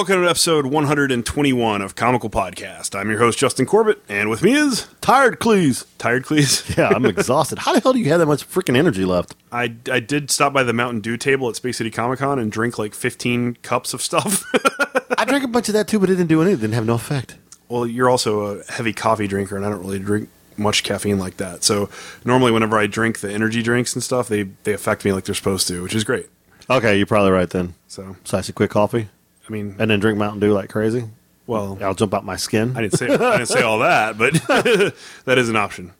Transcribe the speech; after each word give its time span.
welcome 0.00 0.22
to 0.22 0.30
episode 0.30 0.64
121 0.64 1.82
of 1.82 1.94
Comical 1.94 2.30
Podcast. 2.30 2.98
I'm 2.98 3.10
your 3.10 3.18
host, 3.18 3.38
Justin 3.38 3.66
Corbett, 3.66 4.02
and 4.08 4.30
with 4.30 4.42
me 4.42 4.54
is 4.54 4.86
Tired, 5.02 5.38
Cleese. 5.38 5.84
Tired 5.98 6.24
Cleese. 6.24 6.74
Yeah, 6.78 6.88
I'm 6.88 7.04
exhausted. 7.04 7.58
How 7.58 7.74
the 7.74 7.80
hell 7.80 7.92
do 7.92 7.98
you 7.98 8.08
have 8.08 8.18
that 8.18 8.24
much 8.24 8.48
freaking 8.48 8.78
energy 8.78 9.04
left? 9.04 9.34
I, 9.52 9.74
I 9.92 10.00
did 10.00 10.30
stop 10.30 10.54
by 10.54 10.62
the 10.62 10.72
Mountain 10.72 11.00
Dew 11.00 11.18
table 11.18 11.50
at 11.50 11.56
Space 11.56 11.76
City 11.76 11.90
Comic 11.90 12.20
Con 12.20 12.38
and 12.38 12.50
drink 12.50 12.78
like 12.78 12.94
15 12.94 13.56
cups 13.56 13.92
of 13.92 14.00
stuff. 14.00 14.42
I 15.18 15.26
drank 15.26 15.44
a 15.44 15.48
bunch 15.48 15.68
of 15.68 15.74
that 15.74 15.86
too, 15.86 15.98
but 15.98 16.08
it 16.08 16.14
didn't 16.14 16.30
do 16.30 16.40
anything. 16.40 16.60
It 16.60 16.62
didn't 16.62 16.76
have 16.76 16.86
no 16.86 16.94
effect. 16.94 17.36
well, 17.68 17.86
you're 17.86 18.08
also 18.08 18.58
a 18.58 18.72
heavy 18.72 18.94
coffee 18.94 19.26
drinker, 19.26 19.54
and 19.54 19.66
I 19.66 19.68
don't 19.68 19.80
really 19.80 19.98
drink 19.98 20.30
much 20.56 20.82
caffeine 20.82 21.18
like 21.18 21.36
that. 21.36 21.62
So 21.62 21.90
normally, 22.24 22.52
whenever 22.52 22.78
I 22.78 22.86
drink 22.86 23.20
the 23.20 23.30
energy 23.30 23.62
drinks 23.62 23.92
and 23.92 24.02
stuff, 24.02 24.28
they, 24.28 24.44
they 24.64 24.72
affect 24.72 25.04
me 25.04 25.12
like 25.12 25.24
they're 25.24 25.34
supposed 25.34 25.68
to, 25.68 25.82
which 25.82 25.94
is 25.94 26.04
great. 26.04 26.30
Okay, 26.70 26.96
you're 26.96 27.04
probably 27.04 27.32
right 27.32 27.50
then. 27.50 27.74
So, 27.86 28.16
I 28.32 28.40
should 28.40 28.54
quit 28.54 28.70
coffee 28.70 29.10
I 29.50 29.52
mean, 29.52 29.74
and 29.80 29.90
then 29.90 29.98
drink 29.98 30.16
Mountain 30.16 30.38
Dew 30.38 30.52
like 30.52 30.70
crazy. 30.70 31.04
well, 31.48 31.76
I'll 31.82 31.94
jump 31.94 32.14
out 32.14 32.24
my 32.24 32.36
skin. 32.36 32.76
I 32.76 32.82
didn't 32.82 32.96
say 32.98 33.06
I 33.08 33.38
didn't 33.38 33.46
say 33.46 33.62
all 33.62 33.80
that, 33.80 34.16
but 34.16 34.34
that 35.24 35.38
is 35.38 35.48
an 35.48 35.56
option. 35.56 35.92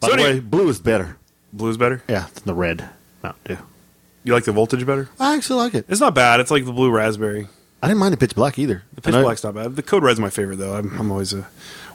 By 0.00 0.08
so 0.08 0.14
the 0.14 0.22
anyway- 0.22 0.34
way, 0.34 0.40
blue 0.40 0.68
is 0.68 0.78
better. 0.78 1.16
Blue's 1.52 1.76
better. 1.76 2.02
Yeah, 2.08 2.26
than 2.34 2.44
the 2.44 2.54
red 2.54 2.88
Mountain 3.22 3.56
Dew. 3.56 3.62
You 4.22 4.32
like 4.32 4.44
the 4.44 4.52
voltage 4.52 4.86
better? 4.86 5.08
I 5.18 5.34
actually 5.36 5.58
like 5.58 5.74
it. 5.74 5.86
It's 5.88 6.00
not 6.00 6.14
bad. 6.14 6.38
It's 6.40 6.50
like 6.52 6.64
the 6.64 6.72
blue 6.72 6.90
raspberry. 6.90 7.48
I 7.82 7.88
didn't 7.88 7.98
mind 7.98 8.12
the 8.14 8.16
pitch 8.16 8.34
black 8.34 8.58
either. 8.58 8.82
The 8.94 9.02
pitch 9.02 9.12
black's 9.12 9.44
not 9.44 9.54
bad. 9.54 9.76
The 9.76 9.82
code 9.82 10.02
red's 10.04 10.18
my 10.20 10.30
favorite 10.30 10.56
though. 10.56 10.74
I'm, 10.76 10.98
I'm 10.98 11.10
always 11.10 11.32
a. 11.32 11.46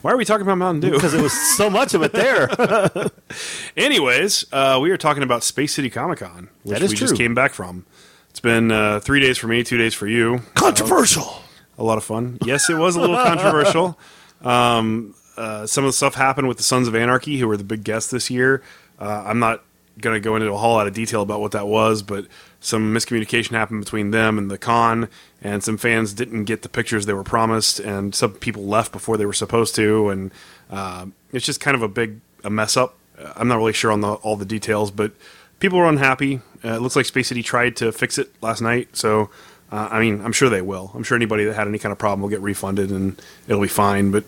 Why 0.02 0.12
are 0.12 0.18
we 0.18 0.26
talking 0.26 0.44
about 0.44 0.58
Mountain 0.58 0.82
Dew? 0.82 0.92
because 0.92 1.14
it 1.14 1.22
was 1.22 1.34
so 1.58 1.70
much 1.70 1.94
of 1.94 2.04
it 2.04 2.12
there. 2.14 2.50
Anyways, 3.78 4.46
uh, 4.52 4.80
we 4.82 4.92
are 4.92 4.98
talking 4.98 5.24
about 5.24 5.44
Space 5.44 5.74
City 5.74 5.90
Comic 5.90 6.20
Con, 6.20 6.50
which 6.64 6.74
That 6.80 6.84
is 6.84 6.92
we 6.92 6.96
just 6.98 7.16
came 7.16 7.34
back 7.34 7.54
from. 7.54 7.86
It's 8.30 8.40
been 8.40 8.72
uh, 8.72 9.00
three 9.00 9.20
days 9.20 9.38
for 9.38 9.48
me, 9.48 9.64
two 9.64 9.78
days 9.78 9.94
for 9.94 10.08
you. 10.08 10.42
Controversial. 10.54 11.42
A 11.78 11.84
lot 11.84 11.98
of 11.98 12.04
fun. 12.04 12.38
Yes, 12.46 12.70
it 12.70 12.78
was 12.78 12.96
a 12.96 13.02
little 13.02 13.18
controversial. 13.18 13.98
Um, 14.42 15.16
uh, 15.36 15.68
some 15.68 15.84
of 15.84 15.90
the 15.90 15.94
stuff 15.94 16.16
happened 16.16 16.48
with 16.48 16.56
the 16.56 16.64
Sons 16.64 16.88
of 16.88 16.96
Anarchy, 16.96 17.40
who 17.40 17.48
were 17.50 17.58
the 17.58 17.64
big 17.66 17.84
guests 17.84 18.10
this 18.10 18.30
year. 18.30 18.64
Uh, 18.98 19.24
I'm 19.28 19.40
not 19.40 19.64
going 20.00 20.16
to 20.16 20.20
go 20.20 20.36
into 20.36 20.50
a 20.52 20.58
whole 20.58 20.76
lot 20.76 20.88
of 20.88 20.94
detail 20.94 21.22
about 21.22 21.42
what 21.42 21.52
that 21.52 21.68
was, 21.68 22.02
but 22.02 22.26
some 22.60 22.94
miscommunication 22.94 23.52
happened 23.52 23.82
between 23.82 24.12
them 24.12 24.38
and 24.38 24.50
the 24.50 24.58
con, 24.58 25.10
and 25.42 25.64
some 25.64 25.78
fans 25.78 26.14
didn't 26.14 26.46
get 26.46 26.62
the 26.62 26.70
pictures 26.70 27.06
they 27.06 27.14
were 27.14 27.24
promised, 27.24 27.80
and 27.80 28.16
some 28.16 28.34
people 28.34 28.64
left 28.66 28.92
before 28.92 29.18
they 29.18 29.26
were 29.26 29.34
supposed 29.34 29.76
to, 29.76 30.10
and 30.10 30.32
uh, 30.70 31.06
it's 31.32 31.46
just 31.46 31.60
kind 31.60 31.76
of 31.76 31.84
a 31.84 31.88
big 31.88 32.22
a 32.44 32.50
mess 32.50 32.78
up. 32.78 32.98
Uh, 33.18 33.34
I'm 33.36 33.48
not 33.48 33.58
really 33.58 33.74
sure 33.74 33.92
on 33.92 34.02
the, 34.02 34.14
all 34.14 34.36
the 34.38 34.46
details, 34.46 34.92
but 34.92 35.12
people 35.60 35.78
were 35.80 35.88
unhappy. 35.88 36.42
Uh, 36.64 36.74
it 36.74 36.82
looks 36.82 36.96
like 36.96 37.06
Space 37.06 37.28
City 37.28 37.44
tried 37.44 37.76
to 37.78 37.92
fix 37.92 38.18
it 38.18 38.32
last 38.42 38.62
night, 38.62 38.96
so 38.96 39.30
uh, 39.72 39.88
I 39.92 40.00
mean, 40.00 40.22
I'm 40.22 40.32
sure 40.34 40.50
they 40.50 40.62
will. 40.62 40.92
I'm 40.96 41.04
sure 41.04 41.16
anybody 41.16 41.46
that 41.46 41.54
had 41.56 41.68
any 41.68 41.78
kind 41.80 41.92
of 41.92 41.98
problem 42.00 42.22
will 42.22 42.30
get 42.30 42.42
refunded 42.42 42.90
and 42.92 43.22
it'll 43.48 43.62
be 43.62 43.68
fine. 43.68 44.12
But 44.12 44.24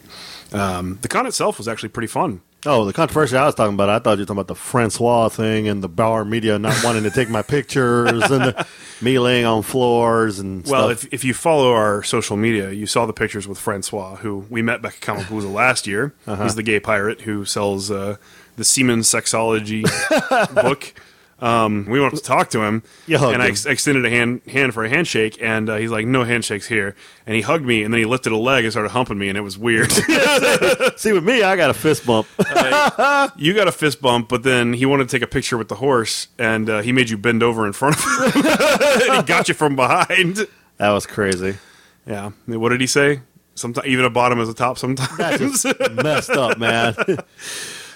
um, 0.53 0.99
the 1.01 1.07
con 1.07 1.25
itself 1.25 1.57
was 1.57 1.67
actually 1.67 1.89
pretty 1.89 2.07
fun. 2.07 2.41
Oh, 2.63 2.85
the 2.85 2.93
controversy 2.93 3.35
I 3.35 3.47
was 3.47 3.55
talking 3.55 3.73
about, 3.73 3.89
I 3.89 3.97
thought 3.97 4.19
you 4.19 4.21
were 4.21 4.25
talking 4.25 4.37
about 4.37 4.47
the 4.47 4.53
Francois 4.55 5.29
thing 5.29 5.67
and 5.67 5.81
the 5.83 5.89
Bauer 5.89 6.23
media 6.23 6.59
not 6.59 6.79
wanting 6.83 7.01
to 7.03 7.09
take 7.09 7.27
my 7.27 7.41
pictures 7.41 8.21
and 8.29 8.43
the, 8.43 8.67
me 9.01 9.17
laying 9.17 9.45
on 9.45 9.63
floors 9.63 10.37
and 10.37 10.63
Well, 10.67 10.89
stuff. 10.89 11.05
if, 11.05 11.13
if 11.13 11.23
you 11.23 11.33
follow 11.33 11.71
our 11.73 12.03
social 12.03 12.37
media, 12.37 12.69
you 12.69 12.85
saw 12.85 13.07
the 13.07 13.13
pictures 13.13 13.47
with 13.47 13.57
Francois, 13.57 14.17
who 14.17 14.45
we 14.51 14.61
met 14.61 14.83
back 14.83 14.93
at 14.93 15.01
Comic 15.01 15.25
Palooza 15.25 15.51
last 15.51 15.87
year. 15.87 16.13
Uh-huh. 16.27 16.43
He's 16.43 16.53
the 16.53 16.61
gay 16.61 16.79
pirate 16.79 17.21
who 17.21 17.45
sells 17.45 17.89
uh, 17.89 18.17
the 18.57 18.63
Semen 18.63 18.99
Sexology 18.99 19.81
book. 20.53 20.93
Um, 21.41 21.87
we 21.89 21.99
wanted 21.99 22.17
to 22.17 22.23
talk 22.23 22.51
to 22.51 22.61
him, 22.61 22.83
You 23.07 23.17
and 23.17 23.41
I 23.41 23.47
ex- 23.47 23.65
extended 23.65 24.05
a 24.05 24.09
hand 24.11 24.41
hand 24.47 24.75
for 24.75 24.83
a 24.83 24.89
handshake, 24.89 25.39
and 25.41 25.69
uh, 25.69 25.77
he's 25.77 25.89
like, 25.89 26.05
"No 26.05 26.23
handshakes 26.23 26.67
here." 26.67 26.95
And 27.25 27.35
he 27.35 27.41
hugged 27.41 27.65
me, 27.65 27.81
and 27.81 27.91
then 27.91 27.99
he 27.99 28.05
lifted 28.05 28.31
a 28.31 28.37
leg 28.37 28.63
and 28.63 28.71
started 28.71 28.89
humping 28.89 29.17
me, 29.17 29.27
and 29.27 29.35
it 29.37 29.41
was 29.41 29.57
weird. 29.57 29.91
See, 30.97 31.11
with 31.13 31.23
me, 31.23 31.41
I 31.41 31.55
got 31.55 31.71
a 31.71 31.73
fist 31.73 32.05
bump. 32.05 32.27
you 33.37 33.53
got 33.55 33.67
a 33.67 33.71
fist 33.71 34.01
bump, 34.01 34.29
but 34.29 34.43
then 34.43 34.73
he 34.73 34.85
wanted 34.85 35.09
to 35.09 35.15
take 35.17 35.23
a 35.23 35.27
picture 35.31 35.57
with 35.57 35.67
the 35.67 35.75
horse, 35.75 36.27
and 36.37 36.69
uh, 36.69 36.81
he 36.81 36.91
made 36.91 37.09
you 37.09 37.17
bend 37.17 37.41
over 37.41 37.65
in 37.65 37.73
front 37.73 37.95
of 37.97 38.03
him. 38.35 38.41
he 39.15 39.21
got 39.23 39.47
you 39.47 39.55
from 39.55 39.75
behind. 39.75 40.47
that 40.77 40.91
was 40.91 41.07
crazy. 41.07 41.57
Yeah. 42.05 42.31
What 42.45 42.69
did 42.69 42.81
he 42.81 42.87
say? 42.87 43.21
Sometimes 43.55 43.87
even 43.87 44.05
a 44.05 44.09
bottom 44.09 44.39
is 44.39 44.47
a 44.47 44.53
top. 44.53 44.77
Sometimes. 44.77 45.65
Messed 45.91 46.29
up, 46.31 46.57
man. 46.57 46.95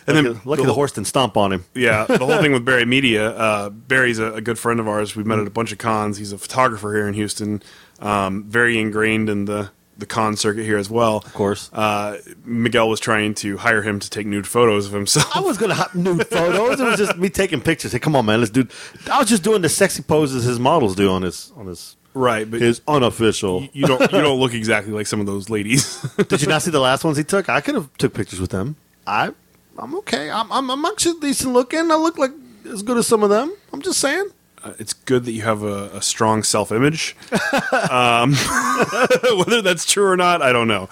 And 0.07 0.17
then 0.17 0.25
lucky, 0.25 0.39
lucky 0.45 0.65
the 0.65 0.73
horse 0.73 0.91
didn't 0.91 1.07
stomp 1.07 1.37
on 1.37 1.51
him. 1.51 1.65
yeah, 1.73 2.05
the 2.05 2.17
whole 2.25 2.37
thing 2.41 2.51
with 2.53 2.65
Barry 2.71 2.85
Media. 2.85 3.29
Uh, 3.29 3.69
Barry's 3.69 4.19
a, 4.19 4.33
a 4.33 4.41
good 4.41 4.59
friend 4.59 4.79
of 4.79 4.87
ours. 4.87 5.15
We've 5.15 5.25
met 5.25 5.39
at 5.39 5.47
a 5.47 5.51
bunch 5.51 5.71
of 5.71 5.77
cons. 5.77 6.17
He's 6.17 6.31
a 6.31 6.37
photographer 6.37 6.93
here 6.93 7.07
in 7.07 7.13
Houston. 7.13 7.61
Um, 7.99 8.43
very 8.43 8.77
ingrained 8.79 9.29
in 9.29 9.45
the 9.45 9.71
the 9.97 10.05
con 10.05 10.35
circuit 10.35 10.63
here 10.65 10.77
as 10.77 10.89
well. 10.89 11.17
Of 11.25 11.33
course. 11.33 11.69
Uh, 11.71 12.17
Miguel 12.43 12.89
was 12.89 12.99
trying 12.99 13.33
to 13.35 13.55
hire 13.55 13.81
him 13.81 13.99
to 14.01 14.09
take 14.09 14.27
nude 14.27 14.45
photos 14.45 14.87
of 14.87 14.91
himself. 14.91 15.33
I 15.35 15.39
was 15.39 15.57
gonna 15.57 15.73
hop 15.75 15.95
nude 15.95 16.27
photos. 16.27 16.79
It 16.79 16.83
was 16.83 16.97
just 16.97 17.17
me 17.17 17.29
taking 17.29 17.61
pictures. 17.61 17.93
Hey, 17.93 17.99
come 17.99 18.15
on, 18.15 18.25
man, 18.25 18.39
let's 18.39 18.51
do. 18.51 18.67
I 19.09 19.19
was 19.19 19.29
just 19.29 19.43
doing 19.43 19.61
the 19.61 19.69
sexy 19.69 20.03
poses 20.03 20.43
his 20.43 20.59
models 20.59 20.95
do 20.95 21.09
on 21.11 21.21
his 21.21 21.53
on 21.55 21.67
his 21.67 21.95
right, 22.13 22.49
but 22.49 22.59
his 22.59 22.81
unofficial. 22.87 23.67
you 23.71 23.87
don't 23.87 24.01
you 24.01 24.21
don't 24.21 24.39
look 24.41 24.53
exactly 24.53 24.91
like 24.91 25.07
some 25.07 25.21
of 25.21 25.25
those 25.27 25.49
ladies. 25.49 26.01
Did 26.27 26.41
you 26.41 26.47
not 26.47 26.61
see 26.61 26.71
the 26.71 26.81
last 26.81 27.05
ones 27.05 27.15
he 27.17 27.23
took? 27.23 27.47
I 27.47 27.61
could 27.61 27.75
have 27.75 27.91
took 27.97 28.13
pictures 28.13 28.41
with 28.41 28.51
them. 28.51 28.75
I 29.07 29.33
I'm 29.77 29.95
okay. 29.95 30.29
I'm 30.29 30.51
I'm, 30.51 30.69
I'm 30.69 30.85
actually 30.85 31.19
decent 31.19 31.53
looking. 31.53 31.91
I 31.91 31.95
look 31.95 32.17
like 32.17 32.31
as 32.65 32.83
good 32.83 32.97
as 32.97 33.07
some 33.07 33.23
of 33.23 33.29
them. 33.29 33.53
I'm 33.73 33.81
just 33.81 33.99
saying. 33.99 34.29
Uh, 34.63 34.73
it's 34.79 34.93
good 34.93 35.25
that 35.25 35.31
you 35.31 35.43
have 35.43 35.61
a, 35.63 35.89
a 35.93 36.01
strong 36.01 36.43
self 36.43 36.71
image. 36.71 37.15
um, 37.91 38.33
whether 39.37 39.61
that's 39.61 39.85
true 39.85 40.07
or 40.07 40.17
not, 40.17 40.41
I 40.41 40.51
don't 40.51 40.67
know. 40.67 40.89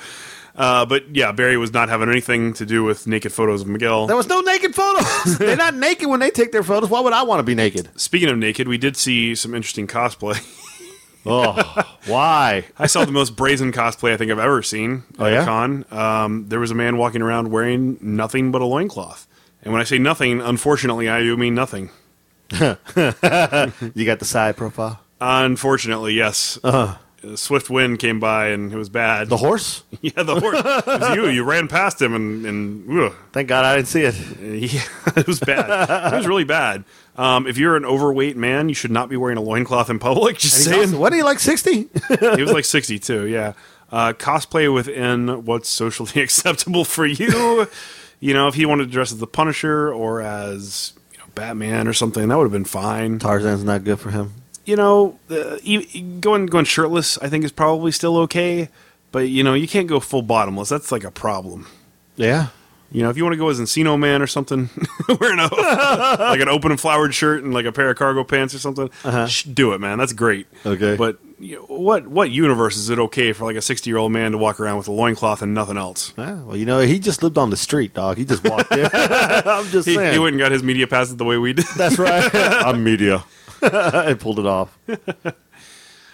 Uh, 0.55 0.85
but 0.85 1.15
yeah, 1.15 1.31
Barry 1.31 1.57
was 1.57 1.73
not 1.73 1.89
having 1.89 2.09
anything 2.09 2.53
to 2.53 2.65
do 2.65 2.83
with 2.83 3.07
naked 3.07 3.33
photos 3.33 3.61
of 3.61 3.67
Miguel. 3.67 4.05
There 4.05 4.15
was 4.15 4.27
no 4.27 4.41
naked 4.41 4.75
photos. 4.75 5.37
They're 5.39 5.55
not 5.55 5.73
naked 5.73 6.07
when 6.07 6.19
they 6.19 6.29
take 6.29 6.51
their 6.51 6.61
photos. 6.61 6.89
Why 6.89 6.99
would 6.99 7.13
I 7.13 7.23
want 7.23 7.39
to 7.39 7.43
be 7.43 7.55
naked? 7.55 7.89
Speaking 7.99 8.29
of 8.29 8.37
naked, 8.37 8.67
we 8.67 8.77
did 8.77 8.95
see 8.95 9.33
some 9.33 9.55
interesting 9.55 9.87
cosplay. 9.87 10.39
Oh, 11.25 11.85
why? 12.05 12.65
I 12.77 12.87
saw 12.87 13.05
the 13.05 13.11
most 13.11 13.35
brazen 13.35 13.71
cosplay 13.71 14.11
I 14.13 14.17
think 14.17 14.29
I've 14.31 14.39
ever 14.39 14.61
seen 14.61 15.03
Oh, 15.17 15.25
at 15.25 15.31
yeah? 15.33 15.41
a 15.43 15.45
con. 15.45 15.85
Um, 15.91 16.49
there 16.49 16.59
was 16.59 16.71
a 16.71 16.75
man 16.75 16.97
walking 16.97 17.21
around 17.21 17.49
wearing 17.51 17.97
nothing 18.01 18.51
but 18.51 18.61
a 18.61 18.65
loincloth. 18.65 19.25
And 19.61 19.71
when 19.71 19.79
I 19.81 19.85
say 19.85 19.97
nothing, 19.99 20.41
unfortunately, 20.41 21.07
I 21.07 21.21
do 21.21 21.37
mean 21.37 21.55
nothing. 21.55 21.89
You 22.51 24.05
got 24.05 24.19
the 24.19 24.25
side 24.25 24.57
profile. 24.57 24.99
Unfortunately, 25.21 26.13
yes. 26.13 26.59
Uh-huh. 26.63 26.97
A 27.23 27.37
swift 27.37 27.69
wind 27.69 27.99
came 27.99 28.19
by 28.19 28.47
and 28.47 28.73
it 28.73 28.75
was 28.75 28.89
bad. 28.89 29.29
The 29.29 29.37
horse. 29.37 29.83
yeah, 30.01 30.23
the 30.23 30.37
horse. 30.39 30.59
it 30.59 30.85
was 30.85 31.15
you. 31.15 31.29
You 31.29 31.43
ran 31.45 31.69
past 31.69 32.01
him 32.01 32.13
and, 32.13 32.45
and 32.45 32.99
ugh. 32.99 33.13
Thank 33.31 33.47
God 33.47 33.63
I 33.63 33.77
didn't 33.77 33.87
see 33.87 34.01
it. 34.01 34.15
Yeah, 34.73 34.81
it 35.15 35.25
was 35.25 35.39
bad. 35.39 36.13
it 36.13 36.17
was 36.17 36.27
really 36.27 36.43
bad. 36.43 36.83
Um, 37.15 37.45
if 37.45 37.57
you're 37.57 37.75
an 37.75 37.85
overweight 37.85 38.35
man, 38.37 38.69
you 38.69 38.75
should 38.75 38.91
not 38.91 39.07
be 39.09 39.17
wearing 39.17 39.37
a 39.37 39.41
loincloth 39.41 39.89
in 39.89 39.99
public. 39.99 40.37
Just 40.39 40.63
saying. 40.63 40.79
also- 40.79 40.97
what 40.99 41.13
are 41.13 41.15
you 41.17 41.23
like 41.25 41.39
sixty? 41.39 41.87
he 42.19 42.41
was 42.41 42.51
like 42.51 42.65
62, 42.65 43.27
yeah. 43.27 43.53
Uh, 43.91 44.13
cosplay 44.13 44.73
within 44.73 45.45
what's 45.45 45.69
socially 45.69 46.21
acceptable 46.23 46.83
for 46.83 47.05
you. 47.05 47.67
you 48.19 48.33
know, 48.33 48.47
if 48.47 48.55
he 48.55 48.65
wanted 48.65 48.85
to 48.85 48.91
dress 48.91 49.11
as 49.11 49.19
the 49.19 49.27
Punisher 49.27 49.93
or 49.93 50.21
as 50.21 50.93
you 51.11 51.19
know, 51.19 51.25
Batman 51.35 51.87
or 51.87 51.93
something, 51.93 52.27
that 52.27 52.35
would 52.37 52.45
have 52.45 52.51
been 52.51 52.65
fine. 52.65 53.19
Tarzan's 53.19 53.63
not 53.63 53.83
good 53.83 53.99
for 53.99 54.09
him. 54.09 54.33
You 54.65 54.77
know, 54.77 55.19
uh, 55.29 55.57
going 56.21 56.47
going 56.47 56.65
shirtless, 56.65 57.17
I 57.19 57.29
think 57.29 57.43
is 57.45 57.51
probably 57.51 57.91
still 57.91 58.17
okay. 58.19 58.69
But 59.11 59.29
you 59.29 59.43
know, 59.43 59.53
you 59.53 59.67
can't 59.67 59.87
go 59.87 59.99
full 59.99 60.23
bottomless. 60.23 60.69
That's 60.69 60.91
like 60.91 61.03
a 61.03 61.11
problem. 61.11 61.67
Yeah. 62.15 62.47
You 62.93 63.01
know, 63.01 63.09
if 63.09 63.17
you 63.17 63.23
want 63.23 63.33
to 63.33 63.37
go 63.37 63.49
as 63.49 63.59
Encino 63.59 63.99
Man 63.99 64.21
or 64.21 64.27
something, 64.27 64.69
wearing 65.19 65.39
a 65.39 65.47
like 65.53 66.39
an 66.39 66.47
open 66.47 66.71
and 66.71 66.79
flowered 66.79 67.13
shirt 67.13 67.43
and 67.43 67.53
like 67.53 67.65
a 67.65 67.71
pair 67.71 67.89
of 67.89 67.97
cargo 67.97 68.23
pants 68.23 68.53
or 68.53 68.59
something, 68.59 68.89
sh- 69.27 69.43
do 69.43 69.73
it, 69.73 69.81
man. 69.81 69.97
That's 69.97 70.13
great. 70.13 70.47
Okay. 70.65 70.95
But 70.95 71.17
you 71.39 71.55
know, 71.57 71.63
what 71.63 72.07
what 72.07 72.29
universe 72.29 72.77
is 72.77 72.89
it 72.89 72.99
okay 72.99 73.33
for 73.33 73.45
like 73.45 73.55
a 73.55 73.61
sixty 73.61 73.89
year 73.89 73.97
old 73.97 74.11
man 74.11 74.31
to 74.31 74.37
walk 74.37 74.59
around 74.59 74.77
with 74.77 74.87
a 74.87 74.91
loincloth 74.91 75.41
and 75.41 75.53
nothing 75.53 75.75
else? 75.77 76.13
Yeah, 76.17 76.41
well, 76.43 76.55
you 76.55 76.65
know, 76.65 76.79
he 76.79 76.99
just 76.99 77.23
lived 77.23 77.37
on 77.39 77.49
the 77.49 77.57
street, 77.57 77.93
dog. 77.95 78.17
He 78.17 78.25
just 78.25 78.47
walked 78.47 78.71
in. 78.71 78.85
I'm 78.93 79.65
just 79.65 79.87
He, 79.87 79.95
saying. 79.95 80.13
he 80.13 80.19
went 80.19 80.33
and 80.35 80.39
got 80.39 80.51
his 80.51 80.61
media 80.63 80.85
passes 80.87 81.15
the 81.17 81.25
way 81.25 81.37
we 81.37 81.53
did. 81.53 81.65
That's 81.75 81.97
right. 81.97 82.29
I'm 82.33 82.83
media. 82.83 83.23
and 83.61 84.19
pulled 84.19 84.37
it 84.39 84.45
off. 84.45 84.77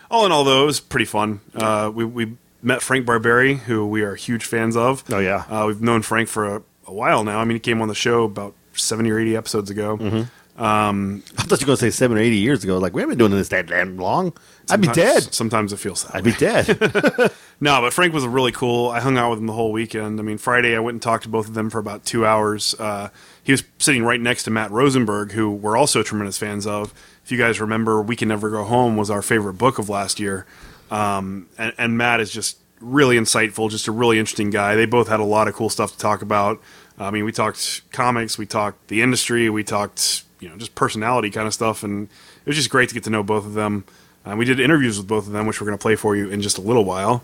all 0.10 0.26
in 0.26 0.32
all, 0.32 0.44
though, 0.44 0.64
it 0.64 0.66
was 0.66 0.80
pretty 0.80 1.06
fun. 1.06 1.42
Uh, 1.54 1.92
we 1.94 2.06
we 2.06 2.38
met 2.62 2.82
Frank 2.82 3.06
Barbiere, 3.06 3.58
who 3.58 3.88
we 3.88 4.02
are 4.02 4.16
huge 4.16 4.46
fans 4.46 4.76
of. 4.76 5.04
Oh, 5.12 5.20
yeah. 5.20 5.46
uh, 5.50 5.66
we've 5.68 5.82
known 5.82 6.02
Frank 6.02 6.28
for 6.28 6.56
a, 6.58 6.62
a 6.90 6.94
while 6.94 7.24
now. 7.24 7.40
I 7.40 7.46
mean, 7.46 7.56
he 7.56 7.60
came 7.60 7.82
on 7.82 7.88
the 7.88 7.96
show 7.96 8.24
about 8.24 8.56
seventy 8.74 9.12
or 9.12 9.20
eighty 9.20 9.36
episodes 9.36 9.70
ago. 9.70 9.98
Mm-hmm. 9.98 10.24
I 10.62 11.44
thought 11.44 11.62
you 11.62 11.66
were 11.66 11.68
going 11.68 11.78
to 11.78 11.78
say 11.78 11.90
seven 11.90 12.18
or 12.18 12.20
80 12.20 12.36
years 12.36 12.64
ago. 12.66 12.80
Like, 12.80 12.94
we 12.94 13.02
haven't 13.02 13.18
been 13.18 13.30
doing 13.30 13.32
this 13.32 13.48
that 13.48 13.68
damn 13.68 13.98
long. 13.98 14.34
I'd 14.70 14.82
be 14.82 14.90
dead. 14.90 15.34
Sometimes 15.34 15.72
it 15.72 15.78
feels 15.78 16.04
that. 16.04 16.16
I'd 16.16 16.26
way. 16.26 16.32
be 16.32 16.38
dead. 16.38 17.32
No, 17.62 17.82
but 17.82 17.92
Frank 17.92 18.14
was 18.14 18.26
really 18.26 18.54
cool. 18.54 18.90
I 18.90 19.02
hung 19.02 19.18
out 19.18 19.32
with 19.32 19.40
him 19.40 19.48
the 19.48 19.54
whole 19.54 19.74
weekend. 19.74 20.20
I 20.20 20.24
mean, 20.24 20.38
Friday 20.38 20.76
I 20.76 20.80
went 20.80 20.96
and 20.96 21.02
talked 21.02 21.24
to 21.24 21.30
both 21.30 21.48
of 21.48 21.56
them 21.56 21.70
for 21.70 21.78
about 21.78 22.06
two 22.06 22.26
hours. 22.26 22.74
Uh, 22.80 23.10
he 23.44 23.52
was 23.52 23.64
sitting 23.80 24.04
right 24.04 24.20
next 24.20 24.44
to 24.44 24.50
Matt 24.50 24.72
Rosenberg, 24.72 25.34
who 25.34 25.52
we're 25.52 25.76
also 25.76 26.02
tremendous 26.02 26.38
fans 26.38 26.66
of. 26.66 26.94
If 27.26 27.32
you 27.34 27.38
guys 27.38 27.60
remember, 27.60 28.02
"We 28.02 28.16
Can 28.16 28.30
Never 28.30 28.50
Go 28.50 28.64
Home" 28.64 28.96
was 28.96 29.10
our 29.10 29.22
favorite 29.22 29.56
book 29.56 29.78
of 29.78 29.90
last 29.90 30.22
year. 30.22 30.46
Um, 30.90 31.48
and, 31.58 31.74
and 31.78 31.98
Matt 31.98 32.22
is 32.22 32.32
just 32.32 32.60
really 32.80 33.18
insightful, 33.18 33.70
just 33.70 33.88
a 33.88 33.92
really 33.92 34.20
interesting 34.20 34.50
guy. 34.50 34.76
They 34.76 34.86
both 34.86 35.08
had 35.08 35.20
a 35.20 35.24
lot 35.26 35.48
of 35.48 35.54
cool 35.54 35.70
stuff 35.70 35.92
to 35.94 35.98
talk 35.98 36.22
about. 36.22 36.62
I 36.98 37.12
mean, 37.12 37.24
we 37.24 37.32
talked 37.32 37.82
comics, 37.92 38.38
we 38.38 38.46
talked 38.46 38.88
the 38.90 39.02
industry, 39.02 39.50
we 39.50 39.64
talked 39.64 40.24
you 40.40 40.50
know 40.50 40.56
just 40.58 40.76
personality 40.76 41.30
kind 41.30 41.48
of 41.48 41.54
stuff, 41.54 41.84
and 41.84 42.08
it 42.08 42.46
was 42.46 42.56
just 42.56 42.70
great 42.70 42.90
to 42.90 42.96
get 42.96 43.04
to 43.06 43.10
know 43.10 43.24
both 43.24 43.46
of 43.46 43.54
them. 43.54 43.86
Uh, 44.26 44.36
we 44.36 44.46
did 44.46 44.60
interviews 44.60 44.98
with 44.98 45.08
both 45.08 45.28
of 45.28 45.34
them, 45.34 45.48
which 45.48 45.62
we're 45.62 45.68
going 45.68 45.78
to 45.78 45.82
play 45.82 45.96
for 45.96 46.16
you 46.16 46.30
in 46.30 46.42
just 46.42 46.58
a 46.58 46.62
little 46.62 46.84
while. 46.86 47.24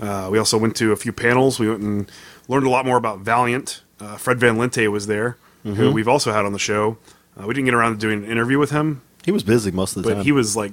Uh, 0.00 0.28
we 0.30 0.38
also 0.38 0.58
went 0.58 0.76
to 0.76 0.92
a 0.92 0.96
few 0.96 1.12
panels. 1.12 1.58
We 1.58 1.68
went 1.68 1.80
and 1.80 2.10
learned 2.48 2.66
a 2.66 2.70
lot 2.70 2.86
more 2.86 2.96
about 2.96 3.20
Valiant. 3.20 3.82
Uh, 3.98 4.16
Fred 4.16 4.38
Van 4.38 4.56
Lente 4.56 4.86
was 4.90 5.06
there, 5.06 5.36
who 5.64 5.90
we've 5.90 6.06
also 6.06 6.32
had 6.32 6.44
on 6.44 6.52
the 6.52 6.58
show. 6.58 6.98
Uh, 7.38 7.46
we 7.46 7.54
didn't 7.54 7.64
get 7.64 7.74
around 7.74 7.92
to 7.92 7.98
doing 7.98 8.24
an 8.24 8.30
interview 8.30 8.58
with 8.58 8.70
him, 8.70 9.02
He 9.24 9.32
was 9.32 9.42
busy 9.42 9.70
most 9.70 9.96
of 9.96 10.02
the 10.02 10.08
but 10.08 10.14
time. 10.14 10.18
But 10.20 10.26
he 10.26 10.32
was 10.32 10.56
like 10.56 10.72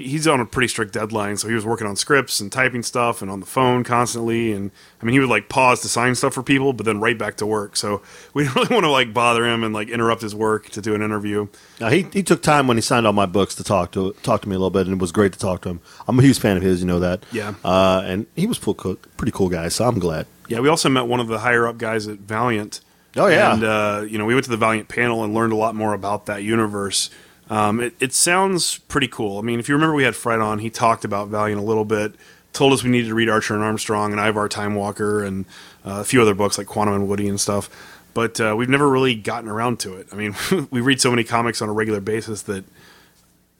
he's 0.00 0.26
on 0.26 0.40
a 0.40 0.46
pretty 0.46 0.68
strict 0.68 0.92
deadline 0.92 1.36
so 1.36 1.48
he 1.48 1.54
was 1.54 1.64
working 1.64 1.86
on 1.86 1.94
scripts 1.96 2.40
and 2.40 2.50
typing 2.50 2.82
stuff 2.82 3.22
and 3.22 3.30
on 3.30 3.40
the 3.40 3.46
phone 3.46 3.84
constantly 3.84 4.52
and 4.52 4.70
i 5.00 5.04
mean 5.04 5.12
he 5.12 5.20
would 5.20 5.28
like 5.28 5.48
pause 5.48 5.80
to 5.80 5.88
sign 5.88 6.14
stuff 6.14 6.34
for 6.34 6.42
people 6.42 6.72
but 6.72 6.86
then 6.86 7.00
right 7.00 7.18
back 7.18 7.36
to 7.36 7.46
work 7.46 7.76
so 7.76 8.02
we 8.34 8.42
didn't 8.44 8.56
really 8.56 8.74
want 8.74 8.84
to 8.84 8.90
like 8.90 9.12
bother 9.14 9.46
him 9.46 9.62
and 9.64 9.72
like 9.74 9.88
interrupt 9.88 10.22
his 10.22 10.34
work 10.34 10.68
to 10.70 10.80
do 10.80 10.94
an 10.94 11.02
interview 11.02 11.46
Now, 11.80 11.88
he 11.90 12.06
he 12.12 12.22
took 12.22 12.42
time 12.42 12.66
when 12.66 12.76
he 12.76 12.80
signed 12.80 13.06
all 13.06 13.12
my 13.12 13.26
books 13.26 13.54
to 13.56 13.64
talk 13.64 13.92
to 13.92 14.12
talk 14.22 14.42
to 14.42 14.48
me 14.48 14.54
a 14.54 14.58
little 14.58 14.70
bit, 14.70 14.86
and 14.86 14.94
it 14.94 15.00
was 15.00 15.12
great 15.12 15.32
to 15.32 15.38
talk 15.38 15.62
to 15.62 15.68
him. 15.70 15.80
I'm 16.06 16.18
a 16.18 16.22
huge 16.22 16.38
fan 16.38 16.56
of 16.56 16.62
his, 16.62 16.80
you 16.80 16.86
know 16.86 17.00
that. 17.00 17.24
Yeah. 17.32 17.54
Uh, 17.64 18.02
and 18.04 18.26
he 18.36 18.46
was 18.46 18.58
cool, 18.58 18.74
pretty 19.16 19.32
cool 19.32 19.48
guy, 19.48 19.68
so 19.68 19.86
I'm 19.86 19.98
glad. 19.98 20.26
yeah 20.48 20.60
we 20.60 20.68
also 20.68 20.88
met 20.88 21.06
one 21.06 21.20
of 21.20 21.28
the 21.28 21.38
higher 21.38 21.66
up 21.66 21.78
guys 21.78 22.06
at 22.08 22.18
valiant 22.18 22.80
Oh, 23.16 23.26
yeah. 23.26 23.52
and 23.54 23.64
uh, 23.64 24.04
you 24.08 24.18
know 24.18 24.24
we 24.24 24.34
went 24.34 24.44
to 24.44 24.50
the 24.50 24.56
valiant 24.56 24.88
panel 24.88 25.24
and 25.24 25.34
learned 25.34 25.52
a 25.52 25.56
lot 25.56 25.74
more 25.74 25.94
about 25.94 26.26
that 26.26 26.42
universe 26.44 27.10
um, 27.50 27.80
it, 27.80 27.94
it 28.00 28.12
sounds 28.14 28.78
pretty 28.78 29.08
cool. 29.08 29.38
I 29.38 29.42
mean 29.42 29.58
if 29.60 29.68
you 29.68 29.74
remember 29.74 29.94
we 29.94 30.04
had 30.04 30.16
fred 30.16 30.40
on 30.40 30.60
he 30.60 30.70
talked 30.70 31.04
about 31.04 31.28
valiant 31.28 31.60
a 31.60 31.64
little 31.64 31.84
bit 31.84 32.14
told 32.52 32.72
us 32.72 32.82
we 32.82 32.90
needed 32.90 33.08
to 33.08 33.14
read 33.14 33.28
archer 33.28 33.54
and 33.54 33.62
armstrong 33.62 34.12
and 34.12 34.20
ivar 34.20 34.48
time 34.48 34.74
walker 34.74 35.22
and 35.22 35.44
uh, 35.84 36.00
a 36.00 36.04
few 36.04 36.20
other 36.22 36.34
books 36.34 36.58
like 36.58 36.66
quantum 36.66 36.94
and 36.94 37.08
woody 37.08 37.28
and 37.28 37.40
stuff 37.40 37.68
but 38.14 38.40
uh, 38.40 38.54
we've 38.58 38.68
never 38.68 38.88
really 38.88 39.14
gotten 39.14 39.48
around 39.48 39.78
to 39.80 39.94
it. 39.94 40.08
I 40.12 40.16
mean 40.16 40.34
we 40.70 40.80
read 40.80 41.00
so 41.00 41.10
many 41.10 41.24
comics 41.24 41.60
on 41.62 41.68
a 41.68 41.72
regular 41.72 42.00
basis 42.00 42.42
that 42.42 42.64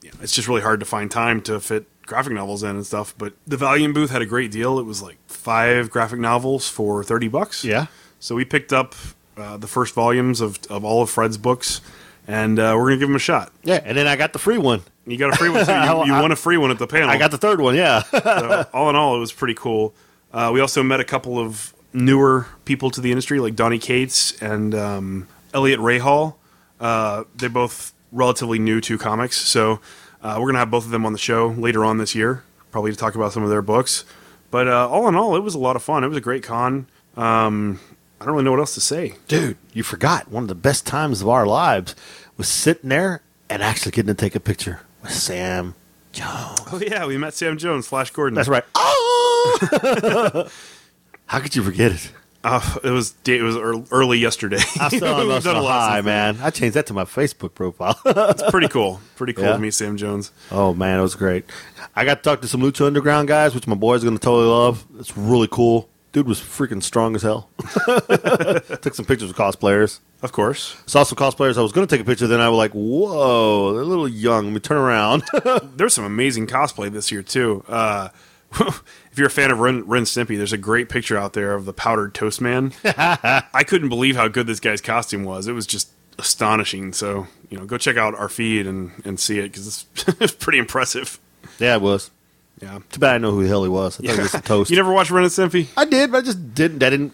you 0.01 0.09
know, 0.09 0.17
it's 0.21 0.33
just 0.33 0.47
really 0.47 0.61
hard 0.61 0.79
to 0.79 0.85
find 0.85 1.11
time 1.11 1.41
to 1.43 1.59
fit 1.59 1.85
graphic 2.05 2.33
novels 2.33 2.63
in 2.63 2.71
and 2.71 2.85
stuff 2.85 3.13
but 3.17 3.33
the 3.47 3.55
valiant 3.57 3.93
booth 3.93 4.09
had 4.09 4.21
a 4.21 4.25
great 4.25 4.51
deal. 4.51 4.79
It 4.79 4.85
was 4.85 5.01
like 5.01 5.17
five 5.27 5.89
graphic 5.89 6.19
novels 6.19 6.67
for 6.67 7.03
30 7.03 7.27
bucks. 7.29 7.63
Yeah. 7.63 7.85
so 8.19 8.35
we 8.35 8.43
picked 8.45 8.73
up 8.73 8.95
uh, 9.37 9.57
the 9.57 9.67
first 9.67 9.95
volumes 9.95 10.41
of, 10.41 10.59
of 10.69 10.83
all 10.83 11.01
of 11.01 11.09
Fred's 11.09 11.37
books, 11.37 11.79
and 12.27 12.59
uh, 12.59 12.75
we're 12.77 12.89
gonna 12.89 12.97
give 12.97 13.09
him 13.09 13.15
a 13.15 13.19
shot. 13.19 13.51
Yeah, 13.63 13.81
and 13.83 13.97
then 13.97 14.07
I 14.07 14.15
got 14.15 14.33
the 14.33 14.39
free 14.39 14.57
one. 14.57 14.81
You 15.05 15.17
got 15.17 15.33
a 15.33 15.37
free 15.37 15.49
one. 15.49 15.65
Too. 15.65 15.71
You, 15.71 16.05
you 16.05 16.13
won 16.13 16.31
a 16.31 16.35
free 16.35 16.57
one 16.57 16.71
at 16.71 16.79
the 16.79 16.87
panel. 16.87 17.09
I 17.09 17.17
got 17.17 17.31
the 17.31 17.37
third 17.37 17.61
one. 17.61 17.75
Yeah. 17.75 18.03
so, 18.03 18.67
all 18.73 18.89
in 18.89 18.95
all, 18.95 19.15
it 19.15 19.19
was 19.19 19.31
pretty 19.31 19.55
cool. 19.55 19.93
Uh, 20.33 20.51
we 20.53 20.59
also 20.61 20.83
met 20.83 20.99
a 20.99 21.03
couple 21.03 21.39
of 21.39 21.73
newer 21.93 22.47
people 22.65 22.89
to 22.91 23.01
the 23.01 23.11
industry, 23.11 23.39
like 23.39 23.55
Donny 23.55 23.79
Cates 23.79 24.39
and 24.41 24.73
um, 24.75 25.27
Eliot 25.53 25.79
Rahal. 25.79 26.35
Uh, 26.79 27.25
they're 27.35 27.49
both 27.49 27.93
relatively 28.11 28.59
new 28.59 28.81
to 28.81 28.97
comics, 28.97 29.37
so 29.37 29.79
uh, 30.21 30.37
we're 30.39 30.47
gonna 30.47 30.59
have 30.59 30.71
both 30.71 30.85
of 30.85 30.91
them 30.91 31.05
on 31.05 31.13
the 31.13 31.19
show 31.19 31.49
later 31.49 31.83
on 31.83 31.97
this 31.97 32.15
year, 32.15 32.43
probably 32.71 32.91
to 32.91 32.97
talk 32.97 33.15
about 33.15 33.33
some 33.33 33.43
of 33.43 33.49
their 33.49 33.61
books. 33.61 34.05
But 34.51 34.67
uh, 34.67 34.89
all 34.89 35.07
in 35.07 35.15
all, 35.15 35.35
it 35.35 35.41
was 35.41 35.55
a 35.55 35.59
lot 35.59 35.75
of 35.75 35.83
fun. 35.83 36.03
It 36.03 36.07
was 36.07 36.17
a 36.17 36.21
great 36.21 36.43
con. 36.43 36.87
Um, 37.17 37.79
I 38.21 38.25
don't 38.25 38.33
really 38.33 38.43
know 38.45 38.51
what 38.51 38.59
else 38.59 38.75
to 38.75 38.81
say. 38.81 39.15
Dude, 39.27 39.57
you 39.73 39.81
forgot 39.81 40.29
one 40.29 40.43
of 40.43 40.47
the 40.49 40.53
best 40.55 40.85
times 40.85 41.21
of 41.23 41.27
our 41.29 41.47
lives 41.47 41.95
was 42.37 42.47
sitting 42.47 42.89
there 42.89 43.23
and 43.49 43.63
actually 43.63 43.91
getting 43.93 44.13
to 44.13 44.13
take 44.13 44.35
a 44.35 44.39
picture 44.39 44.81
with 45.01 45.11
Sam 45.11 45.73
Jones. 46.11 46.59
Oh 46.71 46.79
yeah, 46.85 47.05
we 47.07 47.17
met 47.17 47.33
Sam 47.33 47.57
Jones, 47.57 47.87
Flash 47.87 48.11
Gordon. 48.11 48.35
That's 48.35 48.47
right. 48.47 48.63
Oh! 48.75 50.47
How 51.25 51.39
could 51.39 51.55
you 51.55 51.63
forget 51.63 51.91
it? 51.93 52.11
Uh, 52.43 52.59
it 52.83 52.89
was 52.89 53.13
it 53.25 53.41
was 53.43 53.55
early 53.91 54.17
yesterday. 54.17 54.57
I'm 54.79 54.89
still 54.89 55.13
on 55.13 55.27
We've 55.27 55.43
done 55.43 55.55
a 55.55 55.61
lot 55.61 55.89
high, 55.91 56.01
man. 56.01 56.37
I 56.41 56.49
changed 56.49 56.75
that 56.75 56.87
to 56.87 56.93
my 56.93 57.03
Facebook 57.05 57.53
profile. 57.53 57.99
It's 58.05 58.41
pretty 58.49 58.67
cool. 58.69 58.99
Pretty 59.15 59.33
cool 59.33 59.45
Yeah. 59.45 59.53
to 59.53 59.59
meet 59.59 59.73
Sam 59.75 59.95
Jones. 59.95 60.31
oh 60.51 60.73
man, 60.73 60.97
it 60.99 61.03
was 61.03 61.13
great. 61.15 61.45
I 61.95 62.03
got 62.03 62.15
to 62.15 62.21
talk 62.23 62.41
to 62.41 62.47
some 62.47 62.61
Lucha 62.61 62.85
Underground 62.87 63.27
guys, 63.27 63.53
which 63.53 63.67
my 63.67 63.75
boys 63.75 64.03
are 64.03 64.07
going 64.07 64.17
to 64.17 64.23
totally 64.23 64.47
love. 64.47 64.85
It's 64.99 65.15
really 65.15 65.47
cool. 65.51 65.87
Dude 66.11 66.27
was 66.27 66.39
freaking 66.41 66.83
strong 66.83 67.15
as 67.15 67.21
hell. 67.21 67.49
Took 67.87 68.95
some 68.95 69.05
pictures 69.05 69.29
with 69.29 69.37
cosplayers. 69.37 69.99
Of 70.21 70.33
course. 70.33 70.75
Saw 70.85 71.03
some 71.03 71.17
cosplayers. 71.17 71.57
I 71.57 71.61
was 71.61 71.71
going 71.71 71.87
to 71.87 71.95
take 71.95 72.01
a 72.01 72.07
picture, 72.07 72.27
then 72.27 72.41
I 72.41 72.49
was 72.49 72.57
like, 72.57 72.71
"Whoa, 72.73 73.73
they're 73.73 73.81
a 73.81 73.85
little 73.85 74.07
young." 74.07 74.45
Let 74.45 74.53
me 74.53 74.59
turn 74.59 74.77
around. 74.77 75.23
There's 75.75 75.93
some 75.93 76.03
amazing 76.03 76.47
cosplay 76.47 76.91
this 76.91 77.11
year 77.11 77.23
too. 77.23 77.63
Uh, 77.67 78.09
if 78.59 79.13
you're 79.15 79.27
a 79.27 79.31
fan 79.31 79.51
of 79.51 79.59
Ren, 79.59 79.87
Ren 79.87 80.03
Stimpy, 80.03 80.35
there's 80.37 80.51
a 80.51 80.57
great 80.57 80.89
picture 80.89 81.17
out 81.17 81.31
there 81.31 81.53
of 81.53 81.63
the 81.63 81.71
powdered 81.71 82.13
toast 82.13 82.41
man. 82.41 82.73
I 82.83 83.63
couldn't 83.65 83.87
believe 83.87 84.17
how 84.17 84.27
good 84.27 84.45
this 84.45 84.59
guy's 84.59 84.81
costume 84.81 85.23
was. 85.23 85.47
It 85.47 85.53
was 85.53 85.65
just 85.65 85.89
astonishing. 86.19 86.91
So 86.91 87.27
you 87.49 87.57
know, 87.57 87.65
go 87.65 87.77
check 87.77 87.95
out 87.95 88.13
our 88.15 88.27
feed 88.27 88.67
and, 88.67 88.91
and 89.05 89.17
see 89.17 89.39
it 89.39 89.43
because 89.43 89.67
it's, 89.67 89.85
it's 90.19 90.33
pretty 90.33 90.59
impressive. 90.59 91.17
yeah, 91.59 91.75
it 91.75 91.81
was. 91.81 92.11
Yeah. 92.61 92.79
Too 92.91 92.99
bad 92.99 93.15
I 93.15 93.17
know 93.17 93.31
who 93.31 93.43
the 93.43 93.49
hell 93.49 93.63
he 93.63 93.69
was. 93.69 93.99
I 93.99 94.05
thought 94.07 94.15
he 94.15 94.21
was 94.21 94.33
a 94.35 94.41
toast. 94.41 94.69
You 94.69 94.77
never 94.77 94.91
watched 94.93 95.09
Ren 95.11 95.23
and 95.23 95.31
Stimpy? 95.31 95.67
I 95.75 95.85
did, 95.85 96.11
but 96.11 96.19
I 96.19 96.21
just 96.21 96.53
didn't. 96.53 96.79
That 96.79 96.91
didn't 96.91 97.13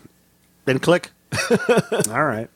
didn't 0.65 0.81
click. 0.81 1.11
All 2.09 2.25
right. 2.25 2.49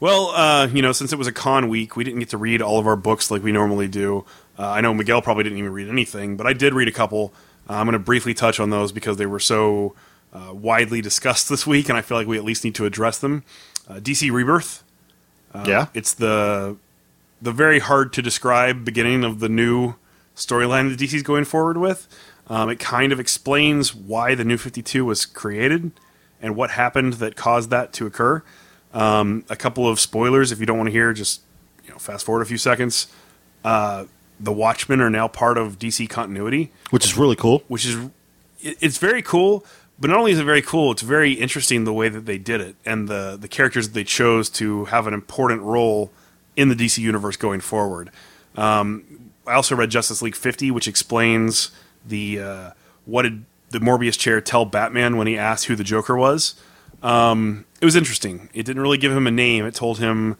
Well, 0.00 0.28
uh, 0.28 0.68
you 0.68 0.80
know, 0.80 0.92
since 0.92 1.12
it 1.12 1.18
was 1.18 1.26
a 1.26 1.32
con 1.32 1.68
week, 1.68 1.96
we 1.96 2.04
didn't 2.04 2.20
get 2.20 2.28
to 2.30 2.38
read 2.38 2.62
all 2.62 2.78
of 2.78 2.86
our 2.86 2.94
books 2.94 3.30
like 3.32 3.42
we 3.42 3.50
normally 3.50 3.88
do. 3.88 4.24
Uh, 4.58 4.68
I 4.68 4.80
know 4.80 4.94
Miguel 4.94 5.22
probably 5.22 5.42
didn't 5.42 5.58
even 5.58 5.72
read 5.72 5.88
anything, 5.88 6.36
but 6.36 6.46
I 6.46 6.52
did 6.52 6.72
read 6.72 6.86
a 6.88 6.92
couple. 6.92 7.34
Uh, 7.68 7.74
I'm 7.74 7.86
going 7.86 7.94
to 7.94 7.98
briefly 7.98 8.32
touch 8.32 8.60
on 8.60 8.70
those 8.70 8.92
because 8.92 9.16
they 9.16 9.26
were 9.26 9.40
so 9.40 9.94
uh, 10.32 10.54
widely 10.54 11.00
discussed 11.00 11.48
this 11.50 11.66
week, 11.66 11.88
and 11.88 11.98
I 11.98 12.02
feel 12.02 12.16
like 12.16 12.28
we 12.28 12.38
at 12.38 12.44
least 12.44 12.64
need 12.64 12.76
to 12.76 12.84
address 12.86 13.18
them. 13.18 13.42
Uh, 13.88 13.94
DC 13.94 14.30
Rebirth. 14.30 14.84
yeah, 15.66 15.86
It's 15.94 16.14
the 16.14 16.76
the 17.42 17.52
very 17.52 17.78
hard 17.80 18.12
to 18.14 18.22
describe 18.22 18.84
beginning 18.84 19.24
of 19.24 19.40
the 19.40 19.48
new 19.48 19.94
storyline 20.38 20.90
that 20.90 20.98
DC's 21.04 21.22
going 21.22 21.44
forward 21.44 21.76
with. 21.76 22.06
Um, 22.48 22.70
it 22.70 22.78
kind 22.78 23.12
of 23.12 23.20
explains 23.20 23.94
why 23.94 24.34
the 24.34 24.44
New 24.44 24.56
52 24.56 25.04
was 25.04 25.26
created 25.26 25.90
and 26.40 26.56
what 26.56 26.70
happened 26.70 27.14
that 27.14 27.36
caused 27.36 27.70
that 27.70 27.92
to 27.94 28.06
occur. 28.06 28.42
Um, 28.94 29.44
a 29.50 29.56
couple 29.56 29.86
of 29.88 30.00
spoilers 30.00 30.50
if 30.50 30.60
you 30.60 30.66
don't 30.66 30.78
want 30.78 30.86
to 30.88 30.92
hear, 30.92 31.12
just 31.12 31.42
you 31.84 31.90
know, 31.90 31.98
fast 31.98 32.24
forward 32.24 32.40
a 32.42 32.46
few 32.46 32.56
seconds. 32.58 33.08
Uh, 33.64 34.04
the 34.40 34.52
Watchmen 34.52 35.00
are 35.00 35.10
now 35.10 35.26
part 35.28 35.58
of 35.58 35.78
DC 35.78 36.08
continuity 36.08 36.70
which 36.90 37.04
is 37.04 37.18
really 37.18 37.36
cool. 37.36 37.62
which 37.68 37.84
is 37.84 37.96
it- 38.62 38.78
it's 38.80 38.98
very 38.98 39.20
cool. 39.22 39.64
But 40.00 40.10
not 40.10 40.18
only 40.20 40.30
is 40.30 40.38
it 40.38 40.44
very 40.44 40.62
cool, 40.62 40.92
it's 40.92 41.02
very 41.02 41.32
interesting 41.32 41.82
the 41.82 41.92
way 41.92 42.08
that 42.08 42.24
they 42.24 42.38
did 42.38 42.60
it 42.60 42.76
and 42.86 43.08
the 43.08 43.36
the 43.38 43.48
characters 43.48 43.88
that 43.88 43.94
they 43.94 44.04
chose 44.04 44.48
to 44.50 44.84
have 44.86 45.06
an 45.08 45.12
important 45.14 45.62
role 45.62 46.12
in 46.56 46.68
the 46.68 46.76
DC 46.76 46.98
universe 47.02 47.36
going 47.36 47.60
forward. 47.60 48.10
Um, 48.56 49.02
I 49.48 49.54
also 49.54 49.74
read 49.74 49.90
Justice 49.90 50.22
League 50.22 50.36
50, 50.36 50.70
which 50.70 50.86
explains 50.86 51.70
the 52.06 52.40
uh, 52.40 52.70
what 53.04 53.22
did 53.22 53.44
the 53.70 53.78
Mobius 53.78 54.18
chair 54.18 54.40
tell 54.40 54.64
Batman 54.64 55.16
when 55.16 55.26
he 55.26 55.36
asked 55.36 55.66
who 55.66 55.76
the 55.76 55.84
Joker 55.84 56.16
was. 56.16 56.54
Um, 57.02 57.64
it 57.80 57.84
was 57.84 57.96
interesting. 57.96 58.48
It 58.54 58.64
didn't 58.64 58.82
really 58.82 58.98
give 58.98 59.12
him 59.12 59.26
a 59.26 59.30
name. 59.30 59.64
It 59.64 59.74
told 59.74 59.98
him 59.98 60.36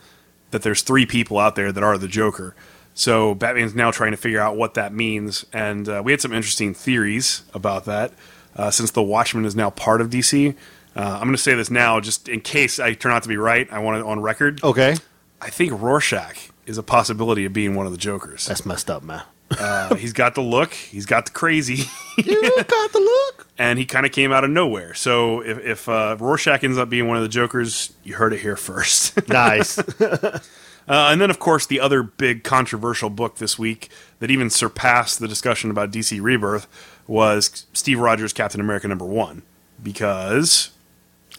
that 0.50 0.62
there's 0.62 0.82
three 0.82 1.06
people 1.06 1.38
out 1.38 1.54
there 1.56 1.72
that 1.72 1.84
are 1.84 1.98
the 1.98 2.08
Joker. 2.08 2.54
So 2.94 3.34
Batman's 3.34 3.74
now 3.74 3.90
trying 3.90 4.10
to 4.10 4.16
figure 4.16 4.40
out 4.40 4.56
what 4.56 4.74
that 4.74 4.92
means, 4.92 5.46
and 5.52 5.88
uh, 5.88 6.02
we 6.04 6.10
had 6.10 6.20
some 6.20 6.32
interesting 6.32 6.74
theories 6.74 7.42
about 7.54 7.84
that. 7.84 8.12
Uh, 8.56 8.72
since 8.72 8.90
the 8.90 9.02
Watchmen 9.02 9.44
is 9.44 9.54
now 9.54 9.70
part 9.70 10.00
of 10.00 10.10
DC, 10.10 10.56
uh, 10.96 11.00
I'm 11.00 11.20
going 11.20 11.32
to 11.32 11.38
say 11.38 11.54
this 11.54 11.70
now, 11.70 12.00
just 12.00 12.28
in 12.28 12.40
case 12.40 12.80
I 12.80 12.94
turn 12.94 13.12
out 13.12 13.22
to 13.22 13.28
be 13.28 13.36
right. 13.36 13.68
I 13.70 13.78
want 13.78 13.98
it 13.98 14.04
on 14.04 14.20
record. 14.20 14.64
Okay, 14.64 14.96
I 15.40 15.50
think 15.50 15.80
Rorschach 15.80 16.50
is 16.68 16.78
a 16.78 16.82
possibility 16.82 17.44
of 17.44 17.52
being 17.52 17.74
one 17.74 17.86
of 17.86 17.92
the 17.92 17.98
Jokers. 17.98 18.46
that's 18.46 18.64
messed 18.66 18.90
up, 18.90 19.02
man. 19.02 19.22
Uh, 19.50 19.94
he's 19.94 20.12
got 20.12 20.34
the 20.34 20.42
look, 20.42 20.74
he's 20.74 21.06
got 21.06 21.24
the 21.24 21.32
crazy, 21.32 21.84
you 22.18 22.42
got 22.64 22.92
the 22.92 22.98
look. 23.00 23.46
and 23.58 23.78
he 23.78 23.86
kind 23.86 24.04
of 24.04 24.12
came 24.12 24.30
out 24.30 24.44
of 24.44 24.50
nowhere. 24.50 24.92
So 24.92 25.40
if, 25.40 25.58
if 25.64 25.88
uh, 25.88 26.16
Rorschach 26.20 26.62
ends 26.62 26.76
up 26.76 26.90
being 26.90 27.08
one 27.08 27.16
of 27.16 27.22
the 27.22 27.28
Jokers, 27.30 27.94
you 28.04 28.14
heard 28.16 28.32
it 28.34 28.40
here 28.40 28.56
first. 28.56 29.18
Nice. 29.28 29.78
Uh, 29.78 31.10
and 31.10 31.20
then, 31.20 31.28
of 31.28 31.38
course, 31.38 31.66
the 31.66 31.80
other 31.80 32.02
big 32.02 32.44
controversial 32.44 33.10
book 33.10 33.36
this 33.36 33.58
week 33.58 33.90
that 34.20 34.30
even 34.30 34.48
surpassed 34.48 35.18
the 35.18 35.28
discussion 35.28 35.70
about 35.70 35.90
DC 35.90 36.18
Rebirth 36.20 36.66
was 37.06 37.66
Steve 37.74 38.00
Rogers' 38.00 38.32
Captain 38.32 38.58
America 38.60 38.88
number 38.88 39.04
one. 39.04 39.42
Because 39.82 40.70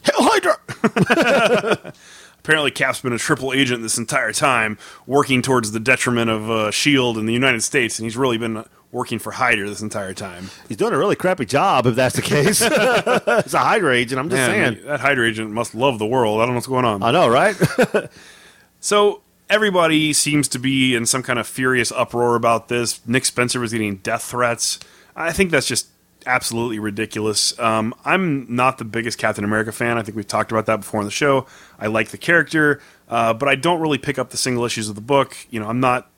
Hail 0.03 0.17
Hydra. 0.19 1.93
apparently 2.39 2.71
Cap's 2.71 3.01
been 3.01 3.13
a 3.13 3.17
triple 3.17 3.53
agent 3.53 3.81
this 3.81 3.97
entire 3.97 4.31
time, 4.33 4.77
working 5.05 5.41
towards 5.41 5.71
the 5.71 5.79
detriment 5.79 6.29
of 6.29 6.49
uh, 6.49 6.67
S.H.I.E.L.D. 6.67 7.19
in 7.19 7.25
the 7.25 7.33
United 7.33 7.61
States, 7.61 7.99
and 7.99 8.05
he's 8.05 8.17
really 8.17 8.37
been 8.37 8.63
working 8.91 9.19
for 9.19 9.31
Hydra 9.31 9.69
this 9.69 9.81
entire 9.81 10.13
time. 10.15 10.49
He's 10.67 10.77
doing 10.77 10.93
a 10.93 10.97
really 10.97 11.15
crappy 11.15 11.45
job 11.45 11.85
if 11.85 11.95
that's 11.95 12.15
the 12.15 12.23
case. 12.23 12.59
it's 12.65 13.53
a 13.53 13.59
Hydra 13.59 13.93
agent. 13.93 14.19
I'm 14.19 14.29
just 14.29 14.39
Man, 14.39 14.73
saying. 14.75 14.87
that 14.87 14.99
Hydra 14.99 15.27
agent 15.27 15.51
must 15.51 15.75
love 15.75 15.99
the 15.99 16.07
world. 16.07 16.41
I 16.41 16.45
don't 16.45 16.49
know 16.49 16.55
what's 16.55 16.67
going 16.67 16.85
on. 16.85 17.03
I 17.03 17.11
know, 17.11 17.27
right? 17.29 17.55
So 18.79 19.21
everybody 19.49 20.13
seems 20.13 20.47
to 20.49 20.59
be 20.59 20.95
in 20.95 21.05
some 21.05 21.23
kind 21.23 21.39
of 21.39 21.47
furious 21.47 21.91
uproar 21.91 22.35
about 22.35 22.67
this. 22.69 23.05
Nick 23.05 23.25
Spencer 23.25 23.59
was 23.59 23.71
getting 23.71 23.97
death 23.97 24.23
threats. 24.23 24.79
I 25.15 25.31
think 25.33 25.51
that's 25.51 25.67
just 25.67 25.87
absolutely 26.29 26.79
ridiculous. 26.79 27.57
Um, 27.59 27.93
I'm 28.05 28.45
not 28.55 28.77
the 28.77 28.85
biggest 28.85 29.17
Captain 29.17 29.43
America 29.43 29.71
fan. 29.71 29.97
I 29.97 30.03
think 30.03 30.15
we've 30.15 30.27
talked 30.27 30.51
about 30.51 30.67
that 30.67 30.77
before 30.77 30.99
on 30.99 31.05
the 31.05 31.11
show. 31.11 31.47
I 31.79 31.87
like 31.87 32.09
the 32.09 32.17
character, 32.17 32.79
uh, 33.09 33.33
but 33.33 33.49
I 33.49 33.55
don't 33.55 33.81
really 33.81 33.97
pick 33.97 34.19
up 34.19 34.29
the 34.29 34.37
single 34.37 34.63
issues 34.63 34.87
of 34.87 34.95
the 34.95 35.01
book. 35.01 35.35
You 35.49 35.59
know, 35.59 35.67
I'm 35.67 35.79
not. 35.79 36.09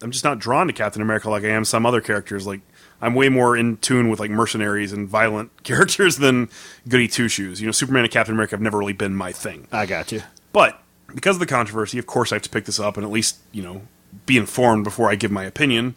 I'm 0.00 0.12
just 0.12 0.24
not 0.24 0.38
drawn 0.38 0.68
to 0.68 0.72
Captain 0.72 1.02
America 1.02 1.28
like 1.28 1.42
I 1.42 1.48
am 1.48 1.64
some 1.64 1.84
other 1.84 2.00
characters. 2.00 2.46
Like 2.46 2.60
I'm 3.00 3.14
way 3.14 3.28
more 3.28 3.56
in 3.56 3.76
tune 3.78 4.08
with 4.08 4.20
like 4.20 4.30
mercenaries 4.30 4.92
and 4.92 5.08
violent 5.08 5.62
characters 5.64 6.16
than 6.16 6.48
goody 6.88 7.08
two 7.08 7.28
shoes. 7.28 7.60
You 7.60 7.66
know, 7.66 7.72
Superman 7.72 8.04
and 8.04 8.12
Captain 8.12 8.34
America 8.34 8.52
have 8.54 8.62
never 8.62 8.78
really 8.78 8.92
been 8.92 9.14
my 9.14 9.32
thing. 9.32 9.68
I 9.70 9.86
got 9.86 10.12
you. 10.12 10.22
But 10.52 10.80
because 11.14 11.36
of 11.36 11.40
the 11.40 11.46
controversy, 11.46 11.98
of 11.98 12.06
course, 12.06 12.32
I 12.32 12.36
have 12.36 12.42
to 12.42 12.50
pick 12.50 12.64
this 12.64 12.80
up 12.80 12.96
and 12.96 13.04
at 13.04 13.12
least 13.12 13.38
you 13.52 13.62
know 13.62 13.82
be 14.24 14.38
informed 14.38 14.84
before 14.84 15.10
I 15.10 15.14
give 15.14 15.30
my 15.30 15.44
opinion. 15.44 15.94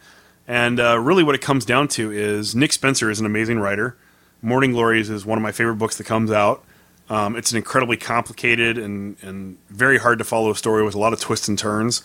And 0.48 0.80
uh, 0.80 1.00
really, 1.00 1.24
what 1.24 1.36
it 1.36 1.42
comes 1.42 1.66
down 1.66 1.88
to 1.90 2.12
is 2.12 2.56
Nick 2.56 2.74
Spencer 2.74 3.10
is 3.10 3.20
an 3.20 3.26
amazing 3.26 3.60
writer. 3.60 3.96
Morning 4.42 4.72
Glories 4.72 5.10
is 5.10 5.26
one 5.26 5.38
of 5.38 5.42
my 5.42 5.52
favorite 5.52 5.76
books 5.76 5.98
that 5.98 6.06
comes 6.06 6.32
out. 6.32 6.64
Um, 7.10 7.36
it's 7.36 7.52
an 7.52 7.58
incredibly 7.58 7.98
complicated 7.98 8.78
and, 8.78 9.18
and 9.22 9.58
very 9.70 9.98
hard 9.98 10.18
to 10.20 10.24
follow 10.24 10.52
story 10.54 10.84
with 10.84 10.96
a 10.96 11.00
lot 11.00 11.14
of 11.14 11.20
twists 11.20 11.48
and 11.48 11.60
turns. 11.60 12.04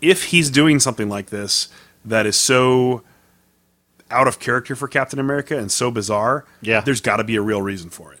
If 0.00 0.24
he's 0.24 0.50
doing 0.50 0.80
something 0.80 1.08
like 1.08 1.26
this 1.26 1.68
that 2.04 2.26
is 2.26 2.36
so 2.36 3.02
out 4.10 4.26
of 4.28 4.38
character 4.40 4.74
for 4.76 4.88
Captain 4.88 5.18
America 5.18 5.56
and 5.56 5.70
so 5.70 5.90
bizarre, 5.90 6.44
Yeah. 6.60 6.80
there's 6.80 7.00
got 7.00 7.16
to 7.18 7.24
be 7.24 7.36
a 7.36 7.40
real 7.40 7.62
reason 7.62 7.88
for 7.88 8.12
it. 8.12 8.18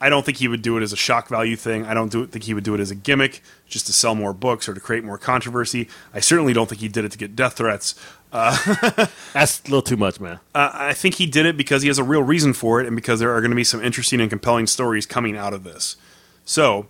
I 0.00 0.08
don't 0.10 0.24
think 0.24 0.38
he 0.38 0.48
would 0.48 0.62
do 0.62 0.76
it 0.76 0.82
as 0.82 0.92
a 0.92 0.96
shock 0.96 1.28
value 1.28 1.56
thing. 1.56 1.86
I 1.86 1.94
don't 1.94 2.10
do, 2.10 2.26
think 2.26 2.44
he 2.44 2.54
would 2.54 2.64
do 2.64 2.74
it 2.74 2.80
as 2.80 2.90
a 2.90 2.94
gimmick 2.94 3.42
just 3.66 3.86
to 3.86 3.92
sell 3.92 4.14
more 4.14 4.32
books 4.32 4.68
or 4.68 4.74
to 4.74 4.80
create 4.80 5.02
more 5.02 5.18
controversy. 5.18 5.88
I 6.12 6.20
certainly 6.20 6.52
don't 6.52 6.68
think 6.68 6.80
he 6.82 6.88
did 6.88 7.04
it 7.04 7.12
to 7.12 7.18
get 7.18 7.34
death 7.34 7.54
threats. 7.54 7.94
That's 9.32 9.60
a 9.60 9.64
little 9.64 9.80
too 9.80 9.96
much, 9.96 10.18
man. 10.18 10.40
Uh, 10.56 10.70
I 10.72 10.92
think 10.92 11.14
he 11.14 11.26
did 11.26 11.46
it 11.46 11.56
because 11.56 11.82
he 11.82 11.88
has 11.88 11.98
a 11.98 12.04
real 12.04 12.22
reason 12.22 12.52
for 12.52 12.80
it 12.80 12.86
and 12.86 12.96
because 12.96 13.20
there 13.20 13.32
are 13.32 13.40
going 13.40 13.52
to 13.52 13.56
be 13.56 13.62
some 13.62 13.80
interesting 13.80 14.20
and 14.20 14.28
compelling 14.28 14.66
stories 14.66 15.06
coming 15.06 15.36
out 15.36 15.54
of 15.54 15.62
this. 15.62 15.96
So, 16.44 16.86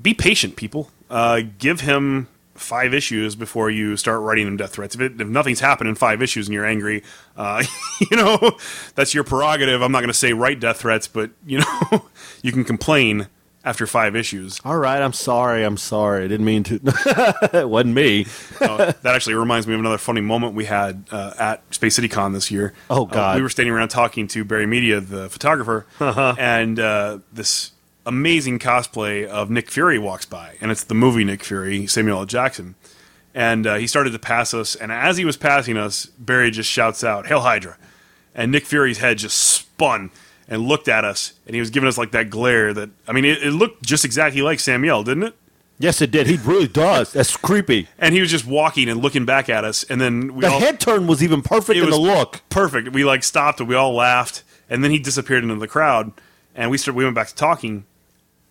be 0.00 0.12
patient, 0.12 0.56
people. 0.56 0.90
Uh, 1.08 1.40
give 1.56 1.80
him 1.80 2.28
five 2.54 2.92
issues 2.92 3.36
before 3.36 3.70
you 3.70 3.96
start 3.96 4.20
writing 4.20 4.46
him 4.46 4.58
death 4.58 4.72
threats. 4.72 4.94
If, 4.94 5.00
it, 5.00 5.18
if 5.18 5.28
nothing's 5.28 5.60
happened 5.60 5.88
in 5.88 5.94
five 5.94 6.20
issues 6.20 6.46
and 6.46 6.52
you're 6.52 6.66
angry, 6.66 7.02
uh, 7.34 7.64
you 8.10 8.16
know, 8.18 8.58
that's 8.94 9.14
your 9.14 9.24
prerogative. 9.24 9.80
I'm 9.80 9.92
not 9.92 10.00
going 10.00 10.08
to 10.08 10.14
say 10.14 10.34
write 10.34 10.60
death 10.60 10.80
threats, 10.80 11.08
but, 11.08 11.30
you 11.46 11.60
know, 11.60 12.04
you 12.42 12.52
can 12.52 12.64
complain 12.64 13.28
after 13.68 13.86
five 13.86 14.16
issues. 14.16 14.60
All 14.64 14.78
right, 14.78 15.02
I'm 15.02 15.12
sorry. 15.12 15.62
I'm 15.62 15.76
sorry. 15.76 16.24
I 16.24 16.28
didn't 16.28 16.46
mean 16.46 16.62
to. 16.64 16.80
it 17.52 17.68
wasn't 17.68 17.94
me. 17.94 18.26
Uh, 18.60 18.92
that 19.02 19.14
actually 19.14 19.34
reminds 19.34 19.66
me 19.66 19.74
of 19.74 19.80
another 19.80 19.98
funny 19.98 20.20
moment 20.22 20.54
we 20.54 20.64
had 20.64 21.04
uh, 21.10 21.34
at 21.38 21.62
Space 21.74 21.94
City 21.94 22.08
Con 22.08 22.32
this 22.32 22.50
year. 22.50 22.72
Oh, 22.88 23.02
Uh, 23.04 23.10
God. 23.10 23.36
we 23.36 23.42
were 23.42 23.48
standing 23.50 23.72
around 23.74 23.88
talking 23.90 24.26
to 24.28 24.44
Barry 24.44 24.66
Media, 24.66 25.00
the 25.00 25.28
photographer, 25.28 25.86
Uh-huh. 26.00 26.34
and 26.38 26.80
uh, 26.80 27.18
this 27.32 27.72
amazing 28.06 28.58
cosplay 28.58 29.26
of 29.26 29.50
Nick 29.50 29.70
Fury 29.70 29.98
walks 29.98 30.24
by, 30.24 30.56
and 30.62 30.70
it's 30.70 30.84
the 30.84 30.94
movie 30.94 31.24
Nick 31.24 31.44
Fury, 31.44 31.86
Samuel 31.86 32.20
L. 32.20 32.24
Jackson. 32.24 32.74
And 33.34 33.66
uh, 33.66 33.74
he 33.76 33.86
started 33.86 34.12
to 34.14 34.18
pass 34.18 34.54
us, 34.54 34.74
and 34.74 34.90
as 34.90 35.18
he 35.18 35.24
was 35.26 35.36
passing 35.36 35.76
us, 35.76 36.06
Barry 36.06 36.50
just 36.50 36.70
shouts 36.70 37.04
out, 37.04 37.26
"Hail 37.26 37.40
Hydra!" 37.40 37.76
And 38.34 38.50
Nick 38.50 38.64
Fury's 38.64 38.98
head 38.98 39.18
just 39.18 39.36
spun 39.36 40.10
and 40.48 40.62
looked 40.62 40.88
at 40.88 41.04
us, 41.04 41.34
and 41.46 41.54
he 41.54 41.60
was 41.60 41.70
giving 41.70 41.88
us 41.88 41.98
like 41.98 42.10
that 42.12 42.30
glare. 42.30 42.72
That 42.72 42.90
I 43.06 43.12
mean, 43.12 43.24
it, 43.24 43.42
it 43.42 43.52
looked 43.52 43.82
just 43.84 44.04
exactly 44.04 44.42
like 44.42 44.60
Samuel, 44.60 45.02
didn't 45.04 45.24
it? 45.24 45.34
Yes, 45.80 46.02
it 46.02 46.10
did. 46.10 46.26
He 46.26 46.36
really 46.38 46.66
does. 46.66 47.12
That's 47.12 47.36
creepy. 47.36 47.86
And 48.00 48.12
he 48.12 48.20
was 48.20 48.32
just 48.32 48.44
walking 48.44 48.88
and 48.88 49.00
looking 49.00 49.24
back 49.24 49.48
at 49.48 49.64
us, 49.64 49.84
and 49.84 50.00
then 50.00 50.34
we 50.34 50.40
The 50.40 50.48
all, 50.50 50.58
head 50.58 50.80
turn 50.80 51.06
was 51.06 51.22
even 51.22 51.40
perfect 51.42 51.78
in 51.78 51.88
the 51.88 51.96
look. 51.96 52.40
perfect. 52.48 52.92
We 52.92 53.04
like 53.04 53.22
stopped 53.22 53.60
and 53.60 53.68
we 53.68 53.76
all 53.76 53.94
laughed, 53.94 54.42
and 54.68 54.82
then 54.82 54.90
he 54.90 54.98
disappeared 54.98 55.44
into 55.44 55.54
the 55.54 55.68
crowd, 55.68 56.12
and 56.56 56.68
we 56.70 56.78
started. 56.78 56.96
We 56.96 57.04
went 57.04 57.14
back 57.14 57.28
to 57.28 57.34
talking. 57.34 57.84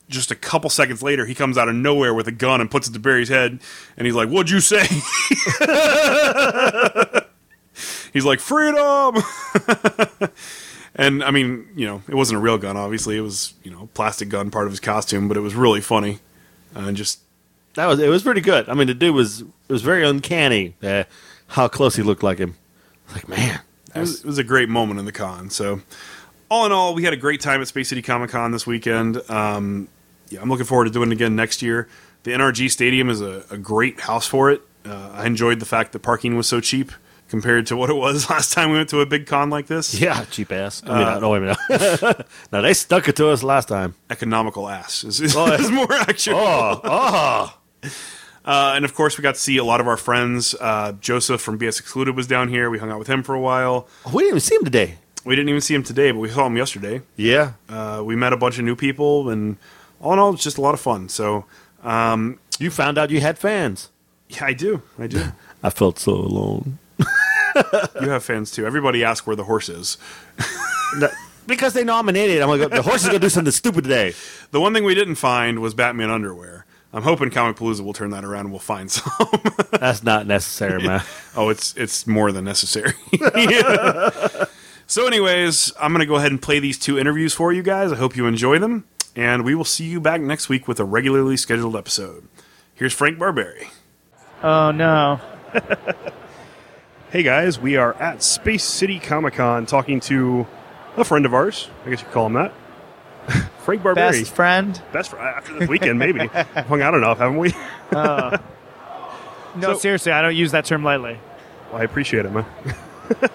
Just 0.10 0.32
a 0.32 0.36
couple 0.36 0.70
seconds 0.70 1.04
later, 1.04 1.26
he 1.26 1.36
comes 1.36 1.58
out 1.58 1.68
of 1.68 1.76
nowhere 1.76 2.14
with 2.14 2.30
a 2.30 2.32
gun 2.32 2.62
and 2.62 2.72
puts 2.72 2.88
it 2.88 2.94
to 2.94 3.00
Barry's 3.00 3.28
head, 3.28 3.60
and 3.98 4.08
he's 4.08 4.16
like, 4.16 4.30
"What'd 4.30 4.50
you 4.50 4.62
say?" 4.62 4.86
he's 8.14 8.24
like, 8.24 8.40
"Freedom." 8.40 9.18
and 10.98 11.24
I 11.24 11.32
mean, 11.32 11.68
you 11.76 11.86
know, 11.86 12.02
it 12.08 12.16
wasn't 12.16 12.38
a 12.38 12.42
real 12.42 12.58
gun. 12.58 12.76
Obviously, 12.76 13.18
it 13.18 13.22
was 13.22 13.54
you 13.64 13.72
know, 13.72 13.84
a 13.84 13.88
plastic 13.88 14.30
gun, 14.30 14.50
part 14.50 14.66
of 14.66 14.72
his 14.72 14.80
costume, 14.80 15.28
but 15.28 15.38
it 15.38 15.42
was 15.42 15.56
really 15.56 15.82
funny, 15.82 16.20
and 16.74 16.98
just 16.98 17.20
That 17.76 17.86
was 17.86 18.00
it. 18.00 18.10
Was 18.10 18.24
pretty 18.24 18.42
good. 18.42 18.68
I 18.68 18.74
mean, 18.74 18.88
the 18.88 18.94
dude 18.94 19.14
was 19.14 19.42
it 19.42 19.72
was 19.72 19.84
very 19.84 20.06
uncanny. 20.06 20.76
Uh, 20.82 21.04
how 21.48 21.68
close 21.68 21.96
he 21.96 22.04
looked 22.04 22.24
like 22.24 22.40
him. 22.40 22.56
Like, 23.14 23.30
man, 23.30 23.62
it 23.96 24.00
was, 24.00 24.20
it 24.20 24.26
was 24.26 24.38
a 24.38 24.44
great 24.44 24.68
moment 24.68 25.00
in 25.00 25.06
the 25.06 25.14
con. 25.14 25.50
So, 25.50 25.82
all 26.50 26.66
in 26.66 26.74
all, 26.74 26.94
we 26.94 27.04
had 27.04 27.14
a 27.14 27.18
great 27.18 27.40
time 27.40 27.62
at 27.62 27.68
Space 27.70 27.88
City 27.88 28.02
Comic 28.02 28.32
Con 28.32 28.52
this 28.52 28.68
weekend. 28.68 29.22
Um, 29.30 29.88
yeah, 30.30 30.42
I'm 30.42 30.50
looking 30.50 30.66
forward 30.66 30.86
to 30.86 30.92
doing 30.92 31.10
it 31.10 31.14
again 31.14 31.36
next 31.36 31.62
year. 31.62 31.88
The 32.24 32.32
NRG 32.32 32.70
Stadium 32.70 33.10
is 33.10 33.22
a, 33.22 33.46
a 33.50 33.58
great 33.58 34.02
house 34.02 34.28
for 34.28 34.52
it. 34.52 34.62
Uh, 34.86 35.12
I 35.14 35.26
enjoyed 35.26 35.60
the 35.62 35.66
fact 35.66 35.94
that 35.94 36.00
parking 36.00 36.36
was 36.36 36.48
so 36.48 36.60
cheap 36.60 36.92
compared 37.30 37.68
to 37.68 37.76
what 37.78 37.90
it 37.90 37.96
was 37.96 38.30
last 38.30 38.54
time 38.54 38.72
we 38.72 38.78
went 38.78 38.90
to 38.90 39.02
a 39.02 39.06
big 39.06 39.26
con 39.28 39.50
like 39.50 39.68
this. 39.68 39.94
yeah, 40.00 40.26
cheap 40.26 40.52
ass. 40.52 40.82
I 40.86 41.14
mean, 41.14 41.22
no, 41.22 41.30
wait 41.30 41.44
a 41.44 41.58
minute. 41.70 42.28
no, 42.52 42.62
they 42.62 42.74
stuck 42.74 43.08
it 43.08 43.16
to 43.18 43.30
us 43.30 43.44
last 43.44 43.68
time. 43.68 43.96
Economical 44.10 44.68
ass 44.70 45.04
is, 45.04 45.20
is, 45.22 45.36
Oh, 45.36 45.46
is 45.54 45.70
more 45.72 45.92
accurate. 45.94 46.38
Oh, 46.40 46.82
oh. 46.84 47.58
Uh, 48.46 48.72
and 48.78 48.86
of 48.86 48.94
course, 48.94 49.18
we 49.18 49.22
got 49.22 49.36
to 49.36 49.42
see 49.42 49.58
a 49.58 49.64
lot 49.66 49.82
of 49.82 49.90
our 49.90 49.98
friends. 49.98 50.56
Uh, 50.62 50.94
Joseph 51.02 51.42
from 51.42 51.60
BS 51.60 51.82
Excluded 51.82 52.16
was 52.16 52.28
down 52.28 52.48
here. 52.48 52.70
We 52.70 52.80
hung 52.80 52.90
out 52.90 52.98
with 52.98 53.10
him 53.10 53.22
for 53.22 53.36
a 53.36 53.42
while. 53.42 53.90
We 54.06 54.24
didn't 54.24 54.28
even 54.30 54.40
see 54.40 54.56
him 54.56 54.64
today. 54.64 54.96
We 55.26 55.36
didn't 55.36 55.50
even 55.50 55.60
see 55.60 55.76
him 55.76 55.84
today, 55.84 56.12
but 56.12 56.20
we 56.20 56.30
saw 56.30 56.48
him 56.48 56.56
yesterday. 56.56 57.02
Yeah, 57.18 57.54
Uh, 57.68 58.02
we 58.06 58.16
met 58.16 58.32
a 58.32 58.38
bunch 58.38 58.58
of 58.58 58.64
new 58.64 58.78
people, 58.78 59.30
and 59.30 59.58
all 60.00 60.14
in 60.14 60.20
all, 60.20 60.34
it's 60.34 60.44
just 60.44 60.58
a 60.58 60.62
lot 60.62 60.74
of 60.74 60.80
fun. 60.80 61.10
So, 61.10 61.44
you 62.58 62.72
found 62.72 62.98
out 62.98 63.10
you 63.10 63.20
had 63.20 63.38
fans. 63.38 63.90
yeah, 64.30 64.46
I 64.46 64.54
do. 64.54 64.82
I 64.98 65.08
do. 65.08 65.26
I 65.62 65.70
felt 65.70 66.00
so 66.00 66.14
alone 66.14 66.78
you 68.02 68.10
have 68.10 68.24
fans 68.24 68.52
too. 68.52 68.66
Everybody 68.66 69.04
asks 69.04 69.26
where 69.28 69.36
the 69.36 69.44
horse 69.46 69.70
is. 69.70 69.98
No, 70.98 71.10
because 71.48 71.74
they 71.74 71.84
nominated. 71.84 72.42
I'm 72.42 72.48
like, 72.48 72.70
the 72.70 72.82
horse 72.82 73.02
is 73.02 73.08
gonna 73.08 73.20
do 73.20 73.28
something 73.28 73.52
stupid 73.52 73.84
today. 73.84 74.14
The 74.52 74.62
one 74.62 74.74
thing 74.74 74.86
we 74.86 74.96
didn't 74.96 75.16
find 75.16 75.60
was 75.60 75.74
Batman 75.74 76.10
underwear. 76.10 76.66
I'm 76.94 77.04
hoping 77.04 77.30
Comic 77.30 77.58
Palooza 77.58 77.82
will 77.82 77.92
turn 77.92 78.12
that 78.12 78.24
around 78.24 78.46
and 78.46 78.52
we'll 78.52 78.60
find 78.60 78.90
some. 78.90 79.12
That's 79.72 80.02
not 80.04 80.26
necessary, 80.26 80.82
man. 80.82 81.04
oh, 81.36 81.50
it's 81.50 81.76
it's 81.76 82.08
more 82.08 82.32
than 82.32 82.46
necessary. 82.46 82.94
so, 84.88 85.06
anyways, 85.06 85.74
I'm 85.82 85.92
going 85.92 86.00
to 86.00 86.06
go 86.06 86.16
ahead 86.16 86.32
and 86.32 86.42
play 86.42 86.60
these 86.60 86.80
two 86.80 86.98
interviews 86.98 87.34
for 87.34 87.52
you 87.52 87.62
guys. 87.62 87.92
I 87.92 87.98
hope 87.98 88.16
you 88.16 88.26
enjoy 88.26 88.58
them, 88.60 88.86
and 89.18 89.44
we 89.44 89.54
will 89.54 89.66
see 89.66 89.84
you 89.86 90.00
back 90.00 90.22
next 90.22 90.48
week 90.48 90.66
with 90.70 90.80
a 90.80 90.86
regularly 90.86 91.36
scheduled 91.36 91.76
episode. 91.76 92.30
Here's 92.74 92.94
Frank 92.94 93.20
Barbiere. 93.20 93.68
Oh 94.42 94.72
no. 94.72 95.20
Hey 97.12 97.24
guys, 97.24 97.60
we 97.60 97.78
are 97.78 97.94
at 97.96 98.22
Space 98.22 98.64
City 98.66 99.00
Comic 99.00 99.36
Con 99.36 99.66
talking 99.66 100.00
to 100.02 100.46
a 100.98 101.04
friend 101.06 101.26
of 101.26 101.34
ours. 101.34 101.70
I 101.86 101.90
guess 101.90 102.00
you 102.02 102.06
could 102.06 102.14
call 102.14 102.26
him 102.28 102.34
that. 102.34 102.54
Frank 103.60 103.82
Barbiere. 103.82 103.96
Best 103.96 104.34
friend? 104.34 104.82
Best 104.92 105.12
fr- 105.12 105.18
after 105.18 105.58
this 105.60 105.70
weekend, 105.70 106.00
maybe. 106.00 106.28
Hung 106.28 106.82
out 106.82 106.94
enough, 106.94 107.18
haven't 107.20 107.38
we? 107.38 107.54
No, 109.56 109.74
So- 109.74 109.80
seriously, 109.80 110.12
I 110.12 110.22
don't 110.22 110.36
use 110.36 110.52
that 110.52 110.66
term 110.66 110.84
lightly. 110.84 111.18
Well, 111.72 111.82
I 111.82 111.84
appreciate 111.84 112.26
it, 112.28 112.32
man. 112.32 112.46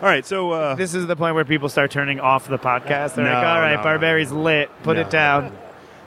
All 0.00 0.06
right, 0.08 0.24
so 0.24 0.52
uh, 0.52 0.74
This 0.76 0.94
is 0.94 1.08
the 1.08 1.16
point 1.16 1.34
where 1.34 1.44
people 1.44 1.68
start 1.68 1.90
turning 1.90 2.20
off 2.20 2.46
the 2.46 2.58
podcast. 2.58 3.14
They're 3.14 3.24
No, 3.24 3.32
like, 3.32 3.44
all 3.46 3.60
right, 3.60 3.74
no, 3.76 3.82
Barbiere's 3.82 4.30
lit. 4.30 4.70
Put 4.84 4.94
No. 4.94 5.02
it 5.02 5.10
down. 5.10 5.56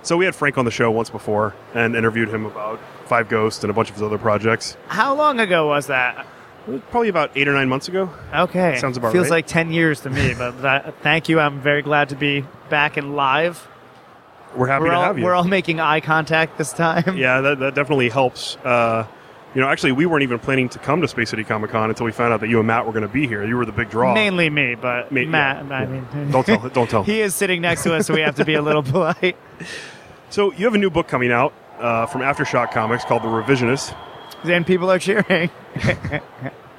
so 0.01 0.15
we 0.15 0.23
had 0.25 0.33
Frank 0.33 0.57
on 0.57 0.63
the 0.63 0.71
show 0.71 0.89
once 0.91 1.09
before 1.09 1.53
and 1.73 1.93
interviewed 1.95 2.29
him 2.29 2.45
about 2.45 2.79
Five 3.05 3.27
Ghosts 3.27 3.63
and 3.65 3.69
a 3.69 3.73
bunch 3.73 3.89
of 3.89 3.95
his 3.95 4.03
other 4.03 4.17
projects. 4.17 4.77
How 4.87 5.13
long 5.13 5.41
ago 5.41 5.67
was 5.67 5.87
that? 5.87 6.25
It 6.67 6.71
was 6.71 6.81
probably 6.91 7.09
about 7.09 7.31
eight 7.35 7.47
or 7.47 7.53
nine 7.53 7.67
months 7.67 7.87
ago. 7.89 8.09
Okay. 8.33 8.77
Sounds 8.79 8.95
about 8.95 9.11
Feels 9.11 9.25
right. 9.25 9.37
like 9.37 9.47
10 9.47 9.71
years 9.73 10.01
to 10.01 10.09
me, 10.09 10.33
but 10.37 10.61
that, 10.61 11.01
thank 11.03 11.27
you. 11.27 11.39
I'm 11.39 11.59
very 11.61 11.81
glad 11.81 12.09
to 12.09 12.15
be 12.15 12.45
back 12.69 12.95
and 12.97 13.15
live. 13.15 13.67
We're 14.55 14.67
happy 14.67 14.83
We're 14.83 14.91
to 14.91 14.95
all, 14.95 15.03
have 15.03 15.17
you. 15.17 15.25
we're 15.25 15.33
all 15.33 15.43
making 15.43 15.79
eye 15.79 15.99
contact 15.99 16.57
this 16.57 16.71
time. 16.71 17.17
yeah, 17.17 17.41
that, 17.41 17.59
that 17.59 17.75
definitely 17.75 18.09
helps. 18.09 18.55
Uh, 18.57 19.05
you 19.55 19.61
know, 19.61 19.67
actually, 19.67 19.91
we 19.91 20.05
weren't 20.05 20.23
even 20.23 20.39
planning 20.39 20.69
to 20.69 20.79
come 20.79 21.01
to 21.01 21.07
Space 21.07 21.29
City 21.29 21.43
Comic 21.43 21.71
Con 21.71 21.89
until 21.89 22.05
we 22.05 22.11
found 22.11 22.33
out 22.33 22.39
that 22.39 22.49
you 22.49 22.57
and 22.59 22.67
Matt 22.67 22.85
were 22.85 22.91
going 22.91 23.03
to 23.07 23.13
be 23.13 23.27
here. 23.27 23.43
You 23.45 23.57
were 23.57 23.65
the 23.65 23.71
big 23.71 23.89
draw. 23.89 24.13
Mainly 24.13 24.49
me, 24.49 24.75
but 24.75 25.11
Ma- 25.11 25.25
Matt, 25.25 25.65
yeah, 25.67 25.75
I 25.77 25.81
yeah. 25.81 25.87
mean, 25.87 26.31
Don't 26.31 26.45
tell. 26.45 26.69
Don't 26.69 26.89
tell. 26.89 27.03
he 27.05 27.21
is 27.21 27.35
sitting 27.35 27.61
next 27.61 27.83
to 27.83 27.93
us, 27.93 28.07
so 28.07 28.13
we 28.13 28.21
have 28.21 28.35
to 28.35 28.45
be 28.45 28.53
a 28.55 28.61
little 28.61 28.81
polite. 28.83 29.35
So 30.29 30.51
you 30.53 30.65
have 30.65 30.73
a 30.73 30.79
new 30.79 30.89
book 30.89 31.07
coming 31.07 31.31
out 31.31 31.53
uh, 31.79 32.05
from 32.07 32.21
Aftershock 32.21 32.71
Comics 32.71 33.03
called 33.05 33.21
The 33.21 33.27
Revisionist, 33.27 33.95
And 34.43 34.65
people 34.65 34.91
are 34.91 34.99
cheering. 34.99 35.49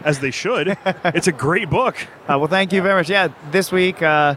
as 0.05 0.21
they 0.21 0.31
should. 0.31 0.77
it's 1.05 1.27
a 1.27 1.33
great 1.33 1.71
book. 1.71 1.97
Uh, 2.29 2.39
well, 2.39 2.47
thank 2.47 2.73
you 2.73 2.83
very 2.83 2.95
much. 2.95 3.09
Yeah, 3.09 3.29
this 3.51 3.73
week 3.73 4.03
uh, 4.03 4.37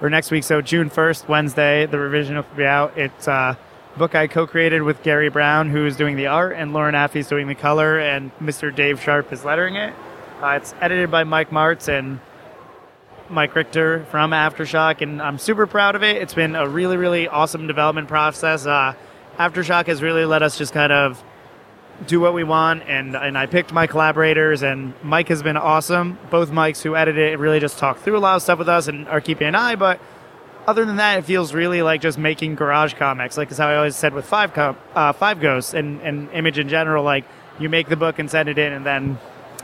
or 0.00 0.10
next 0.10 0.30
week, 0.30 0.44
so 0.44 0.60
June 0.60 0.90
1st, 0.90 1.28
Wednesday, 1.28 1.86
the 1.86 1.98
revision 1.98 2.36
will 2.36 2.44
be 2.56 2.64
out. 2.64 2.96
It's 2.96 3.26
uh, 3.26 3.56
a 3.94 3.98
book 3.98 4.14
I 4.14 4.26
co 4.26 4.46
created 4.46 4.82
with 4.82 5.02
Garry 5.02 5.30
Brown, 5.30 5.70
who 5.70 5.86
is 5.86 5.96
doing 5.96 6.16
the 6.16 6.26
art, 6.26 6.54
and 6.56 6.72
Lauren 6.72 6.94
Affe's 6.94 7.28
doing 7.28 7.48
the 7.48 7.54
color, 7.54 7.98
and 7.98 8.30
Mr. 8.38 8.74
Dave 8.74 9.02
Sharpe 9.02 9.32
is 9.32 9.44
lettering 9.44 9.76
it. 9.76 9.94
Uh, 10.42 10.50
it's 10.50 10.74
edited 10.80 11.10
by 11.10 11.24
Mike 11.24 11.50
Marts, 11.50 11.88
and 11.88 12.20
Mike 13.30 13.54
Richter 13.54 14.04
from 14.10 14.30
Aftershock, 14.30 15.00
and 15.00 15.20
I'm 15.20 15.38
super 15.38 15.66
proud 15.66 15.96
of 15.96 16.02
it. 16.02 16.16
It's 16.16 16.34
been 16.34 16.54
a 16.54 16.68
really, 16.68 16.96
really 16.96 17.28
awesome 17.28 17.66
development 17.66 18.08
process. 18.08 18.66
Uh, 18.66 18.94
Aftershock 19.38 19.86
has 19.86 20.02
really 20.02 20.24
let 20.24 20.42
us 20.42 20.56
just 20.56 20.72
kind 20.72 20.92
of 20.92 21.22
do 22.06 22.20
what 22.20 22.34
we 22.34 22.44
want, 22.44 22.84
and 22.84 23.16
and 23.16 23.36
I 23.36 23.46
picked 23.46 23.72
my 23.72 23.86
collaborators, 23.86 24.62
and 24.62 24.94
Mike 25.02 25.28
has 25.28 25.42
been 25.42 25.56
awesome. 25.56 26.18
Both 26.30 26.50
Mikes 26.50 26.82
who 26.82 26.94
edited 26.94 27.32
it 27.32 27.38
really 27.38 27.60
just 27.60 27.78
talked 27.78 28.00
through 28.00 28.16
a 28.16 28.20
lot 28.20 28.36
of 28.36 28.42
stuff 28.42 28.58
with 28.58 28.68
us 28.68 28.88
and 28.88 29.08
are 29.08 29.20
keeping 29.20 29.48
an 29.48 29.54
eye, 29.54 29.76
but. 29.76 30.00
Other 30.66 30.84
than 30.84 30.96
that, 30.96 31.20
it 31.20 31.24
feels 31.24 31.54
really 31.54 31.80
like 31.80 32.02
just 32.02 32.18
making 32.18 32.54
garage 32.54 32.92
comics. 32.92 33.38
Like, 33.38 33.50
is 33.50 33.56
how 33.56 33.68
I 33.68 33.76
always 33.76 33.96
said 33.96 34.12
with 34.12 34.26
Five 34.26 34.52
Com- 34.52 34.76
uh, 34.94 35.14
Five 35.14 35.40
Ghosts 35.40 35.72
and, 35.72 35.98
and 36.02 36.30
Image 36.32 36.58
in 36.58 36.68
general. 36.68 37.02
Like, 37.02 37.24
you 37.58 37.70
make 37.70 37.88
the 37.88 37.96
book 37.96 38.18
and 38.18 38.30
send 38.30 38.50
it 38.50 38.58
in, 38.58 38.74
and 38.74 38.84
then 38.84 39.18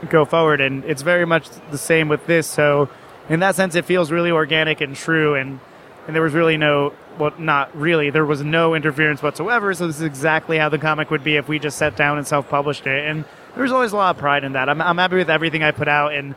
go 0.08 0.24
forward. 0.24 0.62
And 0.62 0.82
it's 0.86 1.02
very 1.02 1.26
much 1.26 1.50
the 1.70 1.76
same 1.76 2.08
with 2.08 2.24
this. 2.26 2.46
So, 2.46 2.88
in 3.28 3.40
that 3.40 3.54
sense, 3.54 3.74
it 3.74 3.84
feels 3.84 4.10
really 4.10 4.30
organic 4.30 4.80
and 4.80 4.96
true. 4.96 5.34
And 5.34 5.60
and 6.06 6.14
there 6.14 6.22
was 6.22 6.34
really 6.34 6.56
no, 6.56 6.92
well, 7.18 7.32
not 7.38 7.74
really, 7.76 8.10
there 8.10 8.26
was 8.26 8.42
no 8.42 8.74
interference 8.74 9.22
whatsoever. 9.22 9.72
So 9.74 9.86
this 9.86 9.96
is 9.96 10.02
exactly 10.02 10.58
how 10.58 10.68
the 10.68 10.78
comic 10.78 11.10
would 11.10 11.24
be 11.24 11.36
if 11.36 11.48
we 11.48 11.58
just 11.58 11.78
sat 11.78 11.96
down 11.96 12.18
and 12.18 12.26
self-published 12.26 12.86
it. 12.86 13.06
And 13.08 13.24
there's 13.56 13.72
always 13.72 13.92
a 13.92 13.96
lot 13.96 14.16
of 14.16 14.20
pride 14.20 14.44
in 14.44 14.52
that. 14.52 14.68
I'm, 14.68 14.80
I'm 14.80 14.98
happy 14.98 15.16
with 15.16 15.30
everything 15.30 15.62
I 15.62 15.70
put 15.70 15.88
out 15.88 16.12
and 16.12 16.34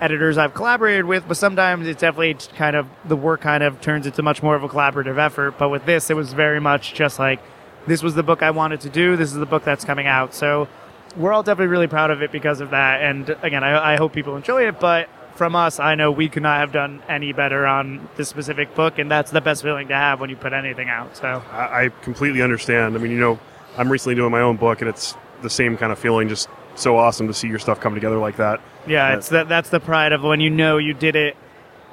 editors 0.00 0.38
I've 0.38 0.54
collaborated 0.54 1.04
with, 1.04 1.28
but 1.28 1.36
sometimes 1.36 1.86
it's 1.86 2.00
definitely 2.00 2.34
kind 2.56 2.74
of 2.74 2.86
the 3.04 3.16
work 3.16 3.40
kind 3.40 3.62
of 3.62 3.80
turns 3.80 4.06
into 4.06 4.22
much 4.22 4.42
more 4.42 4.56
of 4.56 4.64
a 4.64 4.68
collaborative 4.68 5.18
effort. 5.18 5.58
But 5.58 5.68
with 5.68 5.84
this, 5.86 6.10
it 6.10 6.16
was 6.16 6.32
very 6.32 6.60
much 6.60 6.94
just 6.94 7.18
like 7.18 7.40
this 7.86 8.02
was 8.02 8.14
the 8.14 8.22
book 8.22 8.42
I 8.42 8.50
wanted 8.50 8.80
to 8.82 8.90
do. 8.90 9.16
This 9.16 9.30
is 9.30 9.36
the 9.36 9.46
book 9.46 9.64
that's 9.64 9.84
coming 9.84 10.06
out. 10.06 10.34
So 10.34 10.68
we're 11.16 11.32
all 11.32 11.42
definitely 11.42 11.70
really 11.70 11.86
proud 11.86 12.10
of 12.10 12.22
it 12.22 12.32
because 12.32 12.60
of 12.60 12.70
that. 12.70 13.02
And 13.02 13.28
again, 13.42 13.62
I, 13.62 13.94
I 13.94 13.96
hope 13.96 14.12
people 14.12 14.36
enjoy 14.36 14.66
it. 14.66 14.80
But 14.80 15.08
from 15.34 15.56
us, 15.56 15.80
I 15.80 15.94
know 15.94 16.10
we 16.10 16.28
could 16.28 16.42
not 16.42 16.60
have 16.60 16.72
done 16.72 17.02
any 17.08 17.32
better 17.32 17.66
on 17.66 18.08
this 18.16 18.28
specific 18.28 18.74
book, 18.74 18.98
and 18.98 19.10
that's 19.10 19.30
the 19.30 19.40
best 19.40 19.62
feeling 19.62 19.88
to 19.88 19.94
have 19.94 20.20
when 20.20 20.30
you 20.30 20.36
put 20.36 20.52
anything 20.52 20.88
out. 20.88 21.16
So 21.16 21.42
I, 21.50 21.84
I 21.84 21.88
completely 22.02 22.42
understand. 22.42 22.94
I 22.94 22.98
mean, 22.98 23.12
you 23.12 23.18
know, 23.18 23.38
I'm 23.76 23.90
recently 23.90 24.14
doing 24.14 24.30
my 24.30 24.40
own 24.40 24.56
book, 24.56 24.80
and 24.80 24.88
it's 24.88 25.14
the 25.42 25.50
same 25.50 25.76
kind 25.76 25.92
of 25.92 25.98
feeling. 25.98 26.28
Just 26.28 26.48
so 26.74 26.96
awesome 26.96 27.26
to 27.28 27.34
see 27.34 27.48
your 27.48 27.58
stuff 27.58 27.80
come 27.80 27.94
together 27.94 28.18
like 28.18 28.36
that. 28.36 28.60
yeah, 28.86 29.14
it's 29.16 29.28
that 29.30 29.48
that's 29.48 29.68
the 29.70 29.80
pride 29.80 30.12
of 30.12 30.22
when 30.22 30.40
you 30.40 30.50
know 30.50 30.78
you 30.78 30.94
did 30.94 31.16
it 31.16 31.36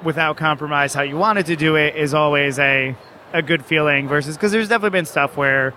without 0.02 0.38
compromise 0.38 0.94
how 0.94 1.02
you 1.02 1.14
wanted 1.14 1.44
to 1.44 1.56
do 1.56 1.76
it 1.76 1.94
is 1.94 2.14
always 2.14 2.58
a 2.58 2.96
a 3.34 3.42
good 3.42 3.62
feeling 3.62 4.08
versus 4.08 4.34
because 4.34 4.50
there's 4.50 4.66
definitely 4.68 4.98
been 4.98 5.04
stuff 5.04 5.36
where 5.36 5.74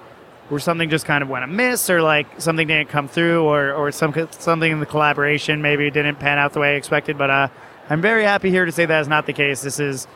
where 0.53 0.60
something 0.60 0.89
just 0.89 1.05
kind 1.05 1.22
of 1.22 1.29
went 1.29 1.43
amiss 1.43 1.89
or 1.89 2.01
like 2.01 2.27
something 2.39 2.67
didn't 2.67 2.89
come 2.89 3.07
through 3.07 3.43
or 3.43 3.74
or 3.74 3.91
some 3.91 4.13
something 4.31 4.72
in 4.72 4.79
the 4.79 4.86
collaboration 4.86 5.62
maybe 5.62 5.89
didn't 5.91 6.15
pan 6.15 6.38
out 6.38 6.53
the 6.53 6.60
way 6.60 6.74
I 6.74 6.75
expected 6.75 7.17
but 7.17 7.29
uh 7.29 7.48
I'm 7.89 8.01
very 8.01 8.24
happy 8.24 8.50
here 8.50 8.63
to 8.63 8.72
say 8.72 8.86
that 8.86 9.01
is 9.01 9.07
not 9.07 9.25
the 9.25 9.33
case 9.33 9.62
this 9.62 9.79
is 9.79 10.07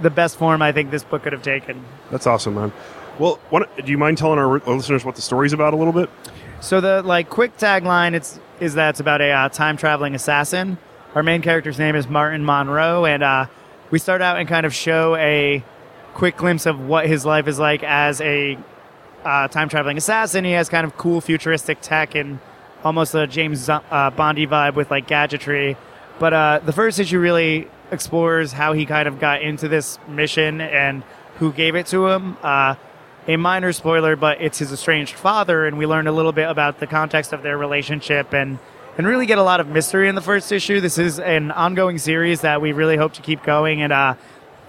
the 0.00 0.10
best 0.10 0.36
form 0.36 0.62
I 0.62 0.72
think 0.72 0.90
this 0.90 1.04
book 1.04 1.22
could 1.22 1.32
have 1.32 1.42
taken 1.42 1.84
That's 2.10 2.26
awesome, 2.26 2.54
man. 2.54 2.72
Well, 3.18 3.38
what, 3.50 3.68
do 3.84 3.90
you 3.92 3.98
mind 3.98 4.18
telling 4.18 4.38
our 4.38 4.58
listeners 4.60 5.04
what 5.04 5.16
the 5.16 5.22
story's 5.22 5.52
about 5.52 5.74
a 5.74 5.76
little 5.76 5.92
bit? 5.92 6.08
So 6.60 6.80
the 6.80 7.02
like 7.02 7.28
quick 7.28 7.56
tagline 7.58 8.14
it's 8.14 8.40
is 8.58 8.74
that 8.74 8.90
it's 8.90 9.00
about 9.00 9.20
a 9.20 9.30
uh, 9.30 9.48
time 9.48 9.76
traveling 9.76 10.14
assassin. 10.14 10.78
Our 11.14 11.22
main 11.22 11.42
character's 11.42 11.78
name 11.78 11.94
is 11.94 12.08
Martin 12.08 12.44
Monroe, 12.44 13.04
and 13.04 13.22
uh, 13.22 13.46
we 13.90 13.98
start 13.98 14.22
out 14.22 14.38
and 14.38 14.48
kind 14.48 14.64
of 14.64 14.74
show 14.74 15.14
a 15.16 15.62
quick 16.14 16.36
glimpse 16.36 16.64
of 16.64 16.80
what 16.80 17.06
his 17.06 17.26
life 17.26 17.48
is 17.48 17.58
like 17.58 17.82
as 17.82 18.20
a 18.22 18.56
uh, 19.24 19.48
time 19.48 19.68
traveling 19.68 19.96
assassin. 19.96 20.44
He 20.44 20.52
has 20.52 20.68
kind 20.68 20.86
of 20.86 20.96
cool 20.96 21.20
futuristic 21.20 21.80
tech 21.80 22.14
and 22.14 22.38
almost 22.84 23.14
a 23.14 23.26
James 23.26 23.68
uh, 23.68 24.10
Bondy 24.16 24.46
vibe 24.46 24.74
with 24.74 24.90
like 24.90 25.06
gadgetry. 25.06 25.76
But 26.18 26.32
uh, 26.32 26.60
the 26.64 26.72
first 26.72 26.98
issue 26.98 27.18
really 27.18 27.68
explores 27.90 28.52
how 28.52 28.72
he 28.72 28.86
kind 28.86 29.08
of 29.08 29.18
got 29.18 29.42
into 29.42 29.68
this 29.68 29.98
mission 30.08 30.60
and 30.60 31.02
who 31.38 31.52
gave 31.52 31.74
it 31.74 31.86
to 31.86 32.08
him. 32.08 32.36
Uh, 32.42 32.74
a 33.28 33.36
minor 33.36 33.72
spoiler, 33.72 34.16
but 34.16 34.40
it's 34.40 34.58
his 34.58 34.72
estranged 34.72 35.14
father, 35.14 35.66
and 35.66 35.78
we 35.78 35.86
learn 35.86 36.08
a 36.08 36.12
little 36.12 36.32
bit 36.32 36.48
about 36.48 36.80
the 36.80 36.86
context 36.86 37.32
of 37.32 37.42
their 37.42 37.56
relationship 37.56 38.32
and 38.32 38.58
and 38.98 39.06
really 39.06 39.24
get 39.24 39.38
a 39.38 39.42
lot 39.42 39.58
of 39.58 39.68
mystery 39.68 40.06
in 40.08 40.14
the 40.14 40.20
first 40.20 40.52
issue. 40.52 40.78
This 40.80 40.98
is 40.98 41.18
an 41.18 41.50
ongoing 41.50 41.96
series 41.96 42.42
that 42.42 42.60
we 42.60 42.72
really 42.72 42.96
hope 42.96 43.14
to 43.14 43.22
keep 43.22 43.42
going, 43.42 43.80
and 43.80 43.92
uh, 43.92 44.14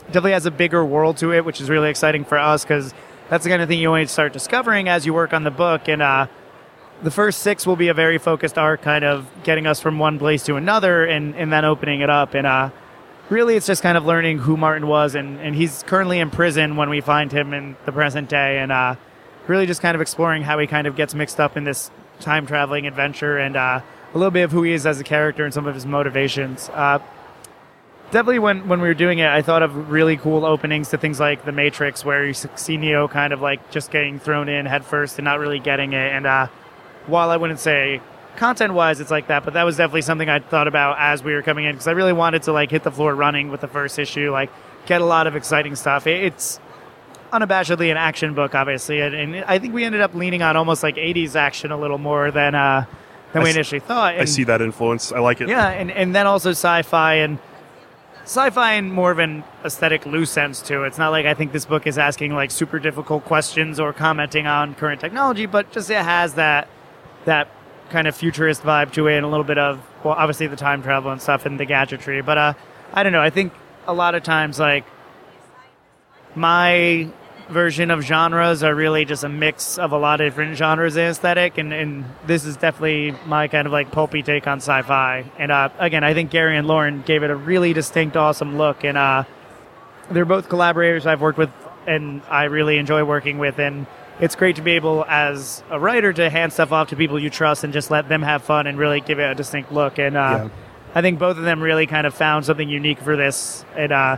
definitely 0.07 0.31
has 0.31 0.45
a 0.45 0.51
bigger 0.51 0.85
world 0.85 1.17
to 1.17 1.33
it, 1.33 1.43
which 1.43 1.59
is 1.59 1.69
really 1.69 1.89
exciting 1.89 2.23
for 2.23 2.37
us 2.37 2.63
because 2.63 2.93
that's 3.33 3.45
the 3.45 3.49
kind 3.49 3.63
of 3.63 3.67
thing 3.67 3.79
you 3.79 3.87
only 3.87 4.05
start 4.05 4.31
discovering 4.31 4.87
as 4.87 5.07
you 5.07 5.13
work 5.13 5.33
on 5.33 5.43
the 5.43 5.49
book. 5.49 5.87
And 5.87 6.03
uh, 6.03 6.27
the 7.01 7.09
first 7.09 7.39
six 7.39 7.65
will 7.65 7.75
be 7.75 7.87
a 7.87 7.93
very 7.95 8.19
focused 8.19 8.59
arc, 8.59 8.83
kind 8.83 9.03
of 9.03 9.27
getting 9.43 9.65
us 9.65 9.79
from 9.79 9.97
one 9.97 10.19
place 10.19 10.43
to 10.43 10.55
another, 10.55 11.03
and 11.03 11.35
and 11.35 11.51
then 11.51 11.65
opening 11.65 12.01
it 12.01 12.09
up 12.09 12.35
and. 12.35 12.45
Uh, 12.45 12.69
really 13.29 13.55
it's 13.55 13.65
just 13.65 13.81
kind 13.81 13.97
of 13.97 14.05
learning 14.05 14.37
who 14.37 14.57
Martin 14.57 14.85
was 14.85 15.15
and, 15.15 15.39
and 15.39 15.55
he's 15.55 15.81
currently 15.83 16.19
in 16.19 16.29
prison 16.29 16.75
when 16.75 16.89
we 16.89 16.99
find 16.99 17.31
him 17.31 17.53
in 17.53 17.75
the 17.85 17.91
present 17.91 18.29
day 18.29 18.59
and 18.59 18.69
uh, 18.69 18.95
really 19.47 19.65
just 19.65 19.81
kind 19.81 19.95
of 19.95 20.01
exploring 20.01 20.43
how 20.43 20.59
he 20.59 20.67
kind 20.67 20.87
of 20.87 20.97
gets 20.97 21.15
mixed 21.15 21.39
up 21.39 21.55
in 21.55 21.63
this 21.63 21.89
time 22.19 22.45
traveling 22.45 22.85
adventure 22.85 23.37
and 23.37 23.55
uh, 23.55 23.79
a 24.13 24.17
little 24.17 24.29
bit 24.29 24.43
of 24.43 24.51
who 24.51 24.61
he 24.63 24.73
is 24.73 24.85
as 24.85 24.99
a 24.99 25.05
character 25.05 25.45
and 25.45 25.53
some 25.53 25.65
of 25.65 25.73
his 25.73 25.85
motivations. 25.85 26.69
Definitely 28.13 28.37
when, 28.37 28.67
when 28.67 28.79
we 28.79 28.87
were 28.87 28.93
doing 28.93 29.17
it, 29.17 29.27
I 29.27 29.41
thought 29.41 29.63
of 29.63 29.89
really 29.89 30.17
cool 30.17 30.45
openings 30.45 30.89
to 30.89 30.99
things 30.99 31.19
like 31.19 31.45
The 31.45 31.51
Matrix 31.51 32.05
where 32.05 32.23
you 32.27 32.33
see 32.33 32.77
Neo 32.77 33.07
kind 33.07 33.33
of 33.33 33.41
like 33.41 33.71
just 33.71 33.89
getting 33.89 34.19
thrown 34.19 34.49
in 34.49 34.67
headfirst 34.67 35.17
and 35.17 35.25
not 35.25 35.39
really 35.39 35.57
getting 35.57 35.93
it. 35.93 36.11
And 36.13 36.27
uh, 36.27 36.45
while 37.07 37.31
I 37.31 37.37
wouldn't 37.37 37.59
say 37.59 38.01
content 38.35 38.73
wise 38.73 38.99
it's 38.99 39.11
like 39.11 39.27
that 39.27 39.45
but 39.45 39.53
that 39.53 39.61
was 39.61 39.77
definitely 39.77 40.01
something 40.01 40.27
i 40.27 40.39
thought 40.39 40.67
about 40.67 40.97
as 40.97 41.23
we 41.23 41.35
were 41.35 41.43
coming 41.43 41.65
in 41.65 41.75
because 41.75 41.87
i 41.87 41.91
really 41.91 42.13
wanted 42.13 42.41
to 42.41 42.51
like 42.51 42.71
hit 42.71 42.81
the 42.81 42.89
floor 42.89 43.13
running 43.13 43.51
with 43.51 43.61
the 43.61 43.67
first 43.67 43.99
issue 43.99 44.31
like 44.31 44.49
get 44.87 45.01
a 45.01 45.05
lot 45.05 45.27
of 45.27 45.35
exciting 45.35 45.75
stuff 45.75 46.07
it, 46.07 46.23
it's 46.23 46.59
unabashedly 47.31 47.91
an 47.91 47.97
action 47.97 48.33
book 48.33 48.55
obviously 48.55 49.01
and, 49.01 49.13
and, 49.13 49.35
i 49.45 49.59
think 49.59 49.71
we 49.71 49.83
ended 49.83 50.01
up 50.01 50.15
leaning 50.15 50.41
on 50.41 50.57
almost 50.57 50.81
like 50.81 50.95
80s 50.95 51.35
action 51.35 51.71
a 51.71 51.77
little 51.77 51.99
more 51.99 52.31
than 52.31 52.55
uh 52.55 52.85
than 53.33 53.43
I 53.43 53.45
we 53.45 53.51
initially 53.51 53.81
thought 53.81 54.15
I 54.15 54.25
see 54.25 54.45
that 54.45 54.61
influence. 54.61 55.11
I 55.11 55.19
like 55.19 55.41
it. 55.41 55.49
yeah, 55.49 55.67
and, 55.69 55.89
and 55.91 56.15
then 56.15 56.27
also 56.27 56.51
sci-fi 56.51 57.15
and 57.15 57.39
sci-fi 58.23 58.73
in 58.73 58.91
more 58.91 59.11
of 59.11 59.19
an 59.19 59.43
aesthetic 59.65 60.05
loose 60.05 60.31
sense 60.31 60.61
too. 60.61 60.83
It's 60.83 60.97
not 60.97 61.09
like 61.09 61.25
I 61.25 61.33
think 61.33 61.51
this 61.51 61.65
book 61.65 61.85
is 61.87 61.97
asking 61.97 62.33
like 62.33 62.51
super 62.51 62.79
difficult 62.79 63.25
questions 63.25 63.79
or 63.79 63.93
commenting 63.93 64.47
on 64.47 64.75
current 64.75 65.01
technology, 65.01 65.45
but 65.45 65.71
just 65.71 65.89
it 65.89 65.97
has 65.97 66.35
that 66.35 66.67
that 67.25 67.49
kind 67.89 68.07
of 68.07 68.15
futurist 68.15 68.63
vibe 68.63 68.91
to 68.93 69.07
it 69.07 69.17
and 69.17 69.25
a 69.25 69.29
little 69.29 69.43
bit 69.43 69.57
of 69.57 69.79
well 70.03 70.15
obviously 70.15 70.47
the 70.47 70.55
time 70.55 70.81
travel 70.81 71.11
and 71.11 71.21
stuff 71.21 71.45
and 71.45 71.59
the 71.59 71.65
gadgetry. 71.65 72.21
But 72.21 72.37
uh 72.37 72.53
I 72.93 73.03
don't 73.03 73.11
know, 73.11 73.21
I 73.21 73.29
think 73.29 73.53
a 73.87 73.93
lot 73.93 74.15
of 74.15 74.23
times 74.23 74.59
like 74.59 74.85
my 76.35 77.09
version 77.49 77.91
of 77.91 78.01
genres 78.01 78.63
are 78.63 78.73
really 78.73 79.05
just 79.05 79.23
a 79.23 79.29
mix 79.29 79.77
of 79.77 79.91
a 79.91 79.97
lot 79.97 80.21
of 80.21 80.27
different 80.27 80.55
genres 80.57 80.95
and 80.95 81.09
aesthetic 81.09 81.57
and, 81.57 81.73
and 81.73 82.05
this 82.25 82.45
is 82.45 82.55
definitely 82.57 83.13
my 83.25 83.47
kind 83.47 83.65
of 83.67 83.73
like 83.73 83.91
pulpy 83.91 84.23
take 84.23 84.47
on 84.47 84.57
sci-fi. 84.59 85.25
And 85.37 85.51
uh, 85.51 85.69
again 85.77 86.03
i 86.03 86.13
think 86.13 86.31
garry 86.31 86.57
and 86.57 86.67
lauren 86.67 87.01
gave 87.01 87.21
it 87.23 87.29
a 87.29 87.35
really 87.35 87.73
distinct 87.73 88.15
awesome 88.15 88.57
look 88.57 88.83
and 88.85 88.97
uh, 88.97 89.25
they're 90.09 90.25
both 90.25 90.47
collaborators 90.47 91.05
i've 91.05 91.21
worked 91.21 91.37
with 91.37 91.49
and 91.85 92.21
i 92.29 92.45
really 92.45 92.77
enjoy 92.77 93.03
working 93.03 93.37
with 93.39 93.59
and 93.59 93.87
it's 94.19 94.35
great 94.35 94.55
to 94.55 94.61
be 94.61 94.73
able 94.73 95.03
as 95.07 95.63
a 95.69 95.79
writer 95.79 96.13
to 96.13 96.29
hand 96.29 96.53
stuff 96.53 96.71
off 96.71 96.89
to 96.89 96.95
people 96.95 97.19
you 97.19 97.29
trust 97.29 97.63
and 97.63 97.73
just 97.73 97.89
let 97.91 98.07
them 98.07 98.21
have 98.21 98.43
fun 98.43 98.67
and 98.67 98.77
really 98.77 99.01
give 99.01 99.19
it 99.19 99.23
a 99.23 99.33
distinct 99.33 99.71
look. 99.71 99.97
And 99.97 100.15
uh, 100.15 100.19
Yeah. 100.19 100.49
i 100.93 101.01
think 101.01 101.17
both 101.17 101.35
of 101.37 101.43
them 101.43 101.61
really 101.61 101.87
kind 101.87 102.05
of 102.05 102.13
found 102.13 102.45
something 102.45 102.69
unique 102.69 102.99
for 102.99 103.17
this. 103.17 103.65
And 103.75 103.91
uh, 103.91 104.17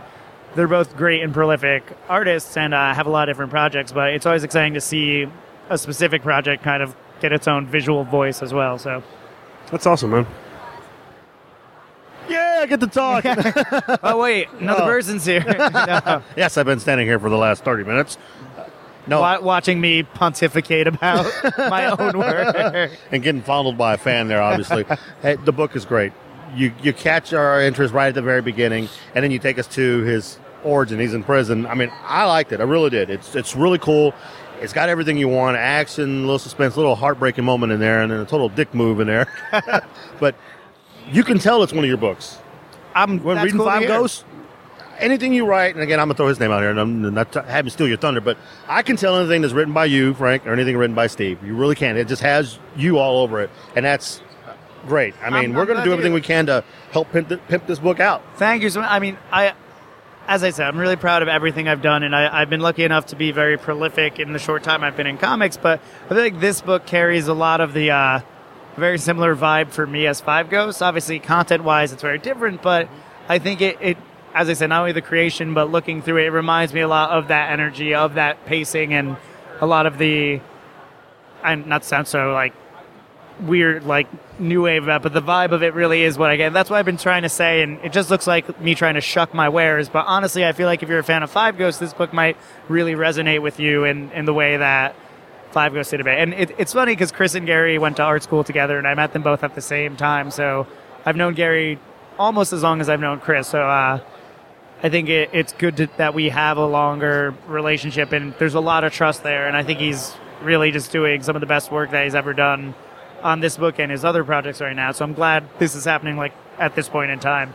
they're 0.55 0.67
both 0.67 0.95
great 0.97 1.21
and 1.21 1.33
prolific 1.33 1.83
artists 2.09 2.55
and 2.57 2.73
uh, 2.73 2.93
have 2.93 3.07
a 3.07 3.09
lot 3.09 3.27
of 3.29 3.33
different 3.33 3.51
projects, 3.51 3.91
but 3.91 4.13
it's 4.13 4.25
always 4.25 4.43
exciting 4.43 4.73
to 4.73 4.81
see 4.81 5.27
a 5.69 5.77
specific 5.77 6.21
project 6.21 6.63
kind 6.63 6.81
of 6.81 6.95
get 7.19 7.31
its 7.33 7.47
own 7.47 7.67
visual 7.67 8.03
voice 8.03 8.41
as 8.41 8.53
well. 8.53 8.77
So, 8.77 9.03
That's 9.71 9.85
awesome, 9.85 10.11
man. 10.11 10.27
Yeah, 12.27 12.59
I 12.61 12.65
get 12.65 12.79
to 12.79 12.87
talk. 12.87 13.23
oh 14.03 14.17
wait, 14.19 14.47
another 14.59 14.83
Oh. 14.83 14.85
person's 14.87 15.25
here, 15.25 15.43
No. 15.73 16.23
yes, 16.35 16.57
I've 16.57 16.65
been 16.65 16.79
standing 16.79 17.05
here 17.05 17.19
for 17.19 17.29
the 17.29 17.37
last 17.37 17.63
30 17.63 17.83
minutes. 17.83 18.17
No, 19.07 19.21
Wa- 19.21 19.39
watching 19.41 19.79
me 19.79 20.01
pontificate 20.01 20.87
about 20.87 21.31
my 21.59 21.85
own 21.85 22.17
work. 22.17 22.91
and 23.11 23.21
getting 23.21 23.43
fondled 23.43 23.77
by 23.77 23.93
a 23.93 23.97
fan 23.97 24.27
there, 24.27 24.41
obviously. 24.41 24.83
hey, 25.21 25.35
the 25.35 25.51
book 25.51 25.75
is 25.75 25.85
great. 25.85 26.11
You 26.55 26.71
you 26.81 26.93
catch 26.93 27.31
our 27.33 27.61
interest 27.61 27.93
right 27.93 28.07
at 28.07 28.15
the 28.15 28.21
very 28.23 28.41
beginning, 28.41 28.89
and 29.13 29.23
then 29.23 29.29
you 29.29 29.37
take 29.37 29.59
us 29.59 29.67
to 29.75 30.01
his 30.01 30.39
origin. 30.65 30.99
He's 30.99 31.13
in 31.13 31.23
prison. 31.23 31.65
I 31.65 31.75
mean, 31.75 31.91
I 32.03 32.25
liked 32.25 32.51
it. 32.51 32.59
I 32.59 32.63
really 32.63 32.89
did. 32.89 33.09
It's 33.09 33.35
it's 33.35 33.55
really 33.55 33.77
cool. 33.79 34.13
It's 34.61 34.73
got 34.73 34.89
everything 34.89 35.17
you 35.17 35.27
want: 35.27 35.57
action, 35.57 36.03
a 36.19 36.21
little 36.21 36.39
suspense, 36.39 36.75
a 36.75 36.77
little 36.77 36.95
heartbreaking 36.95 37.43
moment 37.45 37.71
in 37.71 37.79
there, 37.79 38.01
and 38.01 38.11
then 38.11 38.19
a 38.19 38.25
total 38.25 38.49
dick 38.49 38.73
move 38.73 38.99
in 38.99 39.07
there. 39.07 39.27
but 40.19 40.35
you 41.11 41.23
can 41.23 41.39
tell 41.39 41.63
it's 41.63 41.73
one 41.73 41.83
of 41.83 41.87
your 41.89 41.97
books. 41.97 42.37
I'm 42.93 43.19
When 43.23 43.37
reading 43.37 43.57
cool 43.57 43.65
Five. 43.67 43.87
Ghosts, 43.87 44.23
anything 44.99 45.33
you 45.33 45.45
write, 45.45 45.75
and 45.75 45.83
again, 45.83 45.99
I'm 45.99 46.07
gonna 46.07 46.15
throw 46.15 46.27
his 46.27 46.39
name 46.39 46.51
out 46.51 46.61
here, 46.61 46.69
and 46.71 46.79
I'm 46.79 47.13
not 47.13 47.31
t- 47.33 47.39
having 47.45 47.69
steal 47.69 47.87
your 47.87 47.97
thunder, 47.97 48.21
but 48.21 48.37
I 48.67 48.81
can 48.81 48.95
tell 48.95 49.17
anything 49.17 49.41
that's 49.41 49.53
written 49.53 49.73
by 49.73 49.85
you, 49.85 50.13
Frank, 50.13 50.47
or 50.47 50.53
anything 50.53 50.77
written 50.77 50.95
by 50.95 51.07
Steve. 51.07 51.43
You 51.43 51.55
really 51.55 51.75
can. 51.75 51.97
It 51.97 52.07
just 52.07 52.21
has 52.21 52.57
you 52.77 52.97
all 52.97 53.19
over 53.21 53.41
it, 53.41 53.49
and 53.75 53.85
that's 53.85 54.21
great. 54.87 55.13
I 55.21 55.25
mean, 55.29 55.33
I'm- 55.35 55.53
we're 55.53 55.65
going 55.65 55.79
to 55.79 55.83
do 55.83 55.91
everything 55.91 56.13
we 56.13 56.21
can 56.21 56.45
to 56.45 56.63
help 56.91 57.11
pimp, 57.11 57.27
th- 57.27 57.41
pimp 57.47 57.65
this 57.67 57.79
book 57.79 57.99
out. 57.99 58.21
Thank 58.37 58.61
you 58.63 58.69
so 58.69 58.81
much. 58.81 58.89
I 58.91 58.99
mean, 58.99 59.17
I, 59.31 59.53
as 60.27 60.43
I 60.43 60.49
said, 60.49 60.67
I'm 60.67 60.77
really 60.77 60.95
proud 60.95 61.21
of 61.21 61.27
everything 61.27 61.67
I've 61.67 61.81
done, 61.81 62.03
and 62.03 62.15
I, 62.15 62.41
I've 62.41 62.49
been 62.49 62.61
lucky 62.61 62.83
enough 62.83 63.07
to 63.07 63.15
be 63.15 63.31
very 63.31 63.57
prolific 63.57 64.19
in 64.19 64.33
the 64.33 64.39
short 64.39 64.63
time 64.63 64.83
I've 64.83 64.97
been 64.97 65.07
in 65.07 65.17
comics. 65.17 65.57
But 65.57 65.81
I 66.05 66.09
feel 66.09 66.17
like 66.17 66.39
this 66.39 66.61
book 66.61 66.85
carries 66.85 67.27
a 67.27 67.33
lot 67.33 67.61
of 67.61 67.73
the 67.73 67.91
uh, 67.91 68.19
very 68.75 68.97
similar 68.97 69.35
vibe 69.35 69.71
for 69.71 69.85
me 69.85 70.07
as 70.07 70.21
Five 70.21 70.49
Ghosts. 70.49 70.81
Obviously, 70.81 71.19
content 71.19 71.63
wise, 71.63 71.93
it's 71.93 72.01
very 72.01 72.17
different, 72.17 72.61
but 72.61 72.89
I 73.29 73.39
think 73.39 73.61
it, 73.61 73.77
it, 73.81 73.97
as 74.33 74.49
I 74.49 74.53
said, 74.53 74.69
not 74.69 74.81
only 74.81 74.93
the 74.93 75.01
creation, 75.01 75.53
but 75.53 75.71
looking 75.71 76.01
through 76.01 76.17
it, 76.17 76.25
it 76.25 76.31
reminds 76.31 76.73
me 76.73 76.81
a 76.81 76.87
lot 76.87 77.11
of 77.11 77.27
that 77.27 77.51
energy, 77.51 77.93
of 77.93 78.15
that 78.15 78.45
pacing, 78.45 78.93
and 78.93 79.17
a 79.61 79.67
lot 79.67 79.85
of 79.85 79.97
the. 79.97 80.41
And 81.43 81.67
not 81.67 81.83
to 81.83 81.87
sound 81.87 82.07
so 82.07 82.31
like 82.33 82.53
weird 83.41 83.83
like 83.83 84.07
new 84.39 84.63
wave 84.63 84.83
about, 84.83 85.03
but 85.03 85.13
the 85.13 85.21
vibe 85.21 85.51
of 85.51 85.63
it 85.63 85.73
really 85.73 86.03
is 86.03 86.17
what 86.17 86.29
I 86.29 86.35
get. 86.35 86.53
That's 86.53 86.69
what 86.69 86.77
I've 86.77 86.85
been 86.85 86.97
trying 86.97 87.23
to 87.23 87.29
say, 87.29 87.61
and 87.61 87.79
it 87.83 87.91
just 87.91 88.09
looks 88.09 88.27
like 88.27 88.59
me 88.61 88.75
trying 88.75 88.95
to 88.95 89.01
shuck 89.01 89.33
my 89.33 89.49
wares. 89.49 89.89
But 89.89 90.05
honestly, 90.07 90.45
I 90.45 90.51
feel 90.51 90.67
like 90.67 90.83
if 90.83 90.89
you're 90.89 90.99
a 90.99 91.03
fan 91.03 91.23
of 91.23 91.31
Five 91.31 91.57
Ghosts, 91.57 91.79
this 91.79 91.93
book 91.93 92.13
might 92.13 92.37
really 92.67 92.93
resonate 92.93 93.41
with 93.41 93.59
you 93.59 93.83
in, 93.83 94.11
in 94.11 94.25
the 94.25 94.33
way 94.33 94.57
that 94.57 94.95
Five 95.51 95.73
Ghosts 95.73 95.91
did 95.91 96.01
a 96.01 96.03
bit. 96.03 96.19
And 96.19 96.33
it, 96.33 96.51
it's 96.57 96.73
funny 96.73 96.93
because 96.93 97.11
Chris 97.11 97.35
and 97.35 97.45
Garry 97.45 97.77
went 97.77 97.97
to 97.97 98.03
art 98.03 98.23
school 98.23 98.43
together, 98.43 98.77
and 98.77 98.87
I 98.87 98.93
met 98.93 99.13
them 99.13 99.21
both 99.21 99.43
at 99.43 99.55
the 99.55 99.61
same 99.61 99.95
time. 99.95 100.31
So 100.31 100.67
I've 101.05 101.15
known 101.15 101.33
Garry 101.33 101.79
almost 102.17 102.53
as 102.53 102.63
long 102.63 102.81
as 102.81 102.89
I've 102.89 102.99
known 102.99 103.19
Chris. 103.19 103.47
So 103.47 103.61
uh, 103.61 103.99
I 104.83 104.89
think 104.89 105.09
it, 105.09 105.29
it's 105.33 105.53
good 105.53 105.77
to, 105.77 105.87
that 105.97 106.13
we 106.13 106.29
have 106.29 106.57
a 106.57 106.65
longer 106.65 107.33
relationship, 107.47 108.11
and 108.11 108.33
there's 108.39 108.55
a 108.55 108.59
lot 108.59 108.83
of 108.83 108.93
trust 108.93 109.23
there. 109.23 109.47
And 109.47 109.55
I 109.55 109.63
think 109.63 109.79
he's 109.79 110.13
really 110.41 110.71
just 110.71 110.91
doing 110.91 111.23
some 111.23 111.35
of 111.35 111.39
the 111.39 111.47
best 111.47 111.71
work 111.71 111.91
that 111.91 112.03
he's 112.03 112.15
ever 112.15 112.33
done 112.33 112.75
on 113.23 113.39
this 113.39 113.57
book 113.57 113.79
and 113.79 113.91
his 113.91 114.05
other 114.05 114.23
projects 114.23 114.61
right 114.61 114.75
now. 114.75 114.91
So 114.91 115.05
I'm 115.05 115.13
glad 115.13 115.47
this 115.59 115.75
is 115.75 115.85
happening 115.85 116.17
like 116.17 116.33
at 116.59 116.75
this 116.75 116.89
point 116.89 117.11
in 117.11 117.19
time. 117.19 117.53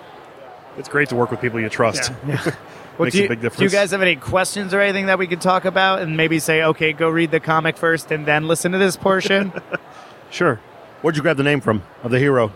It's 0.77 0.89
great 0.89 1.09
to 1.11 1.17
work 1.17 1.31
with 1.31 1.41
people 1.41 1.61
you 1.61 1.69
trust. 1.69 2.13
Well, 2.99 3.07
Makes 3.07 3.17
do, 3.17 3.25
a 3.25 3.29
big 3.29 3.41
difference. 3.41 3.59
do 3.61 3.65
you 3.65 3.71
guys 3.71 3.93
have 3.93 4.03
any 4.03 4.17
questions 4.17 4.75
or 4.75 4.81
anything 4.83 5.07
that 5.07 5.19
we 5.19 5.27
could 5.27 5.41
talk 5.41 5.65
about 5.65 6.03
and 6.03 6.19
maybe 6.19 6.39
say, 6.39 6.63
okay, 6.65 6.93
go 6.93 7.09
read 7.09 7.31
the 7.31 7.41
comic 7.41 7.79
first 7.79 8.11
and 8.11 8.27
then 8.27 8.47
listen 8.47 8.73
to 8.73 8.79
this 8.79 8.97
portion? 8.97 9.53
Sure. 10.31 10.61
Where'd 11.01 11.17
you 11.17 11.23
grab 11.23 11.39
the 11.39 11.43
name 11.43 11.61
from 11.61 11.83
of 12.03 12.11
the 12.11 12.19
hero? 12.19 12.53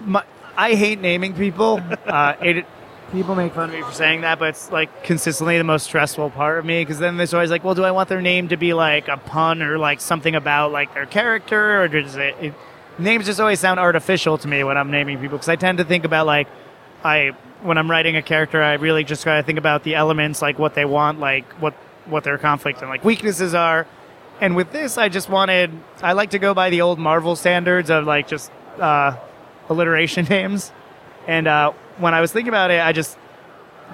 My, 0.00 0.22
I 0.56 0.74
hate 0.74 1.00
naming 1.00 1.34
people. 1.34 1.80
Uh, 2.04 2.34
it, 2.42 2.66
people 3.12 3.34
make 3.34 3.52
fun 3.52 3.70
of 3.70 3.74
me 3.74 3.82
for 3.82 3.92
saying 3.92 4.22
that, 4.22 4.38
but 4.38 4.50
it's 4.50 4.70
like 4.70 5.04
consistently 5.04 5.58
the 5.58 5.64
most 5.64 5.84
stressful 5.84 6.30
part 6.30 6.58
of 6.58 6.64
me 6.64 6.82
because 6.82 6.98
then 6.98 7.16
there's 7.16 7.34
always 7.34 7.50
like, 7.50 7.64
well, 7.64 7.74
do 7.74 7.84
I 7.84 7.90
want 7.90 8.08
their 8.08 8.20
name 8.20 8.48
to 8.48 8.56
be 8.56 8.74
like 8.74 9.08
a 9.08 9.16
pun 9.16 9.62
or 9.62 9.78
like 9.78 10.00
something 10.00 10.34
about 10.34 10.72
like 10.72 10.94
their 10.94 11.06
character 11.06 11.82
or 11.82 11.88
does 11.88 12.16
it, 12.16 12.34
it 12.40 12.54
names 12.98 13.26
just 13.26 13.40
always 13.40 13.60
sound 13.60 13.80
artificial 13.80 14.38
to 14.38 14.48
me 14.48 14.64
when 14.64 14.76
I'm 14.76 14.90
naming 14.90 15.18
people 15.18 15.38
because 15.38 15.48
I 15.48 15.56
tend 15.56 15.78
to 15.78 15.84
think 15.84 16.04
about 16.04 16.26
like 16.26 16.48
I 17.04 17.32
when 17.62 17.78
I'm 17.78 17.90
writing 17.90 18.16
a 18.16 18.22
character, 18.22 18.62
I 18.62 18.74
really 18.74 19.04
just 19.04 19.24
gotta 19.24 19.42
think 19.42 19.58
about 19.58 19.84
the 19.84 19.94
elements, 19.94 20.42
like 20.42 20.58
what 20.58 20.74
they 20.74 20.84
want, 20.84 21.20
like 21.20 21.50
what 21.54 21.74
what 22.06 22.24
their 22.24 22.38
conflict 22.38 22.80
and 22.80 22.90
like 22.90 23.04
weaknesses 23.04 23.54
are. 23.54 23.86
And 24.40 24.56
with 24.56 24.72
this, 24.72 24.98
I 24.98 25.08
just 25.08 25.28
wanted 25.28 25.70
I 26.02 26.12
like 26.12 26.30
to 26.30 26.38
go 26.38 26.54
by 26.54 26.70
the 26.70 26.80
old 26.80 26.98
Marvel 26.98 27.36
standards 27.36 27.90
of 27.90 28.04
like 28.04 28.28
just 28.28 28.50
uh, 28.78 29.16
alliteration 29.68 30.24
names. 30.30 30.72
And 31.26 31.46
uh, 31.46 31.72
when 31.98 32.14
I 32.14 32.20
was 32.20 32.32
thinking 32.32 32.48
about 32.48 32.70
it, 32.70 32.80
I 32.80 32.92
just 32.92 33.16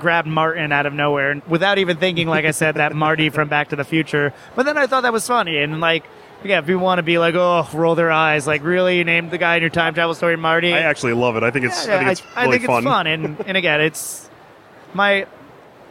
grabbed 0.01 0.29
Martin 0.29 0.73
out 0.73 0.87
of 0.87 0.93
nowhere 0.95 1.31
and 1.33 1.43
without 1.47 1.79
even 1.79 1.97
thinking, 1.99 2.29
like 2.29 2.45
I 2.45 2.53
said, 2.53 2.77
that 2.77 2.95
Marty 2.95 3.29
from 3.29 3.49
Back 3.49 3.69
to 3.69 3.77
the 3.77 3.85
Future. 3.85 4.33
But 4.57 4.65
then 4.65 4.79
I 4.79 4.87
thought 4.87 5.03
that 5.03 5.13
was 5.13 5.27
funny 5.27 5.59
and 5.59 5.81
like. 5.81 6.05
Yeah, 6.43 6.61
if 6.61 6.67
people 6.67 6.81
want 6.81 7.01
to 7.01 7.03
be 7.03 7.19
like, 7.19 7.35
oh, 7.35 7.69
roll 7.75 7.95
their 7.95 8.11
eyes, 8.11 8.47
like, 8.47 8.65
really, 8.65 8.97
you 8.97 9.05
named 9.05 9.31
the 9.31 9.37
guy 9.37 9.57
in 9.57 9.61
your 9.61 9.69
time 9.69 9.93
travel 9.93 10.15
story 10.15 10.37
Marty? 10.37 10.73
I 10.73 10.79
actually 10.79 11.13
love 11.13 11.37
it. 11.37 11.43
I 11.43 11.51
think 11.51 11.67
it's. 11.67 11.87
I 11.87 11.99
think 11.99 12.13
it's 12.13 12.23
I 12.35 12.45
really 12.47 12.57
think 12.57 12.67
fun. 12.67 12.79
it's 12.79 12.85
fun, 12.87 13.07
and 13.07 13.41
and 13.47 13.57
again, 13.59 13.83
it's 13.83 14.31
my 14.95 15.27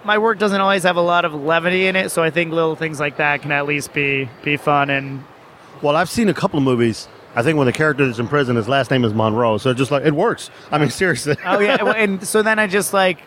my 0.04 0.18
work 0.18 0.40
doesn't 0.40 0.60
always 0.60 0.82
have 0.82 0.96
a 0.96 1.02
lot 1.02 1.24
of 1.24 1.36
levity 1.36 1.86
in 1.86 1.96
it, 1.96 2.10
so 2.10 2.24
I 2.24 2.32
think 2.32 2.52
little 2.52 2.76
things 2.76 3.00
like 3.00 3.18
that 3.18 3.44
can 3.44 3.52
at 3.52 3.68
least 3.68 3.94
be 3.94 4.28
be 4.44 4.58
fun. 4.58 4.90
And 4.90 5.24
Well, 5.84 5.96
I've 5.96 6.10
seen 6.10 6.30
a 6.30 6.34
couple 6.34 6.58
of 6.58 6.64
movies. 6.66 7.08
I 7.40 7.42
think 7.42 7.58
when 7.58 7.68
the 7.68 7.72
character 7.72 8.04
is 8.04 8.20
in 8.20 8.28
prison, 8.28 8.58
his 8.58 8.68
last 8.68 8.92
name 8.92 9.06
is 9.06 9.14
Monroe, 9.14 9.58
so 9.58 9.74
just 9.74 9.92
like 9.92 10.04
it 10.04 10.14
works. 10.14 10.50
I 10.72 10.78
mean, 10.78 10.90
seriously. 10.90 11.38
oh 11.46 11.60
yeah, 11.60 11.78
and 11.96 12.22
so 12.28 12.42
then 12.42 12.60
I 12.60 12.68
just 12.68 12.92
like 12.92 13.22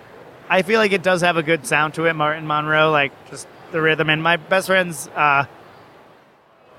I 0.51 0.61
feel 0.61 0.79
like 0.79 0.93
it 0.93 1.03
does 1.03 1.23
have 1.23 1.39
a 1.39 1.43
good 1.43 1.67
sound 1.67 1.95
to 1.95 2.05
it, 2.05 2.13
Martin 2.13 2.47
Monroe, 2.47 2.91
like 2.91 3.13
just 3.31 3.49
the 3.71 3.81
rhythm. 3.81 4.11
And 4.11 4.23
my 4.23 4.37
best 4.37 4.67
friend's 4.67 5.09
uh, 5.17 5.47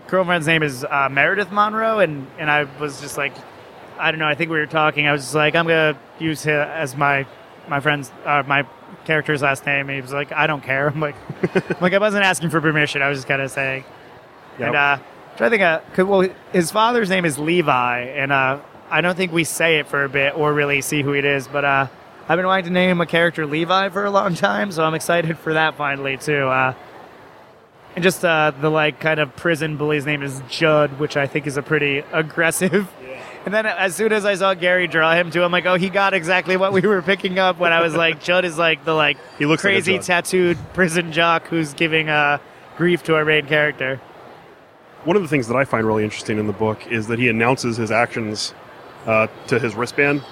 girlfriend's 0.10 0.46
name 0.46 0.62
is 0.62 0.86
uh, 0.86 1.10
Meredith 1.10 1.52
Monroe, 1.52 1.98
and 1.98 2.28
and 2.38 2.52
I 2.52 2.66
was 2.80 3.02
just 3.02 3.18
like, 3.18 3.34
I 3.98 4.12
don't 4.12 4.20
know. 4.20 4.28
I 4.28 4.36
think 4.36 4.52
we 4.52 4.60
were 4.60 4.68
talking. 4.68 5.08
I 5.08 5.12
was 5.12 5.22
just 5.24 5.34
like, 5.34 5.56
I'm 5.56 5.66
gonna 5.66 5.98
use 6.20 6.44
him 6.44 6.62
as 6.62 6.96
my 6.96 7.26
my 7.68 7.80
friend's 7.80 8.12
uh, 8.26 8.44
my 8.46 8.68
character's 9.06 9.42
last 9.42 9.66
name. 9.66 9.90
And 9.90 9.96
he 9.96 10.02
was 10.02 10.14
like, 10.14 10.32
I 10.32 10.46
don't 10.46 10.64
care. 10.64 10.88
I'm 10.88 11.00
like, 11.00 11.16
I'm 11.56 11.82
like 11.82 11.94
I 11.94 11.98
wasn't 11.98 12.26
asking 12.26 12.52
for 12.52 12.62
permission. 12.62 13.02
I 13.02 13.10
was 13.10 13.18
just 13.18 13.28
kind 13.28 13.42
of 13.42 13.50
saying. 13.50 13.86
Yep. 14.60 14.68
And 14.68 14.76
uh, 14.76 14.98
try 15.38 15.48
to 15.48 15.50
think. 15.50 15.62
Uh, 15.64 15.80
'cause, 15.94 16.06
well, 16.06 16.28
his 16.52 16.72
father's 16.72 17.10
name 17.10 17.26
is 17.26 17.38
Levi, 17.40 18.00
and 18.02 18.32
uh, 18.32 18.60
I 18.92 19.02
don't 19.02 19.16
think 19.16 19.32
we 19.32 19.44
say 19.44 19.80
it 19.80 19.88
for 19.88 20.04
a 20.04 20.10
bit 20.10 20.38
or 20.38 20.54
really 20.54 20.82
see 20.82 21.02
who 21.02 21.14
it 21.14 21.26
is. 21.26 21.48
But 21.48 21.66
uh, 21.66 21.88
I've 22.30 22.38
been 22.38 22.46
wanting 22.46 22.66
to 22.66 22.72
name 22.72 23.02
a 23.02 23.06
character 23.06 23.46
Levi 23.46 23.90
for 23.90 24.06
a 24.06 24.12
long 24.12 24.36
time, 24.36 24.72
so 24.72 24.84
I'm 24.84 24.94
excited 24.94 25.38
for 25.38 25.54
that 25.54 25.76
finally 25.76 26.18
too. 26.18 26.48
Uh, 26.48 26.74
and 27.96 28.02
just 28.04 28.26
uh, 28.26 28.52
the 28.60 28.70
like 28.70 29.00
kind 29.00 29.20
of 29.20 29.36
prison 29.36 29.78
bully's 29.78 30.06
name 30.06 30.24
is 30.24 30.42
Judd, 30.50 31.00
which 31.00 31.16
I 31.16 31.28
think 31.28 31.46
is 31.48 31.58
a 31.58 31.62
pretty 31.62 32.00
aggressive. 32.12 32.90
And 33.46 33.54
then 33.54 33.66
as 33.66 33.94
soon 33.94 34.14
as 34.14 34.24
I 34.26 34.36
saw 34.36 34.54
Garry 34.54 34.88
draw 34.88 35.14
him 35.16 35.30
too, 35.30 35.44
I'm 35.44 35.52
like, 35.52 35.66
oh, 35.66 35.76
he 35.76 35.90
got 35.90 36.14
exactly 36.14 36.56
what 36.56 36.72
we 36.72 36.80
were 36.82 37.02
picking 37.02 37.40
up 37.40 37.60
when 37.60 37.74
I 37.74 37.82
was 37.82 37.94
like, 37.94 38.24
Judd 38.24 38.46
is 38.46 38.58
like 38.58 38.86
the 38.86 38.94
like 38.94 39.18
He 39.38 39.46
looks 39.46 39.62
crazy 39.62 39.96
Judd. 39.98 40.04
tattooed 40.06 40.58
prison 40.74 41.12
jock 41.12 41.48
who's 41.48 41.74
giving 41.74 42.08
uh, 42.10 42.38
grief 42.78 43.04
to 43.04 43.16
our 43.16 43.26
main 43.26 43.46
character. 43.46 44.00
One 45.06 45.18
of 45.18 45.22
the 45.22 45.28
things 45.28 45.48
that 45.48 45.56
I 45.58 45.66
find 45.66 45.86
really 45.86 46.04
interesting 46.04 46.40
in 46.40 46.48
the 46.48 46.54
book 46.54 46.88
is 46.88 47.08
that 47.08 47.20
he 47.20 47.28
announces 47.28 47.76
his 47.76 47.92
actions 47.92 48.54
uh, 49.06 49.28
to 49.48 49.60
his 49.60 49.76
wristband. 49.76 50.24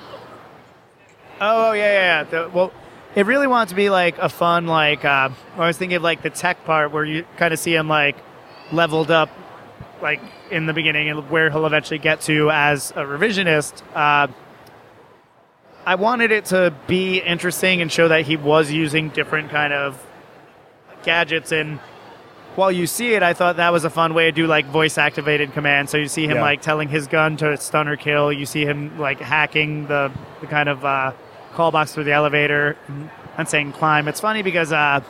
Oh, 1.41 1.73
yeah, 1.73 1.81
yeah, 1.81 1.93
yeah. 1.93 2.23
The, 2.23 2.49
well, 2.49 2.71
it 3.15 3.25
really 3.25 3.47
wanted 3.47 3.69
to 3.69 3.75
be 3.75 3.89
like 3.89 4.17
a 4.19 4.29
fun, 4.29 4.67
like, 4.67 5.03
uh, 5.03 5.29
I 5.57 5.67
was 5.67 5.77
thinking 5.77 5.97
of 5.97 6.03
like 6.03 6.21
the 6.21 6.29
tech 6.29 6.63
part 6.63 6.91
where 6.91 7.03
you 7.03 7.25
kind 7.37 7.53
of 7.53 7.59
see 7.59 7.75
him 7.75 7.89
like 7.89 8.15
leveled 8.71 9.11
up, 9.11 9.29
like 10.01 10.21
in 10.49 10.65
the 10.65 10.73
beginning 10.73 11.09
and 11.09 11.29
where 11.29 11.49
he'll 11.49 11.65
eventually 11.65 11.99
get 11.99 12.21
to 12.21 12.49
as 12.49 12.91
a 12.91 13.03
revisionist. 13.03 13.81
Uh, 13.93 14.27
I 15.85 15.95
wanted 15.95 16.31
it 16.31 16.45
to 16.45 16.73
be 16.87 17.17
interesting 17.17 17.81
and 17.81 17.91
show 17.91 18.07
that 18.07 18.25
he 18.25 18.37
was 18.37 18.71
using 18.71 19.09
different 19.09 19.49
kind 19.49 19.73
of 19.73 20.05
gadgets 21.03 21.51
and 21.51 21.79
while 22.55 22.71
you 22.71 22.85
see 22.87 23.13
it, 23.13 23.23
I 23.23 23.33
thought 23.33 23.57
that 23.57 23.71
was 23.71 23.85
a 23.85 23.89
fun 23.89 24.13
way 24.13 24.25
to 24.25 24.31
do 24.31 24.45
like 24.47 24.65
voice 24.67 24.97
activated 24.97 25.53
commands. 25.53 25.91
So 25.91 25.97
you 25.97 26.07
see 26.07 26.25
him 26.25 26.37
Yeah. 26.37 26.41
like 26.41 26.61
telling 26.61 26.89
his 26.89 27.07
gun 27.07 27.37
to 27.37 27.55
stun 27.57 27.87
or 27.87 27.95
kill. 27.95 28.31
You 28.31 28.45
see 28.45 28.65
him 28.65 28.97
like 28.99 29.19
hacking 29.19 29.87
the, 29.87 30.11
the 30.41 30.47
kind 30.47 30.67
of 30.69 30.83
uh, 30.83 31.13
call 31.53 31.71
box 31.71 31.93
through 31.93 32.03
the 32.05 32.11
elevator 32.13 32.77
and 33.37 33.47
saying 33.47 33.71
climb. 33.73 34.07
It's 34.07 34.19
funny 34.19 34.41
because 34.41 34.71
uh, 34.73 35.01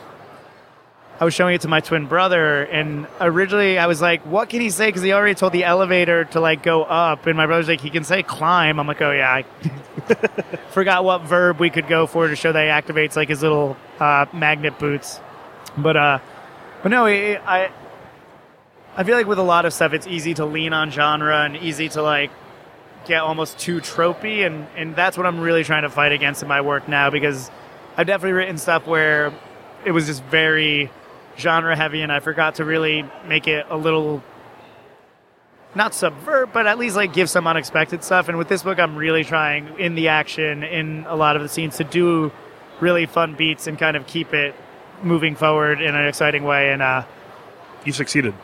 I 1.20 1.24
was 1.24 1.34
showing 1.34 1.54
it 1.54 1.60
to 1.62 1.68
my 1.68 1.80
twin 1.80 2.06
brother, 2.06 2.62
and 2.64 3.06
originally 3.20 3.78
I 3.78 3.86
was 3.86 4.00
like, 4.00 4.22
"What 4.26 4.48
can 4.48 4.60
he 4.60 4.70
say?" 4.70 4.86
Because 4.88 5.02
he 5.02 5.12
already 5.12 5.34
told 5.34 5.52
the 5.52 5.62
elevator 5.64 6.24
to 6.26 6.40
like 6.40 6.62
go 6.64 6.82
up, 6.82 7.26
and 7.26 7.36
my 7.36 7.46
brother's 7.46 7.68
like, 7.68 7.80
"He 7.80 7.90
can 7.90 8.02
say 8.02 8.22
climb." 8.24 8.80
I'm 8.80 8.86
like, 8.88 9.00
"Oh 9.02 9.12
yeah." 9.12 9.30
I 9.30 9.44
forgot 10.70 11.04
what 11.04 11.22
verb 11.22 11.60
we 11.60 11.70
could 11.70 11.86
go 11.86 12.06
for 12.06 12.26
to 12.26 12.34
show 12.34 12.50
that 12.52 12.62
he 12.64 12.92
activates 12.92 13.14
like 13.14 13.28
his 13.28 13.42
little 13.42 13.76
uh, 14.00 14.26
magnet 14.32 14.78
boots, 14.78 15.20
but 15.76 15.96
uh. 15.96 16.18
But 16.82 16.90
no, 16.90 17.06
I 17.06 17.70
I 18.96 19.04
feel 19.04 19.16
like 19.16 19.26
with 19.26 19.38
a 19.38 19.44
lot 19.44 19.64
of 19.64 19.72
stuff, 19.72 19.92
it's 19.92 20.06
easy 20.06 20.34
to 20.34 20.44
lean 20.44 20.72
on 20.72 20.90
genre 20.90 21.44
and 21.44 21.56
easy 21.56 21.88
to 21.90 22.02
like 22.02 22.30
get 23.06 23.20
almost 23.20 23.58
too 23.58 23.80
tropey, 23.80 24.44
and 24.46 24.66
and 24.76 24.96
that's 24.96 25.16
what 25.16 25.26
I'm 25.26 25.40
really 25.40 25.64
trying 25.64 25.82
to 25.82 25.90
fight 25.90 26.12
against 26.12 26.42
in 26.42 26.48
my 26.48 26.60
work 26.60 26.88
now 26.88 27.10
because 27.10 27.50
I've 27.96 28.06
definitely 28.06 28.32
written 28.32 28.58
stuff 28.58 28.86
where 28.86 29.32
it 29.84 29.92
was 29.92 30.06
just 30.06 30.22
very 30.24 30.90
genre 31.38 31.76
heavy, 31.76 32.02
and 32.02 32.12
I 32.12 32.20
forgot 32.20 32.56
to 32.56 32.64
really 32.64 33.04
make 33.26 33.46
it 33.46 33.66
a 33.70 33.76
little 33.76 34.22
not 35.74 35.94
subvert, 35.94 36.52
but 36.52 36.66
at 36.66 36.78
least 36.78 36.96
like 36.96 37.12
give 37.14 37.30
some 37.30 37.46
unexpected 37.46 38.04
stuff. 38.04 38.28
And 38.28 38.36
with 38.36 38.48
this 38.48 38.62
book, 38.62 38.78
I'm 38.78 38.96
really 38.96 39.24
trying 39.24 39.78
in 39.78 39.94
the 39.94 40.08
action, 40.08 40.64
in 40.64 41.06
a 41.08 41.16
lot 41.16 41.36
of 41.36 41.42
the 41.42 41.48
scenes, 41.48 41.76
to 41.78 41.84
do 41.84 42.32
really 42.80 43.06
fun 43.06 43.34
beats 43.36 43.66
and 43.66 43.78
kind 43.78 43.96
of 43.96 44.06
keep 44.06 44.34
it 44.34 44.54
moving 45.04 45.34
forward 45.36 45.80
in 45.80 45.94
an 45.94 46.06
exciting 46.06 46.44
way. 46.44 46.72
And 46.72 46.82
uh, 46.82 47.04
You've 47.84 47.96
succeeded. 47.96 48.34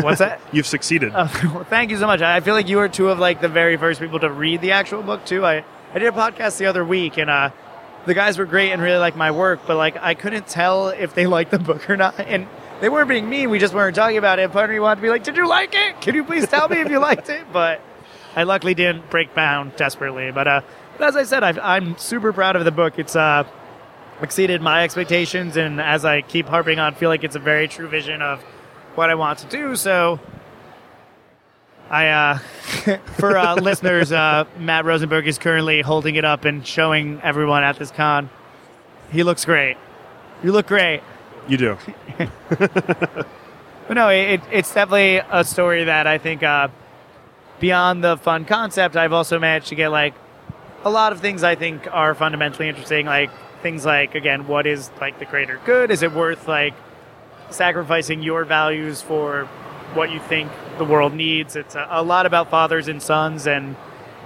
what's 0.00 0.20
that? 0.20 0.40
You've 0.52 0.66
succeeded. 0.66 1.12
Uh, 1.14 1.28
well, 1.44 1.64
thank 1.64 1.90
you 1.90 1.98
so 1.98 2.06
much. 2.06 2.20
I 2.22 2.40
feel 2.40 2.54
like 2.54 2.68
you 2.68 2.78
were 2.78 2.88
two 2.88 3.08
of 3.08 3.18
like 3.18 3.40
the 3.40 3.48
very 3.48 3.76
first 3.76 4.00
people 4.00 4.20
to 4.20 4.30
read 4.30 4.60
the 4.60 4.72
actual 4.72 5.02
book 5.02 5.24
too. 5.24 5.44
I, 5.44 5.64
I 5.92 5.98
did 5.98 6.08
a 6.08 6.12
podcast 6.16 6.58
the 6.58 6.66
other 6.66 6.84
week 6.84 7.18
and 7.18 7.28
uh, 7.28 7.50
the 8.06 8.14
guys 8.14 8.38
were 8.38 8.46
great 8.46 8.72
and 8.72 8.80
really 8.80 8.98
liked 8.98 9.16
my 9.16 9.30
work, 9.30 9.60
but 9.66 9.76
like 9.76 9.96
I 9.96 10.14
couldn't 10.14 10.46
tell 10.46 10.88
if 10.88 11.14
they 11.14 11.26
liked 11.26 11.50
the 11.50 11.58
book 11.58 11.88
or 11.90 11.96
not. 11.96 12.18
And 12.28 12.46
they 12.80 12.88
weren't 12.88 13.08
being 13.08 13.28
mean. 13.28 13.50
We 13.50 13.58
just 13.58 13.74
weren't 13.74 13.96
talking 13.96 14.18
about 14.18 14.38
it. 14.38 14.52
Part 14.52 14.70
of 14.70 14.74
me 14.74 14.78
wanted 14.78 14.96
to 14.96 15.02
be 15.02 15.10
like, 15.10 15.24
"Did 15.24 15.36
you 15.36 15.48
like 15.48 15.74
it? 15.74 16.00
Can 16.00 16.14
you 16.14 16.22
please 16.22 16.46
tell 16.46 16.68
me 16.68 16.80
if 16.80 16.88
you 16.88 17.00
liked 17.00 17.28
it?" 17.28 17.44
But 17.52 17.80
I 18.36 18.44
luckily 18.44 18.74
didn't 18.74 19.10
break 19.10 19.34
down 19.34 19.72
desperately. 19.76 20.30
But, 20.30 20.46
uh, 20.46 20.60
but 20.96 21.08
as 21.08 21.16
I 21.16 21.24
said, 21.24 21.42
i 21.42 21.76
am 21.76 21.98
super 21.98 22.32
proud 22.32 22.54
of 22.54 22.64
the 22.64 22.70
book. 22.70 22.96
It's 22.96 23.16
uh, 23.16 23.42
exceeded 24.20 24.60
my 24.60 24.84
expectations, 24.84 25.56
and 25.56 25.80
as 25.80 26.04
I 26.04 26.22
keep 26.22 26.46
harping 26.46 26.78
on, 26.78 26.94
feel 26.94 27.08
like 27.08 27.24
it's 27.24 27.36
a 27.36 27.40
very 27.40 27.68
true 27.68 27.88
vision 27.88 28.22
of 28.22 28.42
what 28.94 29.10
I 29.10 29.14
want 29.14 29.40
to 29.40 29.46
do. 29.46 29.76
So 29.76 30.20
I, 31.90 32.08
uh, 32.08 32.38
for 33.18 33.36
uh, 33.36 33.54
listeners, 33.60 34.12
uh, 34.12 34.44
Matt 34.58 34.84
Rosenberg 34.84 35.26
is 35.26 35.38
currently 35.38 35.80
holding 35.80 36.16
it 36.16 36.24
up 36.24 36.44
and 36.44 36.66
showing 36.66 37.20
everyone 37.22 37.62
at 37.62 37.78
this 37.78 37.90
con. 37.90 38.28
He 39.10 39.22
looks 39.22 39.44
great. 39.44 39.76
You 40.42 40.52
look 40.52 40.66
great. 40.66 41.02
You 41.48 41.56
do. 41.56 41.78
but 42.48 43.26
no, 43.90 44.08
it, 44.08 44.42
it's 44.52 44.72
definitely 44.72 45.16
a 45.16 45.44
story 45.44 45.84
that 45.84 46.06
I 46.06 46.18
think, 46.18 46.42
uh, 46.42 46.68
beyond 47.58 48.04
the 48.04 48.16
fun 48.16 48.44
concept, 48.44 48.96
I've 48.96 49.12
also 49.12 49.38
managed 49.38 49.68
to 49.68 49.74
get 49.74 49.88
like 49.88 50.14
a 50.84 50.90
lot 50.90 51.12
of 51.12 51.20
things 51.20 51.42
I 51.42 51.54
think 51.54 51.88
are 51.90 52.14
fundamentally 52.14 52.68
interesting. 52.68 53.06
Like 53.06 53.30
things 53.62 53.84
like, 53.84 54.14
again, 54.14 54.46
what 54.46 54.66
is 54.66 54.90
like 55.00 55.18
the 55.18 55.24
greater 55.24 55.60
good? 55.64 55.90
Is 55.90 56.02
it 56.02 56.12
worth 56.12 56.48
like 56.48 56.74
sacrificing 57.50 58.22
your 58.22 58.44
values 58.44 59.02
for 59.02 59.44
what 59.94 60.10
you 60.10 60.20
think 60.20 60.50
the 60.78 60.84
world 60.84 61.14
needs? 61.14 61.56
It's 61.56 61.74
a, 61.74 61.86
a 61.90 62.02
lot 62.02 62.26
about 62.26 62.50
fathers 62.50 62.88
and 62.88 63.02
sons 63.02 63.46
and, 63.46 63.76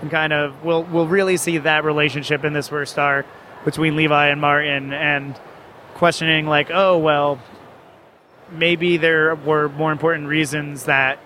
and 0.01 0.11
kind 0.11 0.33
of 0.33 0.65
we'll 0.65 0.83
we'll 0.85 1.07
really 1.07 1.37
see 1.37 1.59
that 1.59 1.85
relationship 1.85 2.45
in 2.45 2.53
this 2.53 2.69
first 2.69 2.99
arc 2.99 3.27
between 3.65 3.97
Levi 3.97 4.29
and 4.29 4.41
Martin 4.41 4.93
and 4.93 5.39
questioning 5.95 6.47
like, 6.47 6.71
oh 6.73 6.99
well, 6.99 7.39
maybe 8.51 8.97
there 8.97 9.35
were 9.35 9.69
more 9.69 9.93
important 9.93 10.29
reasons 10.29 10.85
that 10.85 11.19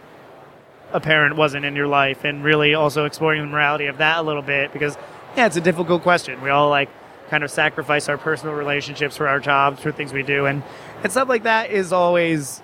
a 0.93 1.01
parent 1.01 1.37
wasn't 1.37 1.65
in 1.65 1.75
your 1.75 1.89
life, 1.89 2.25
and 2.25 2.45
really 2.45 2.75
also 2.75 3.05
exploring 3.05 3.41
the 3.41 3.49
morality 3.49 3.87
of 3.87 3.99
that 3.99 4.19
a 4.19 4.23
little 4.23 4.43
bit 4.43 4.73
because 4.73 4.97
yeah, 5.37 5.47
it's 5.47 5.57
a 5.57 5.61
difficult 5.61 6.03
question. 6.03 6.41
We 6.41 6.51
all 6.51 6.71
like 6.71 6.89
kind 7.31 7.45
of 7.45 7.51
sacrifice 7.51 8.09
our 8.09 8.19
personal 8.19 8.55
relationships 8.55 9.17
for 9.17 9.29
our 9.29 9.41
jobs, 9.41 9.81
for 9.81 9.93
things 9.93 10.13
we 10.13 10.23
do, 10.23 10.47
and 10.47 10.63
and 11.03 11.13
stuff 11.13 11.29
like 11.29 11.45
that 11.45 11.71
is 11.71 11.93
always 11.93 12.63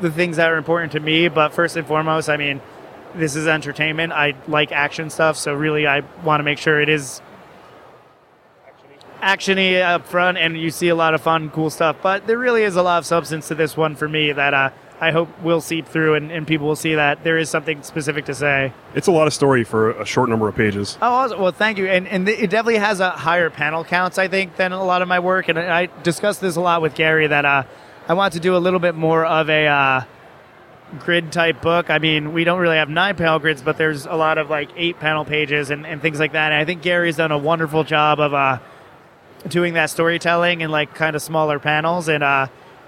the 0.00 0.10
things 0.10 0.36
that 0.36 0.50
are 0.50 0.56
important 0.56 0.92
to 0.92 1.00
me. 1.00 1.28
But 1.28 1.52
first 1.52 1.76
and 1.76 1.86
foremost, 1.86 2.28
I 2.28 2.36
mean, 2.36 2.60
this 3.14 3.36
is 3.36 3.46
entertainment. 3.46 4.12
I 4.12 4.34
like 4.46 4.72
action 4.72 5.10
stuff, 5.10 5.36
so 5.36 5.54
really, 5.54 5.86
I 5.86 6.00
want 6.22 6.40
to 6.40 6.44
make 6.44 6.58
sure 6.58 6.80
it 6.80 6.88
is 6.88 7.20
actiony 9.22 9.82
up 9.82 10.06
front, 10.06 10.38
and 10.38 10.56
you 10.56 10.70
see 10.70 10.88
a 10.88 10.94
lot 10.94 11.14
of 11.14 11.20
fun, 11.20 11.50
cool 11.50 11.70
stuff. 11.70 11.96
But 12.02 12.26
there 12.26 12.38
really 12.38 12.62
is 12.62 12.76
a 12.76 12.82
lot 12.82 12.98
of 12.98 13.06
substance 13.06 13.48
to 13.48 13.54
this 13.54 13.76
one 13.76 13.96
for 13.96 14.08
me 14.08 14.32
that 14.32 14.54
uh, 14.54 14.70
I 15.00 15.10
hope 15.10 15.28
will 15.42 15.60
seep 15.60 15.86
through, 15.86 16.14
and, 16.14 16.32
and, 16.32 16.46
people 16.46 16.66
will 16.66 16.76
see 16.76 16.94
that 16.94 17.22
there 17.22 17.36
is 17.36 17.50
something 17.50 17.82
specific 17.82 18.24
to 18.26 18.34
say. 18.34 18.72
It's 18.94 19.06
a 19.06 19.12
lot 19.12 19.26
of 19.26 19.34
story 19.34 19.62
for 19.62 19.90
a 19.90 20.06
short 20.06 20.30
number 20.30 20.48
of 20.48 20.54
pages. 20.54 20.96
Oh, 21.02 21.12
awesome. 21.12 21.40
well, 21.40 21.52
thank 21.52 21.76
you. 21.76 21.86
And 21.86 22.08
and 22.08 22.26
it 22.28 22.48
definitely 22.48 22.78
has 22.78 23.00
a 23.00 23.10
higher 23.10 23.50
panel 23.50 23.84
counts, 23.84 24.16
I 24.16 24.28
think, 24.28 24.56
than 24.56 24.72
a 24.72 24.82
lot 24.82 25.02
of 25.02 25.08
my 25.08 25.18
work. 25.18 25.48
And 25.48 25.58
I 25.58 25.86
discussed 26.02 26.40
this 26.40 26.56
a 26.56 26.60
lot 26.60 26.80
with 26.80 26.94
Garry 26.94 27.26
that 27.26 27.44
uh, 27.44 27.64
I 28.08 28.14
want 28.14 28.32
to 28.34 28.40
do 28.40 28.56
a 28.56 28.58
little 28.58 28.80
bit 28.80 28.94
more 28.94 29.24
of 29.24 29.50
a. 29.50 29.66
Uh, 29.66 30.04
grid 31.00 31.32
type 31.32 31.60
book. 31.60 31.90
I 31.90 31.98
mean, 31.98 32.32
we 32.32 32.44
don't 32.44 32.60
really 32.60 32.76
have 32.76 32.88
nine 32.88 33.16
panel 33.16 33.38
grids, 33.38 33.62
but 33.62 33.76
there's 33.76 34.06
a 34.06 34.14
lot 34.14 34.38
of 34.38 34.50
like 34.50 34.70
eight 34.76 34.98
panel 35.00 35.24
pages 35.24 35.70
and, 35.70 35.86
and 35.86 36.00
things 36.00 36.20
like 36.20 36.32
that. 36.32 36.52
And 36.52 36.60
I 36.60 36.64
think 36.64 36.82
Garry's 36.82 37.16
done 37.16 37.32
a 37.32 37.38
wonderful 37.38 37.84
job 37.84 38.20
of 38.20 38.32
uh, 38.32 38.58
doing 39.48 39.74
that 39.74 39.90
storytelling 39.90 40.60
in 40.60 40.70
like 40.70 40.94
kind 40.94 41.16
of 41.16 41.22
smaller 41.22 41.58
panels. 41.58 42.08
And 42.08 42.22
uh, 42.22 42.46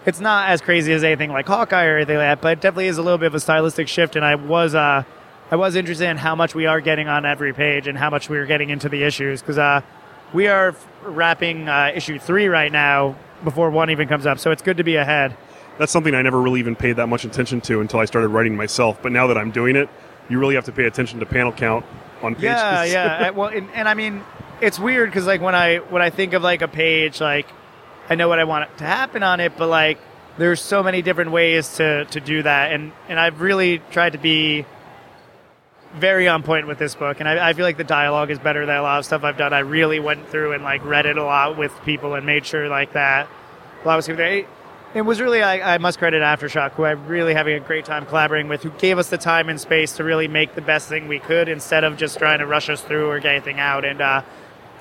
it's 0.09 0.21
not 0.21 0.49
as 0.49 0.62
crazy 0.62 0.90
as 0.94 1.05
anything 1.05 1.31
like 1.31 1.47
Hawkeye 1.47 1.85
or 1.85 1.97
anything 1.97 2.16
like 2.16 2.25
that, 2.25 2.40
but 2.40 2.53
it 2.53 2.61
definitely 2.62 2.87
is 2.87 2.97
a 2.97 3.03
little 3.03 3.18
bit 3.18 3.27
of 3.27 3.35
a 3.35 3.40
stylistic 3.40 3.88
shift. 3.88 4.16
And 4.16 4.25
I 4.25 4.37
was 4.37 4.75
uh, 4.75 5.05
I 5.51 5.57
was 5.57 5.77
interested 5.77 6.09
in 6.09 6.16
how 6.16 6.35
much 6.35 6.55
we 6.55 6.64
are 6.64 6.81
getting 6.81 7.09
on 7.09 7.27
every 7.27 7.53
page 7.53 7.87
and 7.87 7.99
how 7.99 8.09
much 8.09 8.31
we 8.31 8.38
are 8.38 8.47
getting 8.47 8.71
into 8.71 8.88
the 8.88 9.03
issues 9.03 9.42
because 9.42 9.59
uh, 9.59 9.83
we 10.33 10.49
are 10.49 10.75
wrapping 11.03 11.68
uh, 11.68 11.92
issue 11.94 12.18
three 12.18 12.47
right 12.47 12.73
now 12.73 13.16
before 13.44 13.68
one 13.68 13.90
even 13.90 14.09
comes 14.09 14.25
up. 14.25 14.38
So 14.38 14.51
it's 14.51 14.62
good 14.62 14.79
to 14.79 14.83
be 14.85 14.97
ahead. 14.97 15.37
That's 15.77 15.92
something 15.92 16.14
I 16.14 16.23
never 16.23 16.40
really 16.40 16.61
even 16.61 16.75
paid 16.75 16.97
that 16.97 17.09
much 17.09 17.27
attention 17.27 17.61
to 17.62 17.83
until 17.83 18.01
I 18.01 18.07
started 18.07 18.29
writing 18.29 18.57
myself. 18.57 19.03
But 19.03 19.12
now 19.12 19.27
that 19.27 19.37
I'm 19.37 19.51
doing 19.51 19.77
it, 19.77 19.90
you 20.31 20.38
really 20.38 20.55
have 20.55 20.64
to 20.64 20.73
pay 20.73 20.87
attention 20.87 21.21
to 21.21 21.27
panel 21.27 21.53
count 21.53 21.85
on 22.23 22.35
pages. 22.35 22.44
Yeah, 22.44 22.85
yeah. 22.85 23.31
well, 23.37 23.49
and, 23.49 23.68
and 23.75 23.87
I 23.87 23.92
mean, 23.92 24.25
it's 24.62 24.79
weird 24.79 25.11
because 25.11 25.27
like 25.27 25.42
when 25.42 25.55
I 25.55 25.77
when 25.77 26.01
I 26.01 26.09
think 26.09 26.33
of 26.33 26.42
like 26.42 26.62
a 26.62 26.68
page, 26.68 27.21
like 27.21 27.47
I 28.09 28.14
know 28.14 28.29
what 28.29 28.38
I 28.38 28.44
want 28.44 28.79
to 28.79 28.85
happen 28.85 29.23
on 29.23 29.40
it, 29.40 29.57
but 29.57 29.68
like 29.68 29.99
there's 30.38 30.61
so 30.61 30.83
many 30.83 31.03
different 31.03 31.31
ways 31.31 31.77
to 31.77 32.05
to 32.07 32.21
do 32.21 32.42
that, 32.42 32.73
and 32.73 32.92
and 33.09 33.18
I've 33.18 33.40
really 33.40 33.81
tried 33.90 34.12
to 34.12 34.18
be 34.18 34.66
very 35.94 36.29
on 36.29 36.42
point 36.42 36.66
with 36.66 36.79
this 36.79 36.94
book, 36.94 37.21
and 37.21 37.29
I, 37.29 37.49
I 37.49 37.53
feel 37.53 37.64
like 37.64 37.77
the 37.77 37.85
dialogue 37.85 38.31
is 38.31 38.38
better 38.38 38.66
than 38.66 38.77
a 38.77 38.83
lot 38.83 38.99
of 38.99 39.05
stuff 39.05 39.25
I've 39.25 39.38
done. 39.38 39.53
I 39.53 39.61
really 39.61 40.01
went 40.01 40.29
through 40.29 40.53
and 40.53 40.62
like 40.62 40.85
read 40.85 41.07
it 41.07 41.16
a 41.16 41.25
lot 41.25 41.57
with 41.57 41.73
people 41.85 42.14
and 42.14 42.27
made 42.27 42.44
sure 42.44 42.68
like 42.68 42.92
that 42.92 43.29
a 43.83 43.87
lot 43.87 43.97
was 43.97 44.07
there. 44.07 44.44
It 44.94 45.03
was 45.03 45.21
really, 45.21 45.42
I, 45.42 45.75
I, 45.75 45.79
must 45.79 45.99
credit 45.99 46.23
Aftershock, 46.23 46.73
who 46.73 46.85
I'm 46.85 47.07
really 47.07 47.35
having 47.35 47.55
a 47.55 47.61
great 47.61 47.85
time 47.85 48.07
collaborating 48.07 48.49
with, 48.49 48.62
who 48.62 48.71
gave 48.71 48.99
us 48.99 49.11
the 49.11 49.18
time 49.18 49.51
and 49.51 49.61
space 49.61 49.92
to 49.97 50.05
really 50.05 50.29
make 50.29 50.55
the 50.55 50.62
best 50.62 50.88
thing 50.88 51.09
we 51.09 51.18
could 51.18 51.49
instead 51.49 51.85
of 51.85 51.99
just 51.99 52.18
trying 52.18 52.38
to 52.38 52.47
rush 52.47 52.71
us 52.71 52.81
through 52.81 53.09
or 53.09 53.21
get 53.21 53.33
anything 53.33 53.61
out. 53.61 53.85
And 53.85 54.01
uh, 54.01 54.23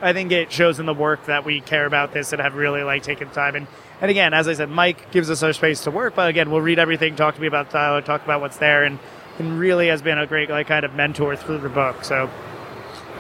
I 0.02 0.14
think 0.14 0.32
it 0.32 0.52
shows 0.52 0.80
in 0.80 0.86
the 0.86 0.94
work 0.94 1.26
that 1.26 1.46
we 1.46 1.62
care 1.62 1.86
about 1.86 2.14
this 2.14 2.34
and 2.34 2.42
have 2.42 2.56
really 2.56 2.84
like 2.84 3.04
taken 3.04 3.30
time. 3.30 3.56
And 3.56 3.68
and 4.00 4.12
again, 4.12 4.34
as 4.34 4.48
I 4.48 4.54
said, 4.54 4.70
Mike 4.70 5.12
gives 5.12 5.30
us 5.30 5.42
our 5.42 5.54
space 5.54 5.84
to 5.86 5.92
work, 5.92 6.16
but 6.16 6.30
again, 6.30 6.52
we'll 6.52 6.62
read 6.62 6.78
everything, 6.78 7.16
talk 7.16 7.36
to 7.36 7.42
me 7.42 7.48
about 7.48 7.72
Tyler, 7.72 8.02
talk 8.02 8.24
about 8.24 8.42
what's 8.42 8.58
there, 8.58 8.84
and 8.84 9.00
and 9.40 9.60
really 9.60 9.88
has 9.88 10.02
been 10.02 10.18
a 10.18 10.28
great 10.28 10.50
like 10.50 10.68
kind 10.68 10.86
of 10.86 10.94
mentor 10.94 11.36
through 11.36 11.60
the 11.60 11.70
book. 11.70 12.04
So. 12.04 12.30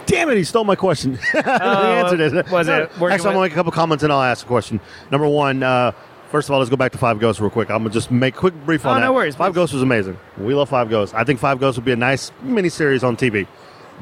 Damn 0.06 0.30
it! 0.30 0.38
He 0.38 0.46
stole 0.46 0.64
my 0.64 0.76
question. 0.76 1.20
uh, 1.34 1.42
the 1.42 1.64
answer 1.64 2.22
is 2.22 2.52
was 2.52 2.70
it? 2.70 2.72
Actually, 2.72 3.12
I'm 3.12 3.20
gonna 3.20 3.42
make 3.42 3.52
a 3.52 3.56
couple 3.56 3.74
comments 3.74 4.04
and 4.06 4.14
I'll 4.14 4.22
ask 4.22 4.46
a 4.46 4.48
question. 4.48 4.80
Number 5.12 5.28
one, 5.28 5.64
uh, 5.64 5.92
First 6.30 6.50
of 6.50 6.54
all, 6.54 6.60
let's 6.60 6.70
go 6.70 6.76
back 6.76 6.92
to 6.92 6.98
Five 6.98 7.20
Ghosts 7.20 7.40
real 7.40 7.50
quick. 7.50 7.70
I'm 7.70 7.80
gonna 7.84 7.90
just 7.90 8.12
make 8.12 8.36
a 8.36 8.38
quick 8.38 8.54
brief 8.66 8.86
on 8.86 8.92
oh, 8.92 9.00
that. 9.00 9.06
No 9.06 9.14
worries. 9.14 9.36
Five 9.36 9.54
Ghosts 9.54 9.74
was 9.74 9.82
amazing. 9.82 10.20
We 10.38 10.54
love 10.54 10.68
Five 10.68 10.90
Ghosts. 10.90 11.16
I 11.16 11.24
think 11.24 11.40
Five 11.40 11.60
Ghosts 11.60 11.78
would 11.78 11.86
be 11.86 11.94
a 11.94 11.98
nice 11.98 12.34
mini 12.42 12.68
series 12.68 13.04
on 13.04 13.16
TV 13.16 13.48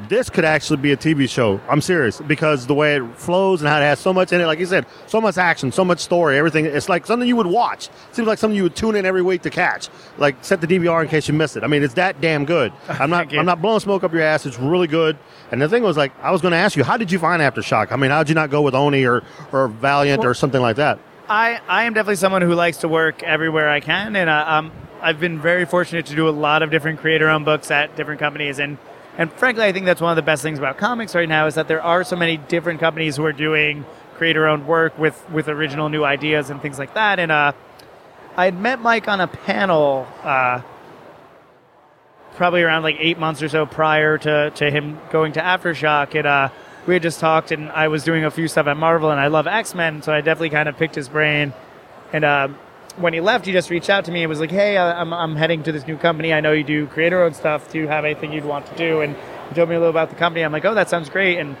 this 0.08 0.28
could 0.28 0.44
actually 0.44 0.76
be 0.78 0.92
a 0.92 0.96
TV 0.96 1.28
show. 1.28 1.60
I'm 1.68 1.80
serious 1.80 2.20
because 2.20 2.66
the 2.66 2.74
way 2.74 2.96
it 2.96 3.16
flows 3.16 3.62
and 3.62 3.68
how 3.68 3.78
it 3.78 3.82
has 3.82 3.98
so 3.98 4.12
much 4.12 4.32
in 4.32 4.40
it, 4.40 4.46
like 4.46 4.58
you 4.58 4.66
said, 4.66 4.86
so 5.06 5.20
much 5.20 5.38
action, 5.38 5.72
so 5.72 5.84
much 5.84 6.00
story, 6.00 6.38
everything. 6.38 6.66
It's 6.66 6.88
like 6.88 7.06
something 7.06 7.26
you 7.26 7.36
would 7.36 7.46
watch. 7.46 7.88
It 7.88 8.14
seems 8.16 8.28
like 8.28 8.38
something 8.38 8.56
you 8.56 8.64
would 8.64 8.76
tune 8.76 8.94
in 8.94 9.06
every 9.06 9.22
week 9.22 9.42
to 9.42 9.50
catch. 9.50 9.88
Like 10.18 10.36
set 10.44 10.60
the 10.60 10.66
DVR 10.66 11.02
in 11.02 11.08
case 11.08 11.28
you 11.28 11.34
miss 11.34 11.56
it. 11.56 11.64
I 11.64 11.66
mean, 11.66 11.82
it's 11.82 11.94
that 11.94 12.20
damn 12.20 12.44
good. 12.44 12.72
I'm 12.88 13.10
not. 13.10 13.34
I'm 13.34 13.46
not 13.46 13.62
blowing 13.62 13.80
smoke 13.80 14.04
up 14.04 14.12
your 14.12 14.22
ass. 14.22 14.46
It's 14.46 14.58
really 14.58 14.86
good. 14.86 15.16
And 15.50 15.62
the 15.62 15.68
thing 15.68 15.82
was, 15.82 15.96
like, 15.96 16.12
I 16.22 16.30
was 16.32 16.42
going 16.42 16.52
to 16.52 16.58
ask 16.58 16.76
you, 16.76 16.84
how 16.84 16.96
did 16.96 17.12
you 17.12 17.18
find 17.18 17.40
Aftershock? 17.40 17.92
I 17.92 17.96
mean, 17.96 18.10
how 18.10 18.22
did 18.22 18.28
you 18.28 18.34
not 18.34 18.50
go 18.50 18.62
with 18.62 18.74
Oni 18.74 19.04
or 19.04 19.22
or 19.52 19.68
Valiant 19.68 20.20
well, 20.20 20.30
or 20.30 20.34
something 20.34 20.60
like 20.60 20.76
that? 20.76 20.98
I 21.28 21.60
I 21.68 21.84
am 21.84 21.94
definitely 21.94 22.16
someone 22.16 22.42
who 22.42 22.54
likes 22.54 22.78
to 22.78 22.88
work 22.88 23.22
everywhere 23.22 23.68
I 23.70 23.80
can, 23.80 24.14
and 24.14 24.28
uh, 24.28 24.44
um, 24.46 24.72
I've 25.00 25.20
been 25.20 25.40
very 25.40 25.64
fortunate 25.64 26.06
to 26.06 26.14
do 26.14 26.28
a 26.28 26.30
lot 26.30 26.62
of 26.62 26.70
different 26.70 27.00
creator-owned 27.00 27.44
books 27.44 27.70
at 27.70 27.96
different 27.96 28.20
companies 28.20 28.58
and 28.58 28.78
and 29.18 29.32
frankly, 29.32 29.64
I 29.64 29.72
think 29.72 29.86
that's 29.86 30.00
one 30.00 30.10
of 30.10 30.16
the 30.16 30.22
best 30.22 30.42
things 30.42 30.58
about 30.58 30.78
comics 30.78 31.14
right 31.14 31.28
now 31.28 31.46
is 31.46 31.54
that 31.54 31.68
there 31.68 31.82
are 31.82 32.04
so 32.04 32.16
many 32.16 32.36
different 32.36 32.80
companies 32.80 33.16
who 33.16 33.24
are 33.24 33.32
doing 33.32 33.84
creator-owned 34.14 34.66
work 34.66 34.98
with 34.98 35.22
with 35.30 35.48
original 35.48 35.88
new 35.88 36.04
ideas 36.04 36.50
and 36.50 36.60
things 36.62 36.78
like 36.78 36.94
that. 36.94 37.18
And 37.18 37.30
uh, 37.32 37.52
I 38.36 38.44
had 38.46 38.58
met 38.58 38.80
Mike 38.80 39.08
on 39.08 39.20
a 39.20 39.26
panel. 39.26 40.06
Uh, 40.22 40.62
probably 42.36 42.62
around 42.62 42.82
like 42.82 42.96
eight 42.98 43.18
months 43.18 43.42
or 43.42 43.48
so 43.48 43.66
prior 43.66 44.18
to, 44.18 44.50
to 44.50 44.70
him 44.70 44.98
going 45.10 45.32
to 45.32 45.40
Aftershock. 45.40 46.14
And 46.14 46.26
uh, 46.26 46.48
we 46.86 46.94
had 46.94 47.02
just 47.02 47.18
talked, 47.18 47.50
and 47.50 47.70
I 47.70 47.88
was 47.88 48.04
doing 48.04 48.24
a 48.24 48.30
few 48.30 48.46
stuff 48.46 48.66
at 48.66 48.76
Marvel, 48.76 49.10
and 49.10 49.18
I 49.18 49.26
love 49.26 49.46
X 49.46 49.74
Men, 49.74 50.02
so 50.02 50.12
I 50.12 50.20
definitely 50.20 50.50
kind 50.50 50.68
of 50.68 50.76
picked 50.76 50.94
his 50.94 51.08
brain. 51.08 51.52
And 52.12 52.24
uh, 52.24 52.48
when 52.96 53.12
he 53.12 53.20
left, 53.20 53.46
he 53.46 53.52
just 53.52 53.70
reached 53.70 53.90
out 53.90 54.06
to 54.06 54.12
me 54.12 54.22
and 54.22 54.28
was 54.28 54.40
like, 54.40 54.50
"Hey, 54.50 54.78
I'm 54.78 55.12
I'm 55.12 55.36
heading 55.36 55.62
to 55.64 55.72
this 55.72 55.86
new 55.86 55.96
company. 55.96 56.32
I 56.32 56.40
know 56.40 56.52
you 56.52 56.64
do 56.64 56.86
creator-owned 56.86 57.36
stuff. 57.36 57.70
Do 57.70 57.78
you 57.78 57.88
have 57.88 58.04
anything 58.04 58.32
you'd 58.32 58.44
want 58.44 58.66
to 58.66 58.76
do?" 58.76 59.00
And 59.00 59.16
he 59.48 59.54
told 59.54 59.68
me 59.68 59.74
a 59.74 59.78
little 59.78 59.90
about 59.90 60.10
the 60.10 60.16
company. 60.16 60.42
I'm 60.42 60.52
like, 60.52 60.64
"Oh, 60.64 60.74
that 60.74 60.88
sounds 60.88 61.08
great." 61.08 61.38
And 61.38 61.56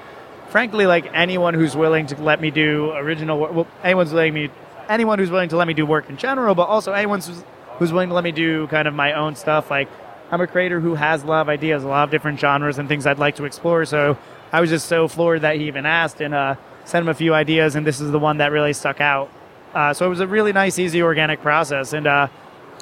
frankly, 0.48 0.86
like 0.86 1.10
anyone 1.12 1.54
who's 1.54 1.76
willing 1.76 2.06
to 2.06 2.22
let 2.22 2.40
me 2.40 2.50
do 2.50 2.92
original 2.92 3.38
work, 3.38 3.52
well, 3.52 3.66
anyone's 3.82 4.12
letting 4.12 4.34
me, 4.34 4.50
anyone 4.88 5.18
who's 5.18 5.30
willing 5.30 5.48
to 5.50 5.56
let 5.56 5.68
me 5.68 5.74
do 5.74 5.84
work 5.84 6.08
in 6.08 6.16
general, 6.16 6.54
but 6.54 6.64
also 6.64 6.92
anyone 6.92 7.20
who's, 7.20 7.44
who's 7.78 7.92
willing 7.92 8.08
to 8.08 8.14
let 8.14 8.24
me 8.24 8.32
do 8.32 8.66
kind 8.68 8.88
of 8.88 8.94
my 8.94 9.12
own 9.12 9.34
stuff. 9.34 9.70
Like, 9.70 9.88
I'm 10.30 10.40
a 10.40 10.46
creator 10.46 10.80
who 10.80 10.94
has 10.94 11.22
a 11.22 11.26
lot 11.26 11.42
of 11.42 11.48
ideas, 11.48 11.84
a 11.84 11.88
lot 11.88 12.04
of 12.04 12.10
different 12.10 12.40
genres 12.40 12.78
and 12.78 12.88
things 12.88 13.06
I'd 13.06 13.18
like 13.18 13.36
to 13.36 13.44
explore. 13.44 13.84
So 13.84 14.16
I 14.52 14.60
was 14.60 14.70
just 14.70 14.86
so 14.86 15.08
floored 15.08 15.42
that 15.42 15.56
he 15.56 15.66
even 15.66 15.86
asked 15.86 16.20
and 16.20 16.34
uh, 16.34 16.54
sent 16.84 17.02
him 17.02 17.08
a 17.08 17.14
few 17.14 17.34
ideas, 17.34 17.74
and 17.74 17.86
this 17.86 18.00
is 18.00 18.10
the 18.10 18.18
one 18.18 18.38
that 18.38 18.52
really 18.52 18.72
stuck 18.72 19.00
out. 19.00 19.30
Uh, 19.76 19.92
so 19.92 20.06
it 20.06 20.08
was 20.08 20.20
a 20.20 20.26
really 20.26 20.54
nice, 20.54 20.78
easy, 20.78 21.02
organic 21.02 21.42
process. 21.42 21.92
And 21.92 22.06
uh, 22.06 22.28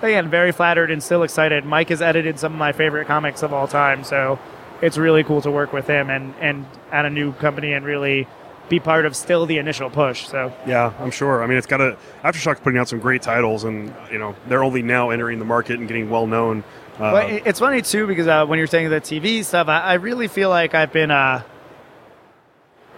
again, 0.00 0.30
very 0.30 0.52
flattered 0.52 0.92
and 0.92 1.02
still 1.02 1.24
excited. 1.24 1.64
Mike 1.64 1.88
has 1.88 2.00
edited 2.00 2.38
some 2.38 2.52
of 2.52 2.58
my 2.58 2.70
favorite 2.70 3.08
comics 3.08 3.42
of 3.42 3.52
all 3.52 3.66
time, 3.66 4.04
so 4.04 4.38
it's 4.80 4.96
really 4.96 5.24
cool 5.24 5.42
to 5.42 5.50
work 5.50 5.72
with 5.72 5.88
him 5.88 6.08
and, 6.08 6.34
and 6.40 6.64
at 6.92 7.04
a 7.04 7.10
new 7.10 7.32
company 7.32 7.72
and 7.72 7.84
really 7.84 8.28
be 8.68 8.78
part 8.78 9.06
of 9.06 9.16
still 9.16 9.44
the 9.44 9.58
initial 9.58 9.90
push. 9.90 10.26
So 10.28 10.52
yeah, 10.68 10.92
I'm 11.00 11.10
sure. 11.10 11.42
I 11.42 11.48
mean, 11.48 11.58
it's 11.58 11.66
got 11.66 11.80
a 11.80 11.96
Aftershock's 12.22 12.60
putting 12.60 12.78
out 12.78 12.88
some 12.88 13.00
great 13.00 13.22
titles, 13.22 13.64
and 13.64 13.92
you 14.12 14.18
know 14.18 14.36
they're 14.48 14.62
only 14.62 14.82
now 14.82 15.10
entering 15.10 15.40
the 15.40 15.44
market 15.44 15.78
and 15.80 15.88
getting 15.88 16.08
well 16.10 16.26
known. 16.28 16.62
Well, 17.00 17.16
it- 17.28 17.42
it's 17.44 17.58
funny 17.58 17.82
too 17.82 18.06
because 18.06 18.28
uh, 18.28 18.46
when 18.46 18.58
you're 18.58 18.68
saying 18.68 18.88
the 18.90 19.00
TV 19.00 19.44
stuff, 19.44 19.66
I, 19.68 19.80
I 19.80 19.94
really 19.94 20.28
feel 20.28 20.48
like 20.48 20.74
I've 20.76 20.92
been 20.92 21.10
uh, 21.10 21.42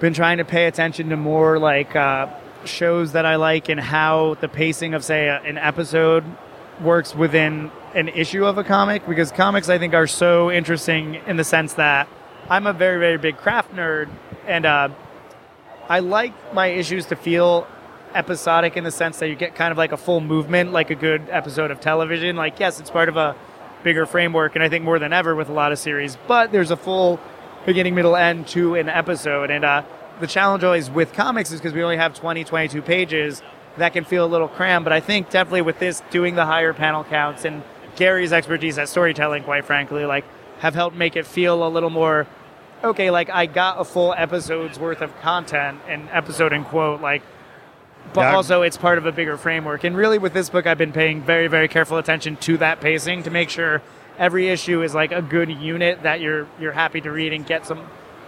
been 0.01 0.13
trying 0.13 0.37
to 0.39 0.45
pay 0.45 0.67
attention 0.67 1.09
to 1.09 1.17
more 1.17 1.59
like 1.59 1.97
uh, 1.97 2.27
shows 2.69 3.13
that 3.13 3.27
I 3.27 3.37
like 3.37 3.69
and 3.69 3.81
how 3.81 4.37
the 4.41 4.49
pacing 4.49 4.95
of 4.95 5.05
say 5.05 5.29
an 5.29 5.59
episode 5.59 6.25
works 6.81 7.15
within 7.15 7.71
an 7.95 8.09
issue 8.09 8.45
of 8.45 8.59
a 8.59 8.65
comic 8.65 9.07
because 9.07 9.33
comics 9.33 9.69
I 9.69 9.79
think 9.79 9.95
are 9.95 10.07
so 10.07 10.51
interesting 10.51 11.17
in 11.27 11.37
the 11.37 11.45
sense 11.45 11.75
that 11.75 12.09
I'm 12.51 12.67
a 12.67 12.73
very 12.73 12.99
very 12.99 13.19
big 13.19 13.39
craft 13.39 13.75
nerd 13.75 14.09
and 14.47 14.67
uh, 14.67 14.89
I 15.89 16.01
like 16.01 16.33
my 16.53 16.67
issues 16.67 17.07
to 17.07 17.17
feel 17.17 17.67
episodic 18.15 18.77
in 18.77 18.85
the 18.85 18.91
sense 18.91 19.19
that 19.19 19.29
you 19.29 19.35
get 19.35 19.55
kind 19.55 19.73
of 19.73 19.79
like 19.79 19.93
a 19.93 19.97
full 19.97 20.21
movement 20.21 20.73
like 20.73 20.91
a 20.91 20.95
good 20.95 21.23
episode 21.31 21.71
of 21.71 21.81
television. 21.81 22.37
Like 22.37 22.61
yes 22.61 22.79
it's 22.81 22.91
part 22.91 23.09
of 23.09 23.17
a 23.17 23.35
bigger 23.83 24.05
framework 24.05 24.55
and 24.55 24.63
I 24.63 24.69
think 24.69 24.85
more 24.85 24.99
than 24.99 25.13
ever 25.13 25.35
with 25.35 25.49
a 25.49 25.53
lot 25.53 25.73
of 25.73 25.79
series 25.79 26.19
but 26.27 26.53
there's 26.53 26.71
a 26.71 26.77
full 26.77 27.21
beginning 27.67 27.97
middle 27.97 28.17
end 28.17 28.47
to 28.47 28.77
an 28.77 28.89
episode. 28.89 29.51
And 29.51 29.65
uh, 29.65 29.83
the 30.21 30.27
challenge 30.27 30.65
always 30.65 30.91
with 30.91 31.13
comics 31.13 31.51
is 31.53 31.61
because 31.61 31.73
we 31.75 31.83
only 31.83 31.97
have 31.97 32.15
20 32.15 32.45
22 32.45 32.83
pages 32.83 33.43
that 33.77 33.93
can 33.93 34.05
feel 34.05 34.25
a 34.25 34.27
little 34.27 34.49
crammed 34.49 34.85
but 34.85 34.93
I 34.93 35.01
think 35.01 35.31
definitely 35.31 35.63
with 35.63 35.79
this 35.79 36.03
doing 36.11 36.35
the 36.35 36.47
higher 36.47 36.73
panel 36.73 37.05
counts 37.05 37.45
and 37.45 37.63
Garry's 37.97 38.33
expertise 38.33 38.79
at 38.79 38.89
storytelling 38.89 39.43
quite 39.45 39.65
frankly 39.65 40.05
like 40.07 40.25
have 40.61 40.75
helped 40.75 40.97
make 40.97 41.17
it 41.17 41.27
feel 41.27 41.67
a 41.67 41.69
little 41.69 41.91
more 41.91 42.27
okay 42.83 43.11
like 43.11 43.29
I 43.31 43.47
got 43.47 43.81
a 43.81 43.85
full 43.85 44.15
episode's 44.17 44.79
worth 44.79 45.03
of 45.03 45.15
content 45.21 45.81
and 45.89 46.09
episode 46.11 46.53
and 46.53 46.65
quote 46.65 47.01
like 47.01 47.23
but 48.15 48.23
Yeah. 48.23 48.37
also 48.37 48.63
it's 48.63 48.77
part 48.77 48.99
of 48.99 49.07
a 49.07 49.11
bigger 49.13 49.37
framework. 49.37 49.83
And 49.83 49.97
really, 49.97 50.17
with 50.19 50.33
this 50.33 50.49
book, 50.49 50.65
I've 50.65 50.79
been 50.79 50.93
paying 50.93 51.23
very, 51.23 51.49
very 51.49 51.67
careful 51.67 51.99
attention 51.99 52.37
to 52.37 52.57
that 52.59 52.81
pacing 52.81 53.25
to 53.25 53.31
make 53.31 53.51
sure 53.51 53.83
every 54.17 54.49
issue 54.49 54.81
is 54.83 54.95
like 54.95 55.11
a 55.11 55.21
good 55.21 55.51
unit 55.51 56.05
that 56.05 56.21
you're 56.21 56.47
you're 56.61 56.71
happy 56.73 57.01
to 57.01 57.11
read 57.11 57.33
and 57.33 57.45
get 57.45 57.67
some 57.67 57.81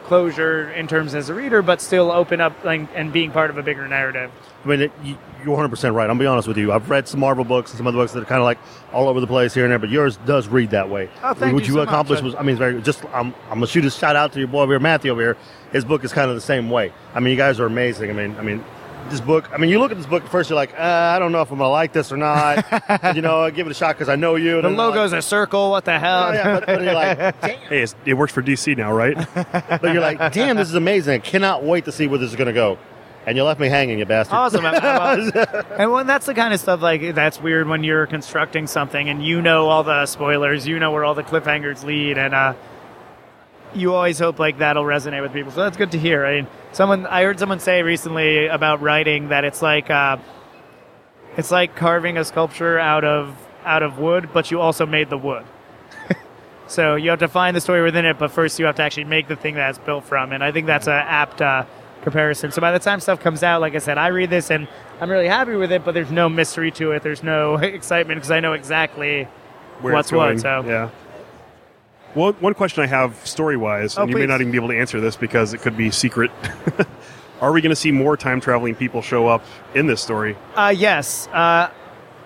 closure 0.09 0.71
in 0.73 0.89
terms 0.89 1.15
as 1.15 1.29
a 1.29 1.35
reader, 1.35 1.63
but 1.63 1.81
still 1.81 2.11
open 2.11 2.41
up 2.41 2.65
like, 2.65 2.89
and 2.95 3.13
being 3.13 3.31
part 3.31 3.51
of 3.51 3.59
a 3.59 3.63
bigger 3.63 3.87
narrative. 3.87 4.31
I 4.65 4.69
mean, 4.69 4.81
it, 4.83 4.93
you, 5.05 5.17
you're 5.41 5.51
100 5.51 5.69
percent 5.69 5.95
right. 5.95 6.05
I'm 6.05 6.17
gonna 6.17 6.21
be 6.21 6.27
honest 6.27 6.49
with 6.49 6.57
you. 6.57 6.73
I've 6.73 6.91
read 6.91 7.07
some 7.07 7.21
Marvel 7.21 7.45
books 7.45 7.71
and 7.71 7.79
some 7.79 7.87
other 7.87 7.99
books 7.99 8.13
that 8.13 8.23
are 8.23 8.27
kind 8.27 8.41
of 8.41 8.45
like 8.45 8.59
all 8.93 9.09
over 9.09 9.21
the 9.21 9.27
place 9.27 9.55
here 9.55 9.65
and 9.65 9.71
there, 9.71 9.79
but 9.79 9.91
yours 9.91 10.17
does 10.27 10.49
read 10.49 10.71
that 10.71 10.89
way. 10.91 11.09
Oh, 11.23 11.35
thank 11.35 11.55
what 11.55 11.63
you 11.63 11.69
you 11.69 11.75
so 11.75 11.81
accomplished 11.81 12.23
was, 12.23 12.35
I 12.35 12.41
mean, 12.41 12.51
it's 12.51 12.59
very 12.59 12.83
just. 12.83 13.05
I'm, 13.07 13.35
I'm 13.45 13.55
gonna 13.55 13.67
shoot 13.69 13.85
a 13.85 13.91
shout 13.91 14.17
out 14.17 14.33
to 14.33 14.39
your 14.41 14.49
boy 14.49 14.63
over 14.63 14.73
here, 14.73 14.81
Matthew 14.81 15.13
over 15.13 15.21
here. 15.21 15.37
His 15.71 15.85
book 15.85 16.03
is 16.03 16.13
kind 16.13 16.29
of 16.29 16.35
the 16.35 16.41
same 16.41 16.71
way. 16.71 16.93
I 17.15 17.21
mean, 17.21 17.31
you 17.31 17.37
guys 17.37 17.61
are 17.61 17.67
amazing. 17.67 18.11
I 18.11 18.15
mean, 18.15 18.37
I 18.37 18.43
mean. 18.43 18.65
This 19.11 19.21
book, 19.21 19.51
I 19.53 19.57
mean, 19.57 19.71
you 19.71 19.79
look 19.79 19.91
at 19.91 19.97
this 19.97 20.07
book 20.07 20.23
at 20.25 20.31
first, 20.31 20.51
you're 20.51 20.57
like, 20.57 20.75
uh, 20.79 20.83
I 20.83 21.19
don't 21.19 21.33
know 21.33 21.41
if 21.41 21.51
I'm 21.51 21.59
gonna 21.59 21.71
like 21.71 21.93
this 21.93 22.13
or 22.13 22.17
not. 22.17 22.65
You 23.15 23.23
know, 23.23 23.43
I 23.43 23.51
give 23.51 23.67
it 23.67 23.71
a 23.71 23.75
shot 23.75 23.95
because 23.95 24.09
I 24.09 24.17
know 24.17 24.37
you. 24.37 24.57
and 24.57 24.65
The 24.65 24.69
logo's 24.71 25.13
like, 25.13 25.21
a 25.21 25.23
circle. 25.23 25.71
What 25.71 25.85
the 25.85 25.99
hell? 25.99 26.29
Oh, 26.29 26.33
yeah, 26.33 26.59
but, 26.59 26.67
but 26.67 26.83
you're 26.83 26.93
like, 26.93 27.17
damn. 27.41 27.59
Hey, 27.69 27.87
it 28.05 28.15
works 28.15 28.33
for 28.33 28.43
DC 28.43 28.77
now, 28.77 28.93
right? 28.93 29.17
But 29.35 29.83
you're 29.93 30.01
like, 30.01 30.33
damn, 30.33 30.57
this 30.57 30.69
is 30.69 30.75
amazing. 30.75 31.15
I 31.15 31.19
cannot 31.19 31.65
wait 31.65 31.87
to 31.87 31.93
see 31.93 32.07
where 32.07 32.19
this 32.19 32.31
is 32.31 32.37
gonna 32.37 32.53
go. 32.53 32.79
And 33.27 33.37
you 33.37 33.45
left 33.45 33.61
me 33.61 33.69
hanging, 33.69 33.99
you 33.99 34.07
bastard. 34.07 34.35
Awesome. 34.35 34.65
and 35.79 35.93
when 35.93 36.07
that's 36.07 36.27
the 36.27 36.35
kind 36.35 36.55
of 36.55 36.61
stuff 36.61 36.81
like 36.81 37.15
that's 37.15 37.41
weird 37.41 37.69
when 37.69 37.85
you're 37.85 38.07
constructing 38.07 38.67
something 38.67 39.09
and 39.09 39.25
you 39.25 39.43
know 39.43 39.69
all 39.69 39.83
the 39.85 40.07
spoilers, 40.07 40.67
you 40.67 40.79
know 40.79 40.93
where 40.93 41.05
all 41.05 41.15
the 41.15 41.23
cliffhangers 41.23 41.85
lead, 41.85 42.17
and 42.19 42.35
uh, 42.35 42.55
you 43.75 43.95
always 43.95 44.19
hope 44.19 44.39
like 44.39 44.59
that'll 44.59 44.85
resonate 44.85 45.23
with 45.23 45.33
people. 45.33 45.53
So 45.53 45.61
that's 45.61 45.77
good 45.77 45.93
to 45.93 45.99
hear. 45.99 46.25
I 46.25 46.37
mean, 46.37 46.47
someone 46.73 47.07
I 47.07 47.23
heard 47.23 47.39
someone 47.39 47.61
say 47.61 47.83
recently 47.83 48.47
about 48.47 48.81
writing 48.81 49.29
that 49.29 49.45
it's 49.45 49.63
like 49.63 49.91
uh, 49.91 50.19
it's 51.37 51.51
like 51.51 51.77
carving 51.77 52.19
a 52.19 52.25
sculpture 52.25 52.79
out 52.79 53.05
of 53.05 53.37
out 53.65 53.83
of 53.83 53.99
wood, 53.99 54.31
but 54.33 54.51
you 54.51 54.61
also 54.61 54.87
made 54.87 55.11
the 55.11 55.19
wood. 55.19 55.45
so 56.67 56.95
you 56.95 57.11
have 57.11 57.19
to 57.21 57.29
find 57.29 57.57
the 57.57 57.61
story 57.61 57.83
within 57.83 58.05
it, 58.05 58.19
but 58.19 58.31
first 58.31 58.59
you 58.59 58.67
have 58.67 58.77
to 58.77 58.83
actually 58.83 59.05
make 59.05 59.29
the 59.29 59.37
thing 59.37 59.55
that 59.55 59.71
it's 59.71 59.79
built 59.79 60.05
from. 60.05 60.33
And 60.33 60.43
I 60.43 60.53
think 60.53 60.67
that's 60.67 60.87
an 60.87 60.95
apt 60.95 61.43
uh, 61.43 61.65
comparison. 62.03 62.51
So 62.51 62.61
by 62.61 62.73
the 62.73 62.79
time 62.79 63.01
stuff 63.01 63.21
comes 63.21 63.43
out, 63.43 63.61
like 63.61 63.75
I 63.75 63.79
said, 63.79 63.99
I 63.99 64.09
read 64.09 64.31
this 64.31 64.51
and 64.51 64.67
I'm 65.01 65.11
really 65.11 65.29
happy 65.29 65.55
with 65.55 65.71
it, 65.71 65.85
but 65.85 65.93
there's 65.93 66.11
no 66.11 66.29
mystery 66.29 66.71
to 66.73 66.93
it. 66.93 67.03
There's 67.03 67.23
no 67.23 67.57
excitement 67.79 68.19
because 68.19 68.31
I 68.31 68.41
know 68.41 68.55
exactly 68.55 69.25
Where 69.81 69.93
what's 69.93 70.11
what. 70.11 70.41
So 70.41 70.65
yeah. 70.67 70.91
Well, 72.15 72.33
one 72.35 72.55
question 72.55 72.83
I 72.83 72.87
have 72.87 73.15
story 73.27 73.57
wise, 73.57 73.97
Oh, 73.99 74.03
and 74.03 74.11
you 74.11 74.17
may 74.17 74.27
not 74.27 74.41
even 74.41 74.51
be 74.51 74.57
able 74.59 74.69
to 74.69 74.79
answer 74.79 75.01
this 75.01 75.17
because 75.17 75.53
it 75.55 75.61
could 75.61 75.77
be 75.77 75.91
secret. 75.91 76.31
Are 77.41 77.53
we 77.53 77.61
going 77.61 77.71
to 77.71 77.77
see 77.77 77.93
more 77.93 78.17
time 78.17 78.41
traveling 78.41 78.75
people 78.75 79.03
show 79.03 79.29
up 79.29 79.45
in 79.75 79.87
this 79.87 80.01
story? 80.03 80.37
Uh, 80.57 80.75
yes. 80.77 81.29
Uh, 81.29 81.71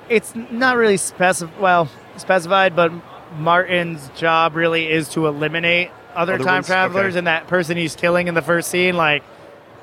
it's 0.09 0.35
not 0.35 0.77
really 0.77 0.97
specif- 0.97 1.59
well 1.59 1.89
specified, 2.17 2.75
but 2.75 2.91
Martin's 3.39 4.09
job 4.17 4.57
really 4.57 4.91
is 4.91 5.09
to 5.11 5.27
eliminate 5.27 5.91
other, 6.15 6.35
Other 6.35 6.45
time 6.45 6.55
ones? 6.57 6.67
travelers, 6.67 7.13
Okay. 7.13 7.19
and 7.19 7.27
that 7.27 7.47
person 7.49 7.77
he's 7.77 7.97
killing 7.97 8.29
in 8.29 8.35
the 8.35 8.43
first 8.43 8.71
scene, 8.71 8.97
like, 8.97 9.23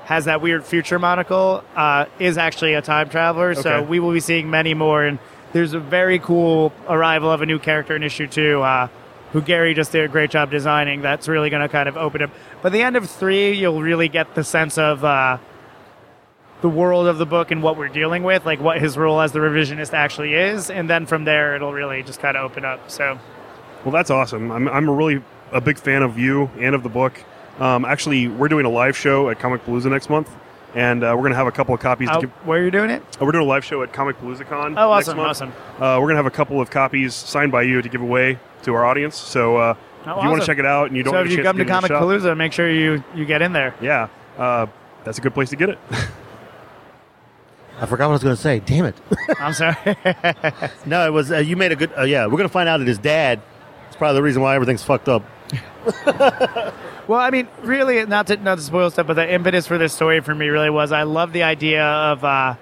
has 0.05 0.25
that 0.25 0.41
weird 0.41 0.63
future 0.63 0.97
monocle, 0.97 1.63
uh, 1.75 2.05
is 2.19 2.37
actually 2.37 2.73
a 2.73 2.81
time 2.81 3.09
traveler. 3.09 3.53
So 3.53 3.83
we 3.83 3.99
will 3.99 4.13
be 4.13 4.19
seeing 4.19 4.49
many 4.49 4.73
more, 4.73 5.03
and 5.03 5.19
there's 5.53 5.73
a 5.73 5.79
very 5.79 6.17
cool 6.19 6.71
arrival 6.87 7.31
of 7.31 7.41
a 7.43 7.45
new 7.45 7.59
character 7.59 7.95
in 7.95 8.01
issue 8.03 8.25
two. 8.27 8.61
Uh, 8.63 8.87
who 9.31 9.41
Garry 9.41 9.73
just 9.73 9.91
did 9.91 10.03
a 10.03 10.07
great 10.07 10.31
job 10.31 10.51
designing. 10.51 11.01
That's 11.01 11.27
really 11.27 11.49
going 11.49 11.61
to 11.61 11.69
kind 11.69 11.87
of 11.87 11.97
open 11.97 12.21
up. 12.21 12.31
By 12.61 12.69
the 12.69 12.81
end 12.81 12.95
of 12.95 13.09
three, 13.09 13.53
you'll 13.53 13.81
really 13.81 14.09
get 14.09 14.35
the 14.35 14.43
sense 14.43 14.77
of 14.77 15.03
uh, 15.05 15.37
the 16.61 16.69
world 16.69 17.07
of 17.07 17.17
the 17.17 17.25
book 17.25 17.51
and 17.51 17.63
what 17.63 17.77
we're 17.77 17.87
dealing 17.87 18.23
with, 18.23 18.45
like 18.45 18.59
what 18.59 18.81
his 18.81 18.97
role 18.97 19.21
as 19.21 19.31
the 19.31 19.39
revisionist 19.39 19.93
actually 19.93 20.33
is, 20.33 20.69
and 20.69 20.89
then 20.89 21.05
from 21.05 21.25
there 21.25 21.55
it'll 21.55 21.73
really 21.73 22.03
just 22.03 22.19
kind 22.19 22.35
of 22.35 22.49
open 22.49 22.65
up. 22.65 22.89
So 22.91 23.19
Well, 23.85 23.91
that's 23.93 24.09
awesome. 24.09 24.51
I'm, 24.51 24.67
I'm 24.67 24.89
a 24.89 24.93
really 24.93 25.23
a 25.51 25.61
big 25.61 25.77
fan 25.77 26.03
of 26.03 26.17
you 26.17 26.49
and 26.59 26.75
of 26.75 26.83
the 26.83 26.89
book. 26.89 27.23
Um, 27.59 27.85
actually, 27.85 28.27
we're 28.27 28.47
doing 28.47 28.65
a 28.65 28.69
live 28.69 28.95
show 28.95 29.29
at 29.29 29.39
Comic 29.39 29.65
Palooza 29.65 29.89
next 29.89 30.09
month, 30.09 30.33
and 30.75 31.03
uh, 31.03 31.07
we're 31.15 31.21
going 31.21 31.31
to 31.31 31.37
have 31.37 31.47
a 31.47 31.51
couple 31.51 31.73
of 31.73 31.79
copies. 31.81 32.09
To 32.09 32.21
give, 32.21 32.29
where 32.45 32.59
are 32.61 32.63
you 32.65 32.71
doing 32.71 32.89
it? 32.89 33.01
uh, 33.21 33.25
we're 33.25 33.31
doing 33.31 33.43
a 33.45 33.47
live 33.47 33.63
show 33.65 33.81
at 33.83 33.91
Comic 33.93 34.17
Palooza 34.19 34.47
Con. 34.47 34.77
Oh, 34.77 34.93
next 34.95 35.07
awesome, 35.07 35.17
month. 35.17 35.29
awesome. 35.29 35.49
Uh, 35.77 35.97
we're 35.99 36.05
going 36.07 36.15
to 36.15 36.17
have 36.17 36.25
a 36.25 36.31
couple 36.31 36.61
of 36.61 36.69
copies 36.69 37.13
signed 37.15 37.51
by 37.51 37.63
you 37.63 37.81
to 37.81 37.89
give 37.89 38.01
away 38.01 38.39
to 38.63 38.73
our 38.73 38.85
audience. 38.85 39.15
So 39.17 39.57
uh, 39.57 39.75
if 40.01 40.05
you 40.05 40.13
want 40.13 40.41
to 40.41 40.45
check 40.45 40.59
it 40.59 40.65
out 40.65 40.87
and 40.87 40.97
you 40.97 41.03
don't 41.03 41.13
so 41.13 41.17
have 41.17 41.25
if 41.27 41.33
a 41.33 41.35
you 41.35 41.43
come 41.43 41.57
to 41.57 41.63
give 41.65 41.69
it 41.69 41.85
a 41.85 41.87
Comic 41.87 41.91
Palooza, 41.91 42.35
make 42.37 42.53
sure 42.53 42.69
you 42.69 43.03
you 43.15 43.25
get 43.25 43.41
in 43.41 43.53
there. 43.53 43.73
yeah, 43.81 44.07
uh, 44.37 44.67
that's 45.03 45.17
a 45.17 45.21
good 45.21 45.33
place 45.33 45.49
to 45.49 45.55
get 45.55 45.69
it. 45.69 45.79
I 47.81 47.85
forgot 47.85 48.07
what 48.07 48.11
I 48.11 48.13
was 48.15 48.23
going 48.23 48.35
to 48.35 48.41
say. 48.41 48.59
Damn 48.59 48.85
it. 48.85 48.95
I'm 49.39 49.53
sorry. 49.53 49.75
no, 50.85 51.05
it 51.05 51.11
was, 51.13 51.31
uh, 51.31 51.37
you 51.37 51.55
made 51.55 51.71
a 51.71 51.77
good, 51.77 51.91
uh, 51.97 52.01
yeah, 52.03 52.25
we're 52.25 52.31
going 52.31 52.43
to 52.43 52.49
find 52.49 52.67
out 52.67 52.79
that 52.79 52.87
his 52.87 52.97
dad 52.97 53.41
is 53.89 53.95
probably 53.95 54.15
the 54.15 54.21
reason 54.23 54.41
why 54.41 54.53
everything's 54.55 54.83
fucked 54.83 55.07
up. 55.07 55.23
Well, 57.09 57.19
I 57.19 57.31
mean, 57.31 57.47
really, 57.63 58.05
not 58.05 58.27
to 58.27 58.37
not 58.37 58.59
to 58.59 58.63
spoil 58.63 58.91
stuff, 58.91 59.07
but 59.07 59.15
the 59.15 59.33
impetus 59.33 59.65
for 59.65 59.79
this 59.79 59.93
story 59.93 60.19
for 60.19 60.35
me 60.35 60.49
really 60.49 60.69
was 60.69 60.91
I 60.91 61.03
love 61.03 61.33
the 61.33 61.41
idea 61.41 61.83
of 61.83 62.23
uh, 62.23 62.53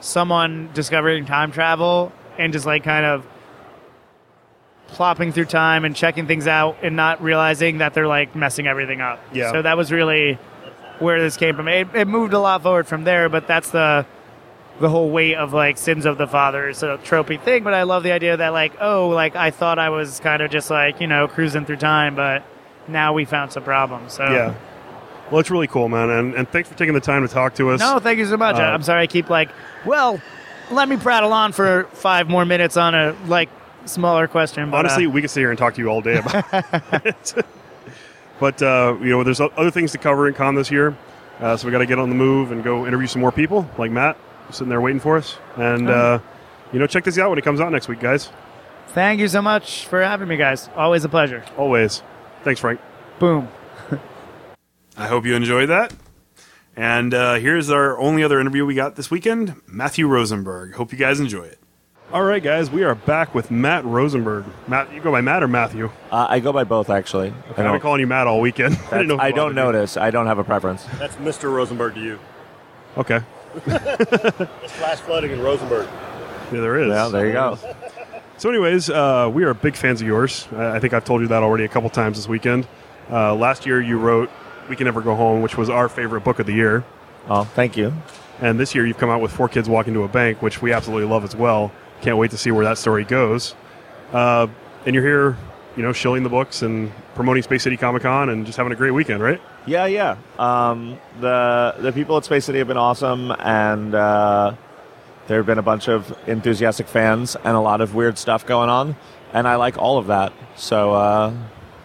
someone 0.00 0.68
discovering 0.74 1.24
time 1.24 1.50
travel 1.50 2.12
and 2.36 2.52
just 2.52 2.66
like 2.66 2.84
kind 2.84 3.06
of 3.06 3.26
plopping 4.88 5.32
through 5.32 5.46
time 5.46 5.86
and 5.86 5.96
checking 5.96 6.26
things 6.26 6.46
out 6.46 6.76
and 6.82 6.94
not 6.94 7.22
realizing 7.22 7.78
that 7.78 7.94
they're 7.94 8.06
like 8.06 8.36
messing 8.36 8.66
everything 8.66 9.00
up. 9.00 9.18
Yeah. 9.32 9.50
So 9.50 9.62
that 9.62 9.78
was 9.78 9.90
really 9.90 10.34
where 10.98 11.18
this 11.18 11.38
came 11.38 11.56
from. 11.56 11.66
It, 11.66 11.88
it 11.94 12.06
moved 12.06 12.34
a 12.34 12.38
lot 12.38 12.62
forward 12.62 12.86
from 12.86 13.04
there, 13.04 13.30
but 13.30 13.46
that's 13.46 13.70
the 13.70 14.04
the 14.78 14.90
whole 14.90 15.08
weight 15.08 15.36
of 15.36 15.54
like 15.54 15.78
sins 15.78 16.04
of 16.04 16.18
the 16.18 16.26
father 16.26 16.68
is 16.68 16.82
a 16.82 16.98
tropey 16.98 17.40
thing. 17.40 17.64
But 17.64 17.72
I 17.72 17.84
love 17.84 18.02
the 18.02 18.12
idea 18.12 18.36
that 18.36 18.50
like, 18.50 18.74
oh, 18.78 19.08
like 19.08 19.36
I 19.36 19.52
thought 19.52 19.78
I 19.78 19.88
was 19.88 20.20
kind 20.20 20.42
of 20.42 20.50
just 20.50 20.68
like 20.68 21.00
you 21.00 21.06
know 21.06 21.28
cruising 21.28 21.64
through 21.64 21.78
time, 21.78 22.14
but 22.14 22.44
now 22.88 23.12
we 23.12 23.24
found 23.24 23.52
some 23.52 23.62
problems. 23.64 24.14
So 24.14 24.24
yeah. 24.24 24.54
Well, 25.30 25.40
it's 25.40 25.50
really 25.50 25.66
cool, 25.66 25.88
man, 25.88 26.08
and, 26.08 26.34
and 26.34 26.48
thanks 26.48 26.68
for 26.68 26.76
taking 26.78 26.94
the 26.94 27.00
time 27.00 27.26
to 27.26 27.28
talk 27.28 27.56
to 27.56 27.70
us. 27.70 27.80
No, 27.80 27.98
thank 27.98 28.18
you 28.18 28.26
so 28.26 28.36
much. 28.36 28.56
Uh, 28.56 28.62
I'm 28.62 28.82
sorry 28.84 29.02
I 29.02 29.06
keep 29.08 29.28
like, 29.28 29.50
well, 29.84 30.20
let 30.70 30.88
me 30.88 30.96
prattle 30.96 31.32
on 31.32 31.50
for 31.50 31.84
five 31.94 32.28
more 32.28 32.44
minutes 32.44 32.76
on 32.76 32.94
a 32.94 33.16
like 33.26 33.48
smaller 33.86 34.28
question. 34.28 34.70
But, 34.70 34.78
Honestly, 34.78 35.06
uh, 35.06 35.10
we 35.10 35.20
could 35.20 35.30
sit 35.30 35.40
here 35.40 35.50
and 35.50 35.58
talk 35.58 35.74
to 35.74 35.80
you 35.80 35.88
all 35.88 36.00
day 36.00 36.18
about 36.18 37.04
it. 37.04 37.34
but 38.40 38.62
uh, 38.62 38.96
you 39.00 39.10
know, 39.10 39.24
there's 39.24 39.40
other 39.40 39.70
things 39.72 39.92
to 39.92 39.98
cover 39.98 40.28
in 40.28 40.34
con 40.34 40.54
this 40.54 40.70
year, 40.70 40.96
uh, 41.40 41.56
so 41.56 41.66
we 41.66 41.72
got 41.72 41.78
to 41.78 41.86
get 41.86 41.98
on 41.98 42.08
the 42.08 42.14
move 42.14 42.52
and 42.52 42.62
go 42.62 42.86
interview 42.86 43.08
some 43.08 43.20
more 43.20 43.32
people, 43.32 43.68
like 43.78 43.90
Matt, 43.90 44.16
sitting 44.50 44.68
there 44.68 44.80
waiting 44.80 45.00
for 45.00 45.16
us. 45.16 45.38
And 45.56 45.88
uh, 45.88 46.20
you 46.72 46.78
know, 46.78 46.86
check 46.86 47.02
this 47.02 47.18
out 47.18 47.30
when 47.30 47.38
it 47.38 47.42
comes 47.42 47.60
out 47.60 47.72
next 47.72 47.88
week, 47.88 47.98
guys. 47.98 48.30
thank 48.88 49.18
you 49.18 49.26
so 49.26 49.42
much 49.42 49.86
for 49.86 50.02
having 50.02 50.28
me, 50.28 50.36
guys. 50.36 50.70
Always 50.76 51.04
a 51.04 51.08
pleasure. 51.08 51.44
Always. 51.56 52.02
Thanks, 52.46 52.60
Frank. 52.60 52.80
Boom. 53.18 53.48
I 54.96 55.08
hope 55.08 55.24
you 55.26 55.34
enjoyed 55.34 55.68
that. 55.68 55.92
And 56.76 57.12
uh, 57.12 57.34
here's 57.34 57.70
our 57.70 57.98
only 57.98 58.22
other 58.22 58.38
interview 58.38 58.64
we 58.64 58.76
got 58.76 58.94
this 58.94 59.10
weekend 59.10 59.60
Matthew 59.66 60.06
Rosenberg. 60.06 60.74
Hope 60.74 60.92
you 60.92 60.98
guys 60.98 61.18
enjoy 61.18 61.42
it. 61.42 61.58
All 62.12 62.22
right, 62.22 62.40
guys, 62.40 62.70
we 62.70 62.84
are 62.84 62.94
back 62.94 63.34
with 63.34 63.50
Matt 63.50 63.84
Rosenberg. 63.84 64.44
Matt, 64.68 64.92
you 64.94 65.00
go 65.00 65.10
by 65.10 65.22
Matt 65.22 65.42
or 65.42 65.48
Matthew? 65.48 65.90
Uh, 66.12 66.28
I 66.30 66.38
go 66.38 66.52
by 66.52 66.62
both, 66.62 66.88
actually. 66.88 67.30
I 67.30 67.64
I've 67.64 67.72
been 67.72 67.80
calling 67.80 67.98
you 67.98 68.06
Matt 68.06 68.28
all 68.28 68.40
weekend. 68.40 68.78
I, 68.92 69.02
know 69.02 69.18
I 69.18 69.32
don't 69.32 69.56
bothered 69.56 69.56
you. 69.56 69.72
notice. 69.72 69.96
I 69.96 70.12
don't 70.12 70.28
have 70.28 70.38
a 70.38 70.44
preference. 70.44 70.84
That's 71.00 71.16
Mr. 71.16 71.52
Rosenberg 71.52 71.94
to 71.94 72.00
you. 72.00 72.20
Okay. 72.96 73.22
It's 73.66 74.72
flash 74.74 74.98
flooding 74.98 75.32
in 75.32 75.40
Rosenberg. 75.42 75.88
Yeah, 76.52 76.60
there 76.60 76.78
is. 76.78 76.90
Yeah, 76.90 77.08
there 77.08 77.26
you 77.26 77.32
go. 77.32 77.58
So, 78.38 78.50
anyways, 78.50 78.90
uh, 78.90 79.30
we 79.32 79.44
are 79.44 79.54
big 79.54 79.76
fans 79.76 80.02
of 80.02 80.06
yours. 80.06 80.46
I 80.54 80.78
think 80.78 80.92
I've 80.92 81.04
told 81.04 81.22
you 81.22 81.28
that 81.28 81.42
already 81.42 81.64
a 81.64 81.68
couple 81.68 81.88
times 81.88 82.18
this 82.18 82.28
weekend. 82.28 82.68
Uh, 83.10 83.34
last 83.34 83.64
year, 83.64 83.80
you 83.80 83.98
wrote 83.98 84.30
"We 84.68 84.76
Can 84.76 84.84
Never 84.84 85.00
Go 85.00 85.14
Home," 85.14 85.40
which 85.42 85.56
was 85.56 85.70
our 85.70 85.88
favorite 85.88 86.22
book 86.22 86.38
of 86.38 86.46
the 86.46 86.52
year, 86.52 86.84
Oh, 87.28 87.44
thank 87.44 87.76
you. 87.76 87.92
and 88.40 88.60
this 88.60 88.74
year 88.74 88.84
you've 88.86 88.98
come 88.98 89.08
out 89.10 89.20
with 89.22 89.32
Four 89.32 89.48
Kids 89.48 89.68
Walk 89.68 89.88
Into 89.88 90.02
a 90.02 90.08
Bank, 90.08 90.42
which 90.42 90.60
we 90.60 90.72
absolutely 90.72 91.08
love 91.08 91.24
as 91.24 91.34
well. 91.34 91.72
Can't 92.02 92.18
wait 92.18 92.30
to 92.32 92.36
see 92.38 92.50
where 92.50 92.64
that 92.64 92.76
story 92.78 93.04
goes. 93.04 93.54
Uh, 94.12 94.48
and 94.84 94.94
you're 94.94 95.04
here, 95.04 95.36
you 95.76 95.82
know, 95.82 95.92
shilling 95.94 96.22
the 96.22 96.28
books 96.28 96.60
and 96.62 96.92
promoting 97.14 97.42
Space 97.42 97.62
City 97.62 97.76
Comic 97.78 98.02
Con 98.02 98.28
and 98.28 98.44
just 98.44 98.58
having 98.58 98.72
a 98.72 98.76
great 98.76 98.90
weekend, 98.92 99.22
right? 99.22 99.40
Yeah, 99.66 99.86
yeah. 99.86 100.16
Um, 100.38 100.98
the 101.20 101.74
the 101.78 101.90
people 101.92 102.18
at 102.18 102.24
Space 102.26 102.44
City 102.44 102.58
have 102.58 102.68
been 102.68 102.76
awesome, 102.76 103.32
and 103.38 103.94
uh, 103.94 104.52
there 105.28 105.38
have 105.38 105.46
been 105.46 105.58
a 105.58 105.62
bunch 105.62 105.88
of 105.88 106.16
enthusiastic 106.28 106.86
fans 106.86 107.36
and 107.36 107.56
a 107.56 107.60
lot 107.60 107.80
of 107.80 107.94
weird 107.94 108.18
stuff 108.18 108.46
going 108.46 108.70
on, 108.70 108.96
and 109.32 109.46
I 109.48 109.56
like 109.56 109.78
all 109.78 109.98
of 109.98 110.06
that. 110.08 110.32
So 110.56 110.94
uh, 110.94 111.34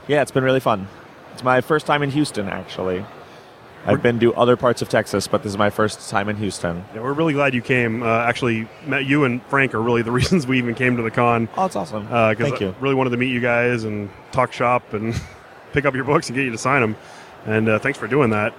yeah, 0.08 0.22
it's 0.22 0.32
been 0.32 0.44
really 0.44 0.60
fun. 0.60 0.88
It's 1.34 1.44
my 1.44 1.62
first 1.62 1.86
time 1.86 2.04
in 2.04 2.12
Houston, 2.12 2.48
actually. 2.48 3.06
I've 3.84 4.04
been 4.04 4.20
to 4.20 4.32
other 4.36 4.56
parts 4.56 4.84
of 4.84 4.90
Texas, 4.90 5.28
but 5.28 5.42
this 5.42 5.52
is 5.54 5.58
my 5.58 5.72
first 5.72 6.08
time 6.08 6.30
in 6.30 6.36
Houston. 6.36 6.86
Yeah, 6.94 7.02
we're 7.02 7.14
really 7.14 7.34
glad 7.34 7.56
you 7.56 7.64
came. 7.64 8.04
Uh, 8.04 8.06
actually, 8.20 8.68
Matt 8.86 9.06
you 9.06 9.24
and 9.24 9.42
Frank 9.48 9.74
are 9.74 9.82
really 9.82 10.04
the 10.04 10.12
reasons 10.20 10.46
we 10.46 10.60
even 10.60 10.76
came 10.76 10.98
to 10.98 11.02
the 11.04 11.10
con. 11.10 11.50
Oh, 11.58 11.66
it's 11.66 11.76
awesome. 11.76 12.04
because 12.04 12.38
Thank 12.38 12.62
I 12.62 12.66
you. 12.66 12.76
really 12.80 12.94
wanted 12.94 13.10
to 13.10 13.18
meet 13.18 13.32
you 13.32 13.40
guys 13.40 13.84
and 13.84 14.10
talk 14.32 14.54
shop 14.54 14.94
and 14.94 15.20
pick 15.74 15.86
up 15.86 15.96
your 15.96 16.04
books 16.04 16.30
and 16.30 16.36
get 16.36 16.44
you 16.46 16.52
to 16.52 16.60
sign 16.60 16.82
them. 16.82 16.96
And 17.48 17.70
uh, 17.70 17.80
thanks 17.80 17.98
for 17.98 18.08
doing 18.08 18.30
that. 18.30 18.54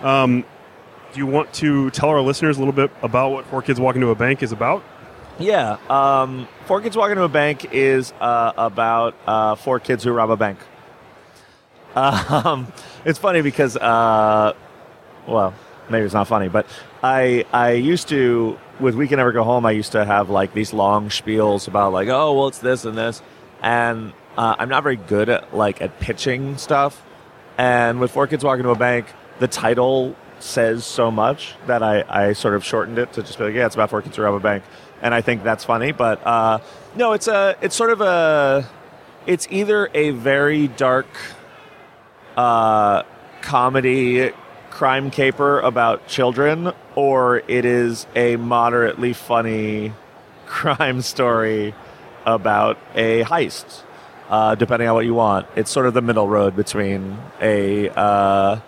Um, 0.00 0.42
do 1.12 1.18
you 1.18 1.26
want 1.26 1.52
to 1.54 1.90
tell 1.90 2.08
our 2.08 2.20
listeners 2.20 2.56
a 2.56 2.60
little 2.60 2.72
bit 2.72 2.90
about 3.02 3.32
what 3.32 3.46
Four 3.46 3.62
Kids 3.62 3.80
Walk 3.80 3.94
into 3.94 4.08
a 4.08 4.14
Bank 4.14 4.42
is 4.42 4.52
about? 4.52 4.82
Yeah, 5.38 5.78
um, 5.88 6.48
Four 6.66 6.80
Kids 6.80 6.96
Walk 6.96 7.10
into 7.10 7.22
a 7.22 7.28
Bank 7.28 7.72
is 7.72 8.12
uh, 8.20 8.52
about 8.56 9.14
uh, 9.26 9.54
four 9.56 9.80
kids 9.80 10.04
who 10.04 10.12
rob 10.12 10.30
a 10.30 10.36
bank. 10.36 10.58
Um, 11.94 12.72
it's 13.04 13.18
funny 13.18 13.42
because, 13.42 13.76
uh, 13.76 14.54
well, 15.26 15.52
maybe 15.90 16.06
it's 16.06 16.14
not 16.14 16.26
funny, 16.26 16.48
but 16.48 16.64
I 17.02 17.44
I 17.52 17.72
used 17.72 18.08
to 18.08 18.58
with 18.80 18.94
We 18.94 19.08
Can 19.08 19.18
Never 19.18 19.32
Go 19.32 19.44
Home. 19.44 19.66
I 19.66 19.72
used 19.72 19.92
to 19.92 20.06
have 20.06 20.30
like 20.30 20.54
these 20.54 20.72
long 20.72 21.10
spiels 21.10 21.68
about 21.68 21.92
like, 21.92 22.08
oh, 22.08 22.32
well, 22.32 22.48
it's 22.48 22.60
this 22.60 22.86
and 22.86 22.96
this, 22.96 23.20
and 23.60 24.14
uh, 24.38 24.56
I'm 24.58 24.70
not 24.70 24.82
very 24.82 24.96
good 24.96 25.28
at 25.28 25.54
like 25.54 25.82
at 25.82 26.00
pitching 26.00 26.56
stuff. 26.56 27.04
And 27.58 28.00
with 28.00 28.10
Four 28.10 28.26
Kids 28.26 28.42
Walk 28.42 28.58
into 28.58 28.70
a 28.70 28.74
Bank, 28.74 29.06
the 29.38 29.48
title 29.48 30.16
says 30.42 30.84
so 30.84 31.10
much 31.10 31.54
that 31.66 31.82
I, 31.82 32.04
I 32.08 32.32
sort 32.32 32.54
of 32.54 32.64
shortened 32.64 32.98
it 32.98 33.12
to 33.14 33.22
just 33.22 33.38
be 33.38 33.44
like, 33.44 33.54
yeah, 33.54 33.66
it's 33.66 33.74
about 33.74 33.90
four 33.90 34.02
kids 34.02 34.16
who 34.16 34.22
rob 34.22 34.34
a 34.34 34.40
bank, 34.40 34.64
and 35.00 35.14
I 35.14 35.20
think 35.20 35.42
that's 35.42 35.64
funny. 35.64 35.92
But 35.92 36.26
uh, 36.26 36.58
no, 36.96 37.12
it's 37.12 37.28
a 37.28 37.56
it's 37.60 37.76
sort 37.76 37.90
of 37.90 38.00
a 38.00 38.68
it's 39.26 39.46
either 39.50 39.88
a 39.94 40.10
very 40.10 40.68
dark 40.68 41.06
uh, 42.36 43.04
comedy 43.40 44.32
crime 44.70 45.10
caper 45.10 45.60
about 45.60 46.06
children, 46.06 46.72
or 46.94 47.42
it 47.46 47.64
is 47.64 48.06
a 48.14 48.36
moderately 48.36 49.12
funny 49.12 49.92
crime 50.46 51.02
story 51.02 51.74
about 52.26 52.78
a 52.94 53.22
heist. 53.24 53.82
Uh, 54.28 54.54
depending 54.54 54.88
on 54.88 54.94
what 54.94 55.04
you 55.04 55.12
want, 55.12 55.46
it's 55.56 55.70
sort 55.70 55.84
of 55.84 55.92
the 55.92 56.00
middle 56.00 56.26
road 56.26 56.56
between 56.56 57.18
a 57.42 57.90
uh, 57.90 58.58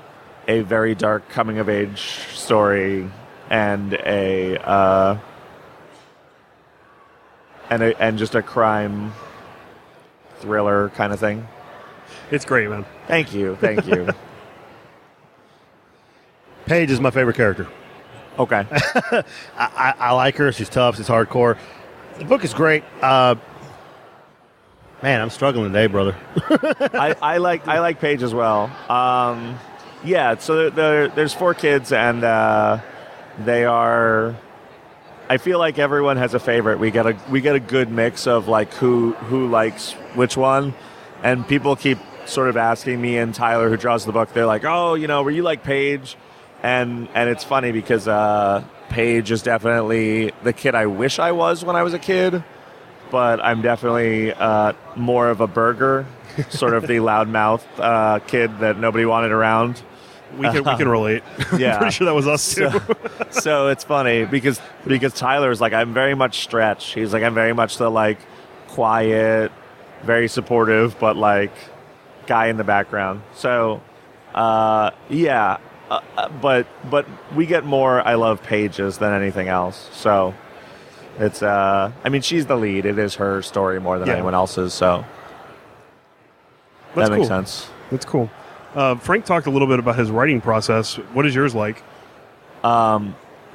a 0.48 0.60
very 0.60 0.94
dark 0.94 1.28
coming 1.28 1.58
of 1.58 1.68
age 1.68 2.20
story 2.32 3.10
and 3.50 3.94
a 3.94 4.56
uh, 4.58 5.18
and 7.70 7.82
a, 7.82 8.02
and 8.02 8.18
just 8.18 8.34
a 8.34 8.42
crime 8.42 9.12
thriller 10.38 10.90
kind 10.90 11.12
of 11.12 11.20
thing. 11.20 11.46
It's 12.30 12.44
great, 12.44 12.68
man. 12.68 12.84
Thank 13.06 13.34
you, 13.34 13.56
thank 13.56 13.86
you. 13.86 14.08
Paige 16.66 16.90
is 16.90 17.00
my 17.00 17.10
favorite 17.10 17.36
character. 17.36 17.66
okay. 18.38 18.66
I, 18.70 19.24
I, 19.58 19.94
I 19.98 20.12
like 20.12 20.36
her. 20.36 20.50
She's 20.52 20.68
tough. 20.68 20.96
She's 20.96 21.08
hardcore. 21.08 21.58
The 22.18 22.24
book 22.24 22.44
is 22.44 22.54
great. 22.54 22.84
Uh, 23.02 23.34
man, 25.02 25.20
I'm 25.20 25.30
struggling 25.30 25.72
today, 25.72 25.88
brother. 25.88 26.16
I, 26.94 27.14
I 27.20 27.36
like 27.38 27.68
I 27.68 27.80
like 27.80 28.00
Paige 28.00 28.22
as 28.22 28.32
well. 28.32 28.70
Um, 28.88 29.58
yeah, 30.04 30.38
so 30.38 30.56
there, 30.56 30.70
there, 30.70 31.08
there's 31.08 31.34
four 31.34 31.54
kids, 31.54 31.92
and 31.92 32.22
uh, 32.24 32.80
they 33.38 33.64
are. 33.64 34.36
I 35.28 35.38
feel 35.38 35.58
like 35.58 35.78
everyone 35.78 36.18
has 36.18 36.34
a 36.34 36.40
favorite. 36.40 36.78
We 36.78 36.90
get 36.90 37.06
a 37.06 37.16
we 37.30 37.40
get 37.40 37.54
a 37.54 37.60
good 37.60 37.90
mix 37.90 38.26
of 38.26 38.48
like 38.48 38.72
who 38.74 39.12
who 39.12 39.48
likes 39.48 39.92
which 40.14 40.36
one, 40.36 40.74
and 41.22 41.46
people 41.46 41.76
keep 41.76 41.98
sort 42.26 42.48
of 42.48 42.56
asking 42.56 43.00
me 43.00 43.18
and 43.18 43.34
Tyler, 43.34 43.68
who 43.68 43.76
draws 43.76 44.04
the 44.04 44.12
book. 44.12 44.32
They're 44.32 44.46
like, 44.46 44.64
"Oh, 44.64 44.94
you 44.94 45.06
know, 45.06 45.22
were 45.22 45.30
you 45.30 45.42
like 45.42 45.62
Paige?" 45.62 46.16
And 46.62 47.08
and 47.14 47.30
it's 47.30 47.44
funny 47.44 47.72
because 47.72 48.06
uh, 48.06 48.64
Paige 48.90 49.30
is 49.30 49.42
definitely 49.42 50.32
the 50.42 50.52
kid 50.52 50.74
I 50.74 50.86
wish 50.86 51.18
I 51.18 51.32
was 51.32 51.64
when 51.64 51.76
I 51.76 51.82
was 51.82 51.94
a 51.94 51.98
kid 51.98 52.44
but 53.14 53.38
I'm 53.44 53.62
definitely 53.62 54.32
uh, 54.32 54.72
more 54.96 55.28
of 55.30 55.40
a 55.40 55.46
Berger, 55.46 56.04
sort 56.48 56.74
of 56.74 56.82
the 56.88 56.96
loudmouth 56.96 57.62
uh, 57.78 58.18
kid 58.18 58.58
that 58.58 58.76
nobody 58.76 59.04
wanted 59.04 59.30
around. 59.30 59.80
We 60.38 60.46
can 60.48 60.64
we 60.64 60.76
can 60.76 60.88
relate. 60.88 61.22
Yeah. 61.58 61.72
I'm 61.74 61.78
pretty 61.78 61.92
sure 61.94 62.04
that 62.06 62.14
was 62.14 62.26
us 62.26 62.54
too. 62.54 62.70
So, 62.70 62.80
so 63.30 63.68
it's 63.68 63.84
funny 63.84 64.24
because 64.24 64.60
because 64.86 65.12
Tyler's 65.14 65.60
like 65.60 65.72
I'm 65.72 65.94
very 65.94 66.14
much 66.14 66.40
stretch. 66.40 66.92
He's 66.94 67.12
like 67.12 67.22
I'm 67.22 67.34
very 67.34 67.52
much 67.52 67.78
the 67.78 67.90
like 67.90 68.18
quiet, 68.68 69.52
very 70.02 70.28
supportive, 70.28 70.98
but 70.98 71.16
like 71.16 71.52
guy 72.26 72.46
in 72.46 72.56
the 72.56 72.64
background. 72.64 73.22
So 73.34 73.82
uh, 74.34 74.90
yeah, 75.08 75.58
uh, 75.90 76.00
uh, 76.16 76.28
but 76.28 76.66
but 76.90 77.06
we 77.34 77.46
get 77.46 77.64
more 77.64 78.00
I 78.06 78.14
love 78.14 78.42
Paige's 78.42 78.98
than 78.98 79.12
anything 79.12 79.48
else. 79.48 79.88
So 79.92 80.34
it's 81.18 81.42
uh, 81.42 81.92
I 82.02 82.08
mean 82.08 82.22
she's 82.22 82.46
the 82.46 82.56
lead. 82.56 82.84
It 82.86 82.98
is 82.98 83.14
her 83.16 83.42
story 83.42 83.80
more 83.80 83.98
than 83.98 84.08
Yeah. 84.08 84.14
anyone 84.14 84.34
else's. 84.34 84.74
So 84.74 85.04
That's 86.94 87.08
that 87.08 87.14
makes 87.16 87.28
cool. 87.28 87.36
sense. 87.36 87.68
That's 87.90 88.04
cool. 88.04 88.30
Uh, 88.74 88.96
Frank 88.96 89.24
talked 89.24 89.46
a 89.46 89.50
little 89.50 89.68
bit 89.68 89.78
about 89.78 89.96
his 89.96 90.10
writing 90.10 90.40
process. 90.40 90.96
What 91.12 91.26
is 91.26 91.34
yours 91.34 91.54
like? 91.54 91.82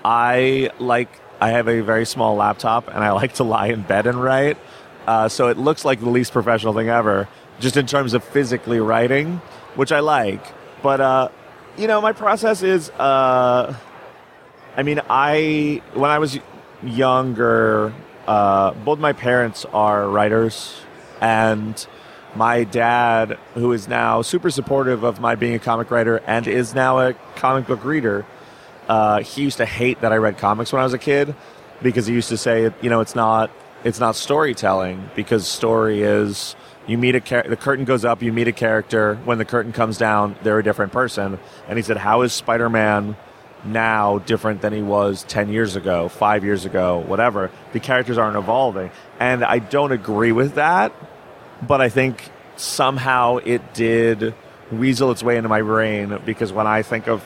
I 0.05 0.71
like 0.79 1.09
I 1.41 1.49
have 1.51 1.67
a 1.67 1.81
very 1.81 2.05
small 2.05 2.35
laptop 2.35 2.87
and 2.87 3.03
I 3.03 3.11
like 3.21 3.33
to 3.35 3.43
lie 3.43 3.67
in 3.67 3.81
bed 3.83 4.07
and 4.07 4.21
write. 4.21 4.57
Uh, 5.07 5.29
so 5.29 5.47
it 5.49 5.57
looks 5.57 5.85
like 5.85 5.99
the 5.99 6.09
least 6.09 6.33
professional 6.33 6.73
thing 6.73 6.89
ever, 6.89 7.27
just 7.59 7.77
in 7.77 7.87
terms 7.87 8.13
of 8.13 8.23
physically 8.23 8.79
writing, 8.79 9.41
which 9.75 9.91
I 9.91 10.01
like. 10.01 10.43
But 10.83 11.01
uh, 11.01 11.29
you 11.77 11.87
know, 11.87 12.01
my 12.01 12.13
process 12.13 12.63
is 12.63 12.89
uh, 12.91 13.75
I 14.77 14.83
mean, 14.83 15.01
I 15.09 15.81
when 15.93 16.11
I 16.11 16.19
was 16.19 16.39
younger, 16.83 17.93
uh, 18.27 18.71
both 18.73 18.99
my 18.99 19.13
parents 19.13 19.65
are 19.73 20.07
writers, 20.09 20.79
and 21.21 21.85
my 22.39 22.63
dad, 22.63 23.37
who 23.53 23.73
is 23.73 23.89
now 23.89 24.21
super 24.21 24.49
supportive 24.49 25.03
of 25.03 25.19
my 25.19 25.35
being 25.35 25.55
a 25.55 25.59
comic 25.59 25.91
writer 25.91 26.21
and 26.25 26.47
is 26.47 26.73
now 26.73 26.97
a 26.99 27.13
comic 27.35 27.67
book 27.67 27.83
reader, 27.83 28.25
uh, 28.87 29.21
he 29.21 29.41
used 29.41 29.57
to 29.57 29.65
hate 29.65 29.99
that 29.99 30.13
I 30.13 30.15
read 30.15 30.37
comics 30.37 30.71
when 30.71 30.79
I 30.79 30.85
was 30.85 30.93
a 30.93 30.97
kid 30.97 31.35
because 31.83 32.07
he 32.07 32.13
used 32.13 32.29
to 32.29 32.37
say, 32.37 32.73
you 32.81 32.89
know, 32.89 33.01
it's 33.01 33.13
not 33.13 33.51
it's 33.83 33.99
not 33.99 34.15
storytelling 34.15 35.09
because 35.17 35.47
story 35.47 36.01
is 36.01 36.55
you 36.87 36.97
meet 36.97 37.15
a 37.15 37.19
char- 37.19 37.43
the 37.43 37.57
curtain 37.57 37.83
goes 37.83 38.05
up, 38.05 38.23
you 38.23 38.31
meet 38.31 38.47
a 38.47 38.53
character. 38.53 39.15
When 39.25 39.37
the 39.37 39.45
curtain 39.45 39.73
comes 39.73 39.97
down, 39.97 40.37
they're 40.41 40.59
a 40.59 40.63
different 40.63 40.93
person. 40.93 41.39
And 41.67 41.77
he 41.77 41.83
said, 41.83 41.97
how 41.97 42.21
is 42.21 42.31
Spider 42.31 42.69
Man 42.69 43.17
now 43.65 44.19
different 44.19 44.61
than 44.61 44.71
he 44.71 44.81
was 44.81 45.23
10 45.23 45.49
years 45.49 45.75
ago, 45.75 46.07
five 46.07 46.45
years 46.45 46.63
ago, 46.63 46.99
whatever? 46.99 47.51
The 47.73 47.81
characters 47.81 48.17
aren't 48.17 48.37
evolving. 48.37 48.91
And 49.19 49.43
I 49.43 49.59
don't 49.59 49.91
agree 49.91 50.31
with 50.31 50.55
that, 50.55 50.93
but 51.67 51.81
I 51.81 51.89
think 51.89 52.29
somehow 52.55 53.37
it 53.37 53.73
did 53.73 54.33
weasel 54.71 55.11
its 55.11 55.23
way 55.23 55.37
into 55.37 55.49
my 55.49 55.61
brain 55.61 56.19
because 56.25 56.51
when 56.53 56.67
I 56.67 56.81
think 56.83 57.07
of 57.07 57.25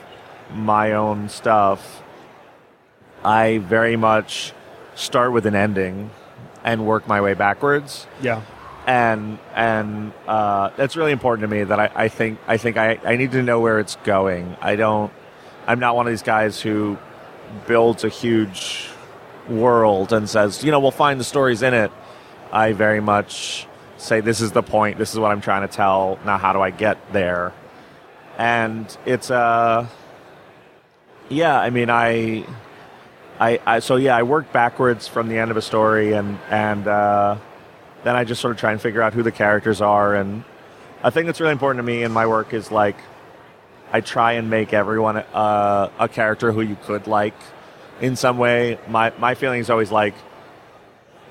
my 0.53 0.93
own 0.93 1.29
stuff, 1.29 2.01
I 3.23 3.59
very 3.59 3.95
much 3.95 4.53
start 4.95 5.31
with 5.31 5.45
an 5.45 5.55
ending 5.55 6.11
and 6.63 6.85
work 6.85 7.07
my 7.07 7.19
way 7.21 7.33
backwards 7.33 8.05
Yeah. 8.21 8.41
and 8.85 9.39
and 9.55 10.13
uh, 10.27 10.69
that's 10.77 10.95
really 10.95 11.11
important 11.11 11.49
to 11.49 11.53
me 11.55 11.63
that 11.63 11.79
I, 11.79 11.91
I 11.95 12.07
think 12.09 12.39
I 12.47 12.57
think 12.57 12.77
I, 12.77 12.99
I 13.03 13.15
need 13.17 13.31
to 13.31 13.41
know 13.41 13.59
where 13.59 13.79
it's 13.79 13.95
going. 14.03 14.55
I 14.61 14.75
don't 14.75 15.11
I'm 15.67 15.79
not 15.79 15.95
one 15.95 16.05
of 16.07 16.11
these 16.13 16.21
guys 16.23 16.61
who 16.61 16.97
builds 17.67 18.03
a 18.03 18.09
huge 18.09 18.87
world 19.49 20.13
and 20.13 20.29
says, 20.29 20.63
you 20.63 20.71
know, 20.71 20.79
we'll 20.79 20.91
find 20.91 21.19
the 21.19 21.23
stories 21.23 21.61
in 21.63 21.73
it. 21.73 21.91
I 22.51 22.73
very 22.73 22.99
much 23.01 23.67
say 24.03 24.21
this 24.21 24.41
is 24.41 24.51
the 24.51 24.63
point, 24.63 24.97
this 24.97 25.13
is 25.13 25.19
what 25.19 25.31
I'm 25.31 25.41
trying 25.41 25.67
to 25.67 25.73
tell. 25.73 26.19
Now 26.25 26.37
how 26.37 26.53
do 26.53 26.61
I 26.61 26.69
get 26.69 27.13
there? 27.13 27.53
And 28.37 28.95
it's 29.05 29.31
uh 29.31 29.87
yeah, 31.29 31.59
I 31.59 31.69
mean 31.69 31.89
I 31.89 32.45
I, 33.39 33.59
I 33.65 33.79
so 33.79 33.95
yeah, 33.95 34.15
I 34.15 34.23
work 34.23 34.51
backwards 34.51 35.07
from 35.07 35.27
the 35.29 35.37
end 35.37 35.51
of 35.51 35.57
a 35.57 35.61
story 35.61 36.13
and 36.13 36.39
and 36.49 36.87
uh 36.87 37.37
then 38.03 38.15
I 38.15 38.23
just 38.23 38.41
sort 38.41 38.51
of 38.51 38.59
try 38.59 38.71
and 38.71 38.81
figure 38.81 39.01
out 39.01 39.13
who 39.13 39.23
the 39.23 39.31
characters 39.31 39.81
are. 39.81 40.13
And 40.13 40.43
a 41.03 41.11
thing 41.11 41.25
that's 41.25 41.39
really 41.39 41.53
important 41.53 41.79
to 41.79 41.83
me 41.83 42.03
in 42.03 42.11
my 42.11 42.27
work 42.27 42.53
is 42.53 42.71
like 42.71 42.97
I 43.91 44.01
try 44.01 44.33
and 44.33 44.49
make 44.49 44.73
everyone 44.73 45.17
uh, 45.17 45.89
a 45.99 46.09
character 46.09 46.51
who 46.51 46.61
you 46.61 46.75
could 46.83 47.07
like 47.07 47.35
in 48.01 48.15
some 48.15 48.37
way. 48.37 48.79
My 48.87 49.13
my 49.19 49.35
feeling 49.35 49.59
is 49.59 49.69
always 49.69 49.91
like 49.91 50.15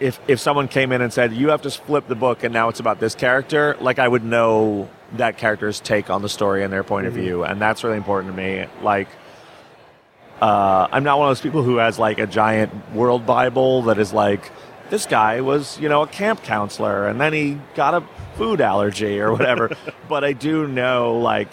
if 0.02 0.20
if 0.26 0.40
someone 0.40 0.68
came 0.68 0.92
in 0.92 1.00
and 1.00 1.12
said 1.12 1.32
you 1.32 1.48
have 1.50 1.62
to 1.62 1.70
flip 1.70 2.08
the 2.08 2.16
book 2.16 2.42
and 2.42 2.52
now 2.52 2.68
it's 2.68 2.80
about 2.80 2.98
this 2.98 3.14
character, 3.14 3.76
like 3.80 3.98
I 3.98 4.08
would 4.08 4.24
know 4.24 4.90
that 5.12 5.38
character's 5.38 5.80
take 5.80 6.10
on 6.10 6.22
the 6.22 6.28
story 6.28 6.64
and 6.64 6.72
their 6.72 6.82
point 6.82 7.06
of 7.06 7.12
view, 7.12 7.44
and 7.44 7.60
that's 7.60 7.84
really 7.84 7.96
important 7.96 8.34
to 8.34 8.36
me. 8.36 8.66
Like. 8.82 9.08
Uh, 10.40 10.88
I'm 10.90 11.04
not 11.04 11.20
one 11.20 11.28
of 11.28 11.30
those 11.30 11.40
people 11.40 11.62
who 11.62 11.76
has 11.76 12.00
like 12.00 12.18
a 12.18 12.26
giant 12.26 12.72
world 12.92 13.24
Bible 13.24 13.82
that 13.82 14.00
is 14.00 14.12
like, 14.12 14.50
this 14.90 15.06
guy 15.06 15.40
was, 15.40 15.78
you 15.78 15.88
know, 15.88 16.02
a 16.02 16.06
camp 16.08 16.42
counselor 16.42 17.06
and 17.06 17.20
then 17.20 17.32
he 17.32 17.60
got 17.76 17.94
a 17.94 18.04
food 18.34 18.60
allergy 18.60 19.20
or 19.20 19.30
whatever. 19.30 19.70
but 20.08 20.24
I 20.24 20.32
do 20.32 20.66
know, 20.66 21.16
like, 21.18 21.48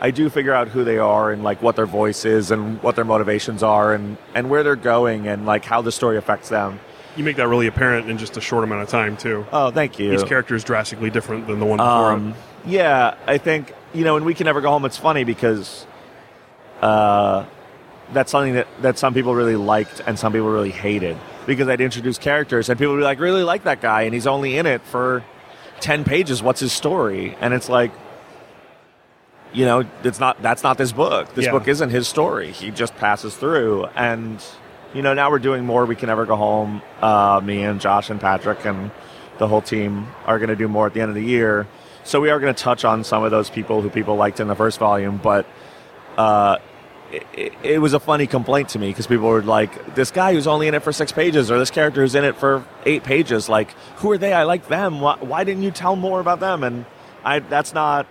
I 0.00 0.10
do 0.10 0.28
figure 0.30 0.52
out 0.52 0.66
who 0.66 0.82
they 0.82 0.98
are 0.98 1.30
and 1.30 1.44
like 1.44 1.62
what 1.62 1.76
their 1.76 1.86
voice 1.86 2.24
is 2.24 2.50
and 2.50 2.82
what 2.82 2.96
their 2.96 3.04
motivations 3.04 3.62
are 3.62 3.94
and, 3.94 4.18
and 4.34 4.50
where 4.50 4.64
they're 4.64 4.74
going 4.74 5.28
and 5.28 5.46
like 5.46 5.64
how 5.64 5.80
the 5.80 5.92
story 5.92 6.16
affects 6.16 6.48
them. 6.48 6.80
You 7.16 7.22
make 7.24 7.36
that 7.36 7.46
really 7.48 7.66
apparent 7.68 8.10
in 8.10 8.18
just 8.18 8.36
a 8.36 8.40
short 8.40 8.64
amount 8.64 8.82
of 8.82 8.88
time 8.88 9.16
too. 9.16 9.46
Oh, 9.52 9.70
thank 9.70 9.98
you. 9.98 10.12
Each 10.12 10.26
character 10.26 10.54
is 10.54 10.64
drastically 10.64 11.10
different 11.10 11.46
than 11.46 11.60
the 11.60 11.66
one 11.66 11.78
before. 11.78 12.12
Um, 12.12 12.34
yeah, 12.66 13.14
I 13.26 13.38
think 13.38 13.72
you 13.92 14.04
know, 14.04 14.16
and 14.16 14.26
we 14.26 14.34
can 14.34 14.46
never 14.46 14.60
go 14.60 14.70
home. 14.70 14.84
It's 14.84 14.96
funny 14.98 15.22
because 15.22 15.86
uh, 16.82 17.44
that's 18.12 18.32
something 18.32 18.54
that, 18.54 18.66
that 18.82 18.98
some 18.98 19.14
people 19.14 19.34
really 19.34 19.54
liked 19.56 20.00
and 20.06 20.18
some 20.18 20.32
people 20.32 20.50
really 20.50 20.72
hated 20.72 21.16
because 21.46 21.68
I'd 21.68 21.80
introduce 21.80 22.18
characters 22.18 22.68
and 22.68 22.78
people 22.78 22.94
would 22.94 23.00
be 23.00 23.04
like, 23.04 23.20
really 23.20 23.44
like 23.44 23.64
that 23.64 23.80
guy, 23.80 24.02
and 24.02 24.12
he's 24.14 24.26
only 24.26 24.56
in 24.58 24.66
it 24.66 24.82
for 24.82 25.22
ten 25.80 26.02
pages. 26.04 26.42
What's 26.42 26.60
his 26.60 26.72
story? 26.72 27.36
And 27.40 27.54
it's 27.54 27.68
like, 27.68 27.92
you 29.52 29.64
know, 29.66 29.84
it's 30.02 30.18
not. 30.18 30.42
That's 30.42 30.64
not 30.64 30.78
this 30.78 30.90
book. 30.90 31.32
This 31.34 31.44
Yeah. 31.44 31.52
book 31.52 31.68
isn't 31.68 31.90
his 31.90 32.08
story. 32.08 32.50
He 32.50 32.72
just 32.72 32.96
passes 32.96 33.36
through 33.36 33.86
and. 33.94 34.42
You 34.94 35.02
know, 35.02 35.12
now 35.12 35.30
we're 35.30 35.40
doing 35.40 35.64
more. 35.64 35.84
We 35.86 35.96
can 35.96 36.06
never 36.06 36.24
go 36.24 36.36
home. 36.36 36.80
Uh, 37.02 37.40
me 37.42 37.64
and 37.64 37.80
Josh 37.80 38.10
and 38.10 38.20
Patrick 38.20 38.64
and 38.64 38.92
the 39.38 39.48
whole 39.48 39.60
team 39.60 40.06
are 40.24 40.38
going 40.38 40.50
to 40.50 40.56
do 40.56 40.68
more 40.68 40.86
at 40.86 40.94
the 40.94 41.00
end 41.00 41.08
of 41.08 41.16
the 41.16 41.24
year. 41.24 41.66
So 42.04 42.20
we 42.20 42.30
are 42.30 42.38
going 42.38 42.54
to 42.54 42.62
touch 42.62 42.84
on 42.84 43.02
some 43.02 43.24
of 43.24 43.32
those 43.32 43.50
people 43.50 43.82
who 43.82 43.90
people 43.90 44.14
liked 44.14 44.38
in 44.38 44.46
the 44.46 44.54
first 44.54 44.78
volume, 44.78 45.16
but 45.16 45.46
uh, 46.16 46.58
it, 47.10 47.52
it, 47.62 47.78
was 47.78 47.92
a 47.92 47.98
funny 47.98 48.26
complaint 48.26 48.68
to 48.70 48.78
me 48.78 48.88
because 48.88 49.06
people 49.06 49.26
were 49.26 49.42
like, 49.42 49.94
"This 49.94 50.10
guy 50.10 50.32
who's 50.34 50.46
only 50.46 50.68
in 50.68 50.74
it 50.74 50.82
for 50.82 50.92
six 50.92 51.12
pages, 51.12 51.50
or 51.50 51.58
this 51.58 51.70
character 51.70 52.02
who's 52.02 52.14
in 52.14 52.24
it 52.24 52.36
for 52.36 52.64
eight 52.84 53.04
pages, 53.04 53.48
like, 53.48 53.72
who 53.96 54.12
are 54.12 54.18
they? 54.18 54.32
I 54.32 54.44
like 54.44 54.68
them. 54.68 55.00
Why, 55.00 55.16
why 55.18 55.44
didn't 55.44 55.62
you 55.62 55.70
tell 55.70 55.96
more 55.96 56.20
about 56.20 56.40
them?" 56.40 56.62
And 56.62 56.84
I, 57.24 57.38
that's 57.40 57.72
not, 57.72 58.06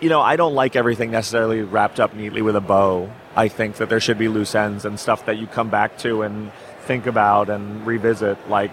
you 0.00 0.08
know, 0.08 0.20
I 0.20 0.36
don't 0.36 0.54
like 0.54 0.74
everything 0.74 1.10
necessarily 1.10 1.62
wrapped 1.62 2.00
up 2.00 2.14
neatly 2.14 2.42
with 2.42 2.56
a 2.56 2.60
bow. 2.60 3.10
I 3.36 3.48
think 3.48 3.76
that 3.76 3.88
there 3.88 4.00
should 4.00 4.18
be 4.18 4.28
loose 4.28 4.54
ends 4.54 4.84
and 4.84 4.98
stuff 4.98 5.26
that 5.26 5.38
you 5.38 5.46
come 5.46 5.68
back 5.70 5.98
to 5.98 6.22
and 6.22 6.52
think 6.82 7.06
about 7.06 7.48
and 7.50 7.86
revisit. 7.86 8.38
Like, 8.48 8.70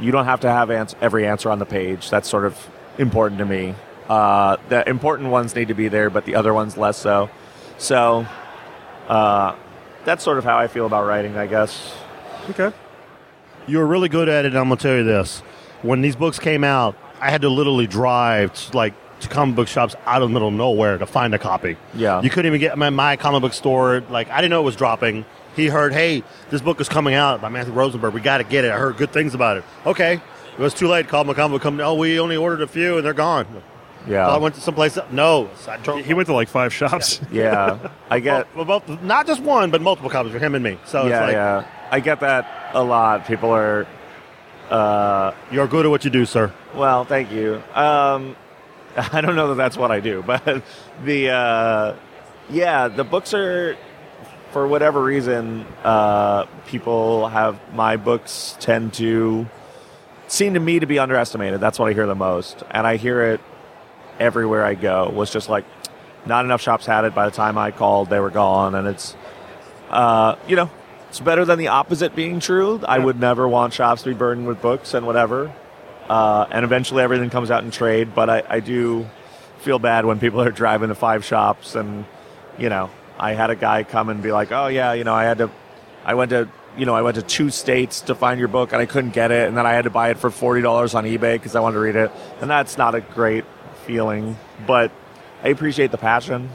you 0.00 0.10
don't 0.10 0.24
have 0.24 0.40
to 0.40 0.48
have 0.50 0.70
ans- 0.70 0.96
every 1.00 1.26
answer 1.26 1.50
on 1.50 1.58
the 1.58 1.66
page. 1.66 2.10
That's 2.10 2.28
sort 2.28 2.44
of 2.44 2.70
important 2.98 3.38
to 3.38 3.44
me. 3.44 3.74
Uh, 4.08 4.56
the 4.68 4.88
important 4.88 5.30
ones 5.30 5.54
need 5.54 5.68
to 5.68 5.74
be 5.74 5.88
there, 5.88 6.10
but 6.10 6.24
the 6.24 6.34
other 6.34 6.54
ones 6.54 6.76
less 6.76 6.96
so. 6.96 7.30
So, 7.78 8.26
uh, 9.08 9.54
that's 10.04 10.24
sort 10.24 10.38
of 10.38 10.44
how 10.44 10.58
I 10.58 10.66
feel 10.66 10.86
about 10.86 11.06
writing, 11.06 11.36
I 11.36 11.46
guess. 11.46 11.94
Okay. 12.50 12.72
You 13.66 13.78
were 13.78 13.86
really 13.86 14.08
good 14.08 14.28
at 14.28 14.44
it. 14.44 14.56
I'm 14.56 14.64
gonna 14.68 14.76
tell 14.76 14.96
you 14.96 15.04
this: 15.04 15.40
when 15.82 16.00
these 16.00 16.16
books 16.16 16.38
came 16.38 16.64
out, 16.64 16.96
I 17.20 17.30
had 17.30 17.42
to 17.42 17.48
literally 17.48 17.86
drive 17.86 18.52
to, 18.54 18.76
like 18.76 18.94
to 19.22 19.28
comic 19.28 19.56
book 19.56 19.68
shops 19.68 19.94
out 20.06 20.22
of 20.22 20.28
the 20.28 20.32
middle 20.32 20.48
of 20.48 20.54
nowhere 20.54 20.98
to 20.98 21.06
find 21.06 21.34
a 21.34 21.38
copy. 21.38 21.76
Yeah. 21.94 22.20
you 22.22 22.30
couldn't 22.30 22.46
even 22.46 22.60
get 22.60 22.76
my, 22.78 22.90
my 22.90 23.16
comic 23.16 23.42
book 23.42 23.52
store. 23.54 24.02
Like 24.10 24.28
I 24.30 24.36
didn't 24.40 24.50
know 24.50 24.60
it 24.60 24.64
was 24.64 24.76
dropping. 24.76 25.24
He 25.56 25.66
heard, 25.66 25.92
"Hey, 25.92 26.22
this 26.50 26.62
book 26.62 26.80
is 26.80 26.88
coming 26.88 27.14
out 27.14 27.40
by 27.42 27.48
Matthew 27.50 27.72
Rosenberg. 27.74 28.14
We 28.14 28.20
got 28.20 28.38
to 28.38 28.44
get 28.44 28.64
it." 28.64 28.70
I 28.72 28.78
heard 28.78 28.96
good 28.96 29.12
things 29.12 29.34
about 29.34 29.56
it. 29.58 29.64
Okay, 29.84 30.14
it 30.14 30.58
was 30.58 30.72
too 30.74 30.88
late. 30.88 31.08
Called 31.08 31.26
my 31.26 31.34
comic 31.34 31.56
book 31.56 31.62
company. 31.62 31.82
Oh, 31.84 31.94
we 31.94 32.18
only 32.20 32.36
ordered 32.36 32.62
a 32.62 32.66
few 32.66 32.96
and 32.96 33.04
they're 33.06 33.12
gone. 33.12 33.46
Yeah. 34.08 34.26
I 34.28 34.36
went 34.38 34.54
to 34.56 34.60
someplace. 34.60 34.96
else. 34.96 35.06
No, 35.12 35.48
So 35.56 35.70
I 35.70 35.76
drove- 35.76 36.04
He 36.04 36.12
went 36.12 36.26
to 36.26 36.34
like 36.34 36.48
five 36.48 36.72
shops. 36.74 37.20
yeah. 37.30 37.78
I 38.10 38.18
get. 38.18 38.48
well, 38.56 38.64
both, 38.64 38.88
not 39.02 39.28
just 39.28 39.40
one, 39.42 39.70
but 39.70 39.80
multiple 39.80 40.10
copies 40.10 40.32
for 40.32 40.40
him 40.40 40.56
and 40.56 40.64
me. 40.64 40.76
So 40.86 41.06
yeah, 41.06 41.18
it's 41.18 41.20
like 41.26 41.32
yeah. 41.34 41.64
I 41.90 42.00
get 42.00 42.18
that 42.20 42.70
a 42.74 42.82
lot. 42.82 43.26
People 43.26 43.50
are. 43.50 43.86
Uh, 44.70 45.34
you're 45.50 45.66
good 45.66 45.84
at 45.84 45.90
what 45.90 46.04
you 46.04 46.10
do, 46.10 46.24
sir. 46.24 46.52
Well, 46.74 47.04
thank 47.04 47.30
you. 47.30 47.62
Um, 47.74 48.36
I 49.12 49.20
don't 49.20 49.36
know 49.36 49.48
that 49.48 49.54
that's 49.54 49.76
what 49.76 49.90
I 49.90 50.00
do, 50.00 50.22
but 50.26 50.62
the 51.04 51.30
uh, 51.30 51.96
yeah, 52.50 52.88
the 52.88 53.04
books 53.04 53.34
are 53.34 53.76
for 54.50 54.66
whatever 54.66 55.02
reason. 55.02 55.66
Uh, 55.82 56.44
people 56.66 57.28
have 57.28 57.58
my 57.74 57.96
books 57.96 58.56
tend 58.60 58.94
to 58.94 59.46
seem 60.28 60.54
to 60.54 60.60
me 60.60 60.78
to 60.78 60.86
be 60.86 60.98
underestimated. 60.98 61.60
That's 61.60 61.78
what 61.78 61.88
I 61.88 61.94
hear 61.94 62.06
the 62.06 62.14
most, 62.14 62.62
and 62.70 62.86
I 62.86 62.96
hear 62.96 63.22
it 63.32 63.40
everywhere 64.18 64.64
I 64.64 64.74
go. 64.74 65.08
Was 65.08 65.30
just 65.30 65.48
like 65.48 65.64
not 66.26 66.44
enough 66.44 66.60
shops 66.60 66.84
had 66.84 67.04
it 67.04 67.14
by 67.14 67.24
the 67.24 67.34
time 67.34 67.56
I 67.56 67.70
called. 67.70 68.10
They 68.10 68.20
were 68.20 68.30
gone, 68.30 68.74
and 68.74 68.86
it's 68.86 69.16
uh, 69.90 70.36
you 70.46 70.56
know. 70.56 70.70
It's 71.08 71.20
better 71.20 71.44
than 71.44 71.58
the 71.58 71.68
opposite 71.68 72.16
being 72.16 72.40
true. 72.40 72.80
I 72.88 72.98
would 72.98 73.20
never 73.20 73.46
want 73.46 73.74
shops 73.74 74.02
to 74.04 74.08
be 74.08 74.14
burdened 74.14 74.46
with 74.46 74.62
books 74.62 74.94
and 74.94 75.06
whatever 75.06 75.52
uh, 76.12 76.46
and 76.50 76.62
eventually 76.62 77.02
everything 77.02 77.30
comes 77.30 77.50
out 77.50 77.64
in 77.64 77.70
trade. 77.70 78.14
But 78.14 78.28
I, 78.28 78.42
I 78.46 78.60
do 78.60 79.08
feel 79.60 79.78
bad 79.78 80.04
when 80.04 80.18
people 80.18 80.42
are 80.46 80.50
driving 80.50 80.90
to 80.90 80.94
five 80.94 81.24
shops, 81.24 81.74
and 81.74 82.04
you 82.58 82.68
know, 82.68 82.90
I 83.18 83.32
had 83.32 83.48
a 83.48 83.56
guy 83.56 83.82
come 83.82 84.10
and 84.10 84.22
be 84.22 84.30
like, 84.30 84.52
"Oh 84.52 84.66
yeah, 84.66 84.92
you 84.92 85.04
know, 85.04 85.14
I 85.14 85.24
had 85.24 85.38
to, 85.38 85.50
I 86.04 86.12
went 86.12 86.30
to, 86.30 86.50
you 86.76 86.84
know, 86.84 86.94
I 86.94 87.00
went 87.00 87.14
to 87.14 87.22
two 87.22 87.48
states 87.48 88.02
to 88.02 88.14
find 88.14 88.38
your 88.38 88.48
book, 88.48 88.72
and 88.72 88.82
I 88.82 88.84
couldn't 88.86 89.14
get 89.14 89.30
it, 89.30 89.48
and 89.48 89.56
then 89.56 89.64
I 89.64 89.72
had 89.72 89.84
to 89.84 89.90
buy 89.90 90.10
it 90.10 90.18
for 90.18 90.30
forty 90.30 90.60
dollars 90.60 90.94
on 90.94 91.04
eBay 91.04 91.34
because 91.34 91.56
I 91.56 91.60
wanted 91.60 91.76
to 91.76 91.80
read 91.80 91.96
it, 91.96 92.10
and 92.42 92.50
that's 92.50 92.76
not 92.76 92.94
a 92.94 93.00
great 93.00 93.46
feeling. 93.86 94.36
But 94.66 94.92
I 95.42 95.48
appreciate 95.48 95.92
the 95.92 95.98
passion 95.98 96.50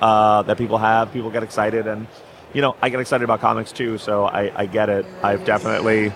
uh, 0.00 0.40
that 0.44 0.56
people 0.56 0.78
have. 0.78 1.12
People 1.12 1.30
get 1.30 1.42
excited, 1.42 1.86
and 1.86 2.06
you 2.54 2.62
know, 2.62 2.76
I 2.80 2.88
get 2.88 2.98
excited 2.98 3.24
about 3.24 3.40
comics 3.40 3.72
too, 3.72 3.98
so 3.98 4.24
I, 4.24 4.62
I 4.62 4.64
get 4.64 4.88
it. 4.88 5.04
I've 5.22 5.44
definitely, 5.44 6.14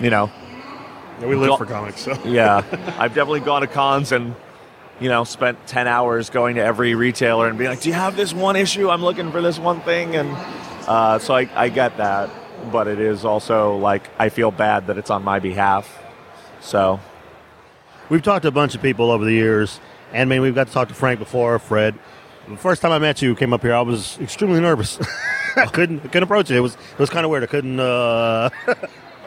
you 0.00 0.10
know, 0.10 0.30
Yeah, 1.20 1.26
we 1.26 1.36
live 1.36 1.50
Go- 1.50 1.56
for 1.56 1.66
comics, 1.66 2.00
so 2.02 2.18
yeah, 2.24 2.62
I've 2.98 3.14
definitely 3.14 3.40
gone 3.40 3.62
to 3.62 3.66
cons 3.66 4.12
and 4.12 4.34
you 5.00 5.08
know 5.08 5.24
spent 5.24 5.66
ten 5.66 5.86
hours 5.88 6.30
going 6.30 6.56
to 6.56 6.62
every 6.64 6.94
retailer 6.94 7.48
and 7.48 7.56
being 7.58 7.70
like, 7.70 7.80
"Do 7.80 7.88
you 7.88 7.94
have 7.94 8.16
this 8.16 8.32
one 8.34 8.56
issue? 8.56 8.90
I'm 8.90 9.02
looking 9.02 9.32
for 9.32 9.40
this 9.40 9.58
one 9.58 9.80
thing." 9.80 10.16
And 10.16 10.30
uh, 10.86 11.18
so 11.18 11.34
I, 11.34 11.48
I 11.54 11.68
get 11.68 11.96
that, 11.96 12.30
but 12.70 12.86
it 12.86 13.00
is 13.00 13.24
also 13.24 13.76
like 13.76 14.10
I 14.18 14.28
feel 14.28 14.50
bad 14.50 14.88
that 14.88 14.98
it's 14.98 15.10
on 15.10 15.24
my 15.24 15.38
behalf. 15.38 16.02
So 16.60 17.00
We've 18.08 18.22
talked 18.22 18.42
to 18.42 18.48
a 18.48 18.52
bunch 18.52 18.76
of 18.76 18.82
people 18.82 19.10
over 19.10 19.24
the 19.24 19.32
years, 19.32 19.80
and 20.12 20.22
I 20.22 20.24
mean, 20.26 20.40
we've 20.40 20.54
got 20.54 20.68
to 20.68 20.72
talk 20.72 20.86
to 20.88 20.94
Frank 20.94 21.18
before, 21.18 21.58
Fred. 21.58 21.98
The 22.48 22.56
first 22.56 22.80
time 22.80 22.92
I 22.92 23.00
met 23.00 23.20
you, 23.20 23.34
came 23.34 23.52
up 23.52 23.62
here, 23.62 23.74
I 23.74 23.80
was 23.80 24.16
extremely 24.20 24.60
nervous. 24.60 25.00
I 25.56 25.66
couldn't 25.66 26.00
couldn't 26.00 26.22
approach 26.22 26.48
it. 26.48 26.56
It 26.56 26.60
was 26.60 26.74
it 26.74 26.98
was 26.98 27.10
kind 27.10 27.24
of 27.24 27.30
weird. 27.32 27.42
I 27.42 27.46
couldn't. 27.46 27.80
Uh... 27.80 28.50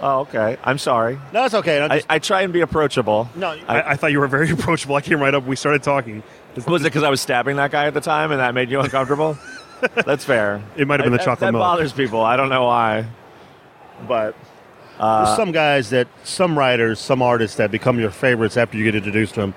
oh, 0.01 0.19
okay, 0.21 0.57
I'm 0.63 0.77
sorry. 0.77 1.19
no, 1.33 1.45
it's 1.45 1.53
okay. 1.55 1.79
I 1.79 1.85
I, 1.85 1.87
just, 1.97 2.05
I 2.09 2.19
try 2.19 2.41
and 2.43 2.51
be 2.53 2.61
approachable. 2.61 3.29
no, 3.35 3.49
I, 3.67 3.91
I 3.91 3.95
thought 3.95 4.11
you 4.11 4.19
were 4.19 4.27
very 4.27 4.49
approachable. 4.57 4.95
I 4.95 5.01
came 5.01 5.19
right 5.21 5.33
up. 5.33 5.45
We 5.45 5.55
started 5.55 5.83
talking. 5.83 6.23
Was 6.67 6.81
it 6.81 6.85
because 6.85 7.03
I 7.03 7.09
was 7.09 7.21
stabbing 7.21 7.55
that 7.57 7.71
guy 7.71 7.85
at 7.87 7.93
the 7.93 8.01
time 8.01 8.31
and 8.31 8.39
that 8.39 8.53
made 8.53 8.69
you 8.69 8.79
uncomfortable? 8.79 9.37
That's 10.05 10.25
fair. 10.25 10.61
It 10.75 10.87
might 10.87 10.99
have 10.99 11.05
been 11.05 11.13
the 11.13 11.19
chocolate 11.19 11.39
that 11.39 11.51
milk. 11.53 11.61
bothers 11.61 11.93
people. 11.93 12.21
I 12.21 12.35
don't 12.35 12.49
know 12.49 12.65
why, 12.65 13.05
but 14.07 14.35
uh, 14.99 15.23
There's 15.25 15.37
some 15.37 15.51
guys 15.53 15.91
that, 15.91 16.07
some 16.23 16.57
writers, 16.57 16.99
some 16.99 17.21
artists 17.21 17.55
that 17.57 17.71
become 17.71 17.99
your 17.99 18.09
favorites 18.11 18.57
after 18.57 18.77
you 18.77 18.83
get 18.83 18.95
introduced 18.95 19.35
to 19.35 19.41
them. 19.41 19.53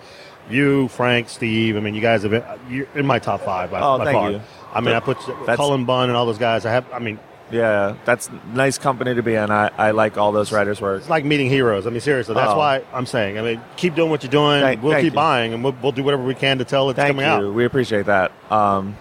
You, 0.51 0.87
Frank, 0.89 1.29
Steve. 1.29 1.77
I 1.77 1.81
mean, 1.81 1.95
you 1.95 2.01
guys 2.01 2.23
have 2.23 2.31
been 2.31 2.45
you're 2.69 2.87
in 2.95 3.07
my 3.07 3.19
top 3.19 3.41
five 3.41 3.71
by, 3.71 3.81
Oh, 3.81 3.99
by 3.99 4.05
thank 4.05 4.17
far. 4.17 4.31
you. 4.31 4.41
I 4.75 4.81
mean, 4.81 4.95
I 4.95 5.01
put 5.01 5.19
Cullen 5.19 5.85
Bunn 5.85 6.09
and 6.09 6.17
all 6.17 6.27
those 6.27 6.39
guys. 6.39 6.65
I 6.67 6.71
have. 6.73 6.85
I 6.93 6.99
mean, 6.99 7.19
yeah, 7.53 7.95
that's 8.05 8.29
nice 8.55 8.79
company 8.79 9.15
to 9.15 9.23
be 9.23 9.35
in. 9.35 9.51
I, 9.51 9.71
I 9.77 9.91
like 9.93 10.17
all 10.19 10.33
those 10.33 10.51
writers' 10.51 10.81
work. 10.81 11.01
it's 11.03 11.11
like 11.11 11.25
meeting 11.25 11.49
heroes. 11.49 11.87
I 11.87 11.91
mean, 11.91 12.01
seriously, 12.01 12.35
that's 12.35 12.51
Oh. 12.53 12.57
why 12.59 12.83
I'm 12.93 13.07
saying. 13.07 13.39
I 13.39 13.43
mean, 13.43 13.61
keep 13.77 13.95
doing 13.95 14.11
what 14.11 14.23
you're 14.25 14.31
doing. 14.33 14.61
Thank- 14.63 14.83
we'll 14.83 14.93
thank 14.93 15.05
keep 15.05 15.13
you. 15.13 15.17
buying, 15.17 15.53
and 15.55 15.63
we'll, 15.63 15.77
we'll 15.83 15.93
do 15.93 16.03
whatever 16.03 16.25
we 16.25 16.35
can 16.35 16.59
to 16.59 16.65
tell 16.65 16.89
it's 16.91 16.97
Thank 16.97 17.11
coming 17.17 17.27
you. 17.27 17.49
out. 17.49 17.55
We 17.55 17.65
appreciate 17.67 18.07
that. 18.07 18.33
Um, 18.51 18.97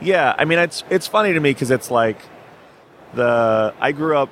yeah, 0.00 0.34
I 0.38 0.44
mean 0.44 0.58
it's 0.60 0.84
it's 0.88 1.06
funny 1.06 1.32
to 1.34 1.40
me 1.40 1.50
because 1.50 1.70
it's 1.70 1.90
like 1.90 2.18
the 3.14 3.74
I 3.80 3.92
grew 3.92 4.16
up 4.16 4.30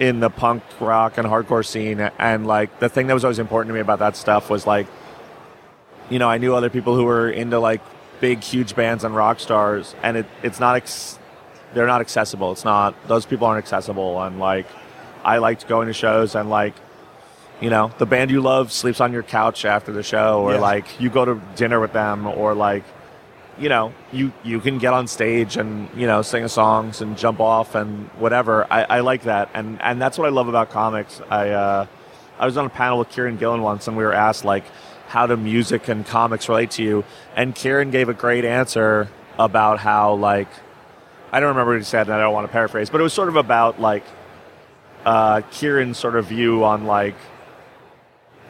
in 0.00 0.20
the 0.20 0.30
punk 0.30 0.62
rock 0.80 1.18
and 1.18 1.26
hardcore 1.26 1.64
scene, 1.64 2.00
and 2.18 2.46
like 2.46 2.78
the 2.80 2.88
thing 2.88 3.06
that 3.06 3.14
was 3.14 3.24
always 3.24 3.38
important 3.38 3.68
to 3.70 3.74
me 3.74 3.80
about 3.80 4.00
that 4.00 4.16
stuff 4.16 4.50
was 4.50 4.66
like, 4.66 4.86
you 6.10 6.18
know, 6.18 6.28
I 6.28 6.38
knew 6.38 6.54
other 6.54 6.70
people 6.70 6.96
who 6.96 7.04
were 7.04 7.30
into 7.30 7.58
like 7.58 7.80
big, 8.20 8.42
huge 8.42 8.74
bands 8.74 9.04
and 9.04 9.14
rock 9.14 9.38
stars, 9.40 9.94
and 10.02 10.16
it 10.16 10.26
it's 10.42 10.58
not 10.60 10.76
ex- 10.76 11.18
they're 11.74 11.86
not 11.86 12.00
accessible. 12.00 12.52
It's 12.52 12.64
not 12.64 12.94
those 13.08 13.26
people 13.26 13.46
aren't 13.46 13.58
accessible, 13.58 14.22
and 14.22 14.38
like 14.38 14.66
I 15.24 15.38
liked 15.38 15.66
going 15.68 15.88
to 15.88 15.92
shows 15.94 16.34
and 16.34 16.48
like 16.50 16.74
you 17.60 17.70
know, 17.70 17.92
the 17.98 18.04
band 18.06 18.30
you 18.32 18.40
love 18.40 18.72
sleeps 18.72 19.00
on 19.00 19.12
your 19.12 19.22
couch 19.22 19.64
after 19.64 19.92
the 19.92 20.02
show, 20.02 20.42
or 20.42 20.54
Yeah. 20.54 20.58
like 20.60 21.00
you 21.00 21.08
go 21.08 21.24
to 21.24 21.40
dinner 21.54 21.78
with 21.80 21.92
them, 21.92 22.26
or 22.26 22.52
like, 22.52 22.82
you 23.58 23.68
know, 23.68 23.92
you 24.12 24.32
you 24.42 24.58
can 24.60 24.78
get 24.78 24.92
on 24.92 25.06
stage 25.06 25.56
and 25.56 25.88
you 25.96 26.06
know 26.06 26.20
sing 26.22 26.42
a 26.44 26.48
songs 26.48 27.00
and 27.00 27.16
jump 27.16 27.38
off 27.40 27.74
and 27.76 28.08
whatever. 28.18 28.66
I, 28.70 28.82
I 28.84 29.00
like 29.00 29.22
that, 29.22 29.50
and 29.54 29.80
and 29.82 30.02
that's 30.02 30.18
what 30.18 30.26
I 30.26 30.30
love 30.30 30.48
about 30.48 30.70
comics. 30.70 31.20
I 31.30 31.50
uh, 31.50 31.86
I 32.38 32.44
was 32.46 32.56
on 32.56 32.66
a 32.66 32.70
panel 32.70 32.98
with 32.98 33.08
Kieron 33.10 33.38
Gillen 33.38 33.62
once, 33.62 33.86
and 33.86 33.96
we 33.96 34.02
were 34.02 34.12
asked 34.12 34.44
like, 34.44 34.64
how 35.06 35.26
do 35.28 35.36
music 35.36 35.86
and 35.88 36.04
comics 36.04 36.48
relate 36.48 36.72
to 36.72 36.82
you? 36.82 37.04
And 37.36 37.54
Kieran 37.54 37.92
gave 37.92 38.08
a 38.08 38.14
great 38.14 38.44
answer 38.44 39.08
about 39.38 39.78
how 39.78 40.14
like 40.14 40.48
I 41.34 41.40
don't 41.40 41.48
remember 41.48 41.72
what 41.72 41.78
he 41.78 41.84
said, 41.84 42.06
and 42.06 42.14
I 42.14 42.20
don't 42.20 42.32
want 42.32 42.46
to 42.46 42.52
paraphrase, 42.52 42.90
but 42.90 43.00
it 43.00 43.02
was 43.02 43.12
sort 43.12 43.28
of 43.28 43.34
about 43.34 43.80
like 43.80 44.04
uh, 45.04 45.40
Kieron's 45.50 45.98
sort 45.98 46.14
of 46.14 46.26
view 46.26 46.62
on 46.62 46.84
like 46.84 47.16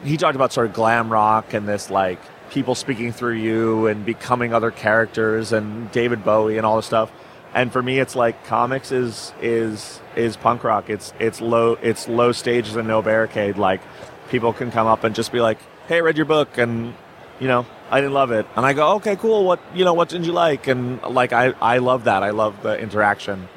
he 0.03 0.17
talked 0.17 0.35
about 0.35 0.53
sort 0.53 0.67
of 0.67 0.73
glam 0.73 1.11
rock 1.11 1.55
and 1.55 1.67
this 1.67 1.89
like 1.89 2.19
people 2.51 2.75
speaking 2.75 3.11
through 3.11 3.37
you 3.37 3.87
and 3.87 4.05
becoming 4.05 4.53
other 4.53 4.69
characters 4.69 5.51
and 5.51 5.91
David 5.93 6.23
Bowie 6.23 6.57
and 6.57 6.65
all 6.65 6.75
this 6.75 6.85
stuff. 6.85 7.11
And 7.55 7.73
for 7.73 7.81
me, 7.81 7.97
it's 7.97 8.15
like 8.15 8.45
comics 8.45 8.91
is 8.91 9.33
is 9.41 9.99
is 10.15 10.37
punk 10.37 10.63
rock. 10.63 10.87
It's 10.87 11.11
it's 11.19 11.41
low 11.41 11.79
it's 11.81 12.07
low 12.07 12.33
stages 12.33 12.75
and 12.75 12.87
no 12.87 13.01
barricade. 13.01 13.57
Like 13.57 13.81
people 14.29 14.53
can 14.53 14.69
come 14.69 14.85
up 14.85 15.03
and 15.03 15.15
just 15.15 15.31
be 15.31 15.39
like, 15.39 15.57
"Hey, 15.87 16.03
read 16.03 16.17
your 16.17 16.27
book," 16.27 16.59
and 16.59 16.93
you 17.39 17.47
know, 17.47 17.65
I 17.91 18.01
didn't 18.01 18.13
love 18.13 18.31
it. 18.31 18.45
And 18.55 18.65
I 18.65 18.73
go, 18.73 18.95
"Okay, 18.95 19.15
cool. 19.15 19.43
What 19.45 19.59
you 19.73 19.85
know? 19.85 19.93
What 19.93 20.09
did 20.09 20.25
you 20.25 20.31
like?" 20.31 20.67
And 20.67 21.01
like 21.03 21.33
I 21.33 21.53
I 21.61 21.77
love 21.79 22.05
that. 22.05 22.23
I 22.23 22.31
love 22.31 22.61
the 22.63 22.79
interaction. 22.79 23.47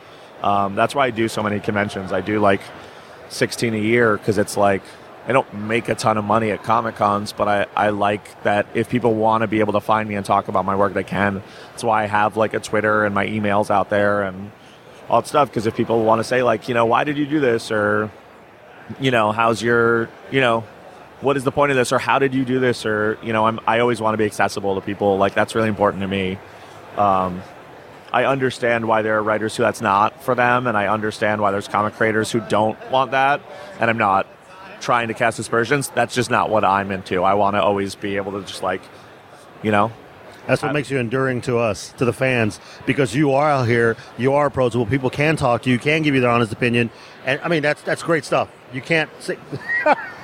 Um, 0.43 0.75
that's 0.75 0.95
why 0.95 1.07
I 1.07 1.11
do 1.11 1.29
so 1.29 1.43
many 1.43 1.61
conventions. 1.61 2.13
I 2.13 2.21
do 2.21 2.39
like 2.39 2.61
16 3.29 3.75
a 3.75 3.79
year 3.79 4.17
because 4.17 4.39
it's 4.39 4.57
like 4.57 4.83
I 5.27 5.33
don't 5.33 5.53
make 5.53 5.89
a 5.89 5.95
ton 5.95 6.17
of 6.17 6.25
money 6.25 6.51
at 6.53 6.63
Comic 6.63 6.97
Cons, 6.97 7.33
but 7.33 7.49
I, 7.49 7.67
I 7.77 7.91
like 7.91 8.43
that 8.45 8.67
if 8.73 8.89
people 8.89 9.15
want 9.15 9.43
to 9.43 9.47
be 9.47 9.61
able 9.61 9.75
to 9.75 9.81
find 9.81 10.09
me 10.09 10.15
and 10.15 10.25
talk 10.25 10.49
about 10.49 10.65
my 10.65 10.75
work, 10.75 10.95
they 10.95 11.05
can. 11.05 11.43
That's 11.71 11.85
why 11.85 12.05
I 12.05 12.07
have 12.07 12.37
like 12.37 12.55
a 12.55 12.61
Twitter 12.61 13.05
and 13.05 13.15
my 13.15 13.27
emails 13.27 13.71
out 13.71 13.91
there 13.91 14.23
and 14.23 14.51
all 15.11 15.21
that 15.21 15.29
stuff. 15.29 15.51
Because 15.51 15.67
if 15.67 15.77
people 15.77 16.03
want 16.03 16.21
to 16.21 16.25
say 16.25 16.43
like, 16.43 16.69
you 16.69 16.75
know, 16.75 16.87
why 16.87 17.05
did 17.05 17.19
you 17.19 17.27
do 17.27 17.41
this, 17.41 17.71
or 17.71 18.11
you 18.99 19.11
know, 19.11 19.33
how's 19.33 19.61
your, 19.61 20.09
you 20.31 20.41
know, 20.41 20.65
what 21.21 21.37
is 21.37 21.45
the 21.45 21.53
point 21.53 21.71
of 21.71 21.77
this, 21.77 21.93
or 21.93 21.99
how 21.99 22.19
did 22.19 22.35
you 22.35 22.45
do 22.45 22.61
this, 22.61 22.87
or 22.87 23.19
you 23.23 23.33
know, 23.33 23.47
I'm 23.47 23.61
I 23.67 23.81
always 23.81 24.01
want 24.01 24.15
to 24.15 24.19
be 24.19 24.25
accessible 24.25 24.75
to 24.75 24.81
people. 24.81 25.19
Like 25.19 25.35
that's 25.35 25.55
really 25.55 25.69
important 25.69 26.03
to 26.03 26.09
me. 26.09 26.39
Um, 26.97 27.43
I 28.13 28.25
understand 28.25 28.89
why 28.89 29.03
there 29.03 29.19
are 29.19 29.23
writers 29.23 29.57
who 29.57 29.63
that's 29.63 29.81
not 29.81 30.23
for 30.23 30.35
them, 30.35 30.67
and 30.67 30.77
I 30.77 30.87
understand 30.87 31.41
why 31.41 31.51
there's 31.51 31.69
comic 31.69 31.95
creators 31.95 32.33
who 32.33 32.41
don't 32.41 32.79
want 32.91 33.11
that. 33.11 33.41
And 33.81 33.91
I'm 33.91 33.99
not 33.99 34.27
trying 34.81 35.09
to 35.09 35.15
cast 35.15 35.39
aspersions. 35.39 35.89
That's 35.91 36.15
just 36.15 36.31
not 36.31 36.51
what 36.51 36.65
I'm 36.65 36.91
into. 36.91 37.23
I 37.23 37.35
want 37.35 37.57
to 37.57 37.63
always 37.63 37.95
be 37.95 38.17
able 38.17 38.33
to 38.33 38.47
just 38.47 38.63
like, 38.63 38.81
you 39.63 39.71
know, 39.71 39.93
That's 40.47 40.63
what 40.63 40.73
makes 40.73 40.91
you 40.91 40.99
enduring 40.99 41.43
to 41.43 41.59
us, 41.59 41.93
to 41.99 42.07
the 42.07 42.13
fans, 42.13 42.59
because 42.87 43.15
you 43.15 43.33
are 43.33 43.51
out 43.51 43.69
here, 43.69 43.97
you 44.17 44.33
are 44.33 44.47
approachable. 44.47 44.87
People 44.87 45.11
can 45.11 45.37
talk 45.37 45.63
to 45.63 45.71
you, 45.71 45.79
can 45.79 46.03
give 46.03 46.15
you 46.15 46.23
their 46.23 46.31
honest 46.31 46.53
opinion, 46.53 46.91
and 47.27 47.41
I 47.43 47.49
mean 47.49 47.63
that's 47.63 47.83
that's 47.83 48.03
great 48.03 48.25
stuff. 48.25 48.49
You 48.73 48.81
can't 48.81 49.11
say 49.21 49.37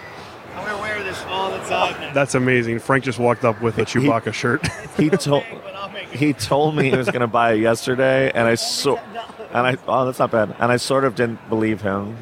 I 0.67 0.81
wear 0.81 1.03
this 1.03 1.23
all 1.29 1.51
the 1.51 1.59
time. 1.65 2.15
That's 2.15 2.35
amazing. 2.35 2.79
Frank 2.81 3.05
just 3.05 3.19
walked 3.19 3.45
up 3.45 3.61
with 3.61 3.79
a 3.79 3.83
Chewbacca 3.83 4.33
shirt. 4.33 4.67
he 4.97 5.11
told 5.11 5.45
he 6.13 6.33
told 6.33 6.77
me 6.77 6.91
he 6.91 6.97
was 6.97 7.07
going 7.09 7.21
to 7.21 7.27
buy 7.27 7.53
it 7.55 7.61
yesterday, 7.61 8.31
and 8.35 8.47
I 8.47 8.55
so 8.57 8.97
and 9.53 9.67
I 9.67 9.77
oh 9.89 10.05
that's 10.07 10.19
not 10.19 10.31
bad, 10.31 10.55
and 10.59 10.71
I 10.73 10.77
sort 10.77 11.05
of 11.05 11.15
didn't 11.15 11.49
believe 11.49 11.81
him, 11.81 12.17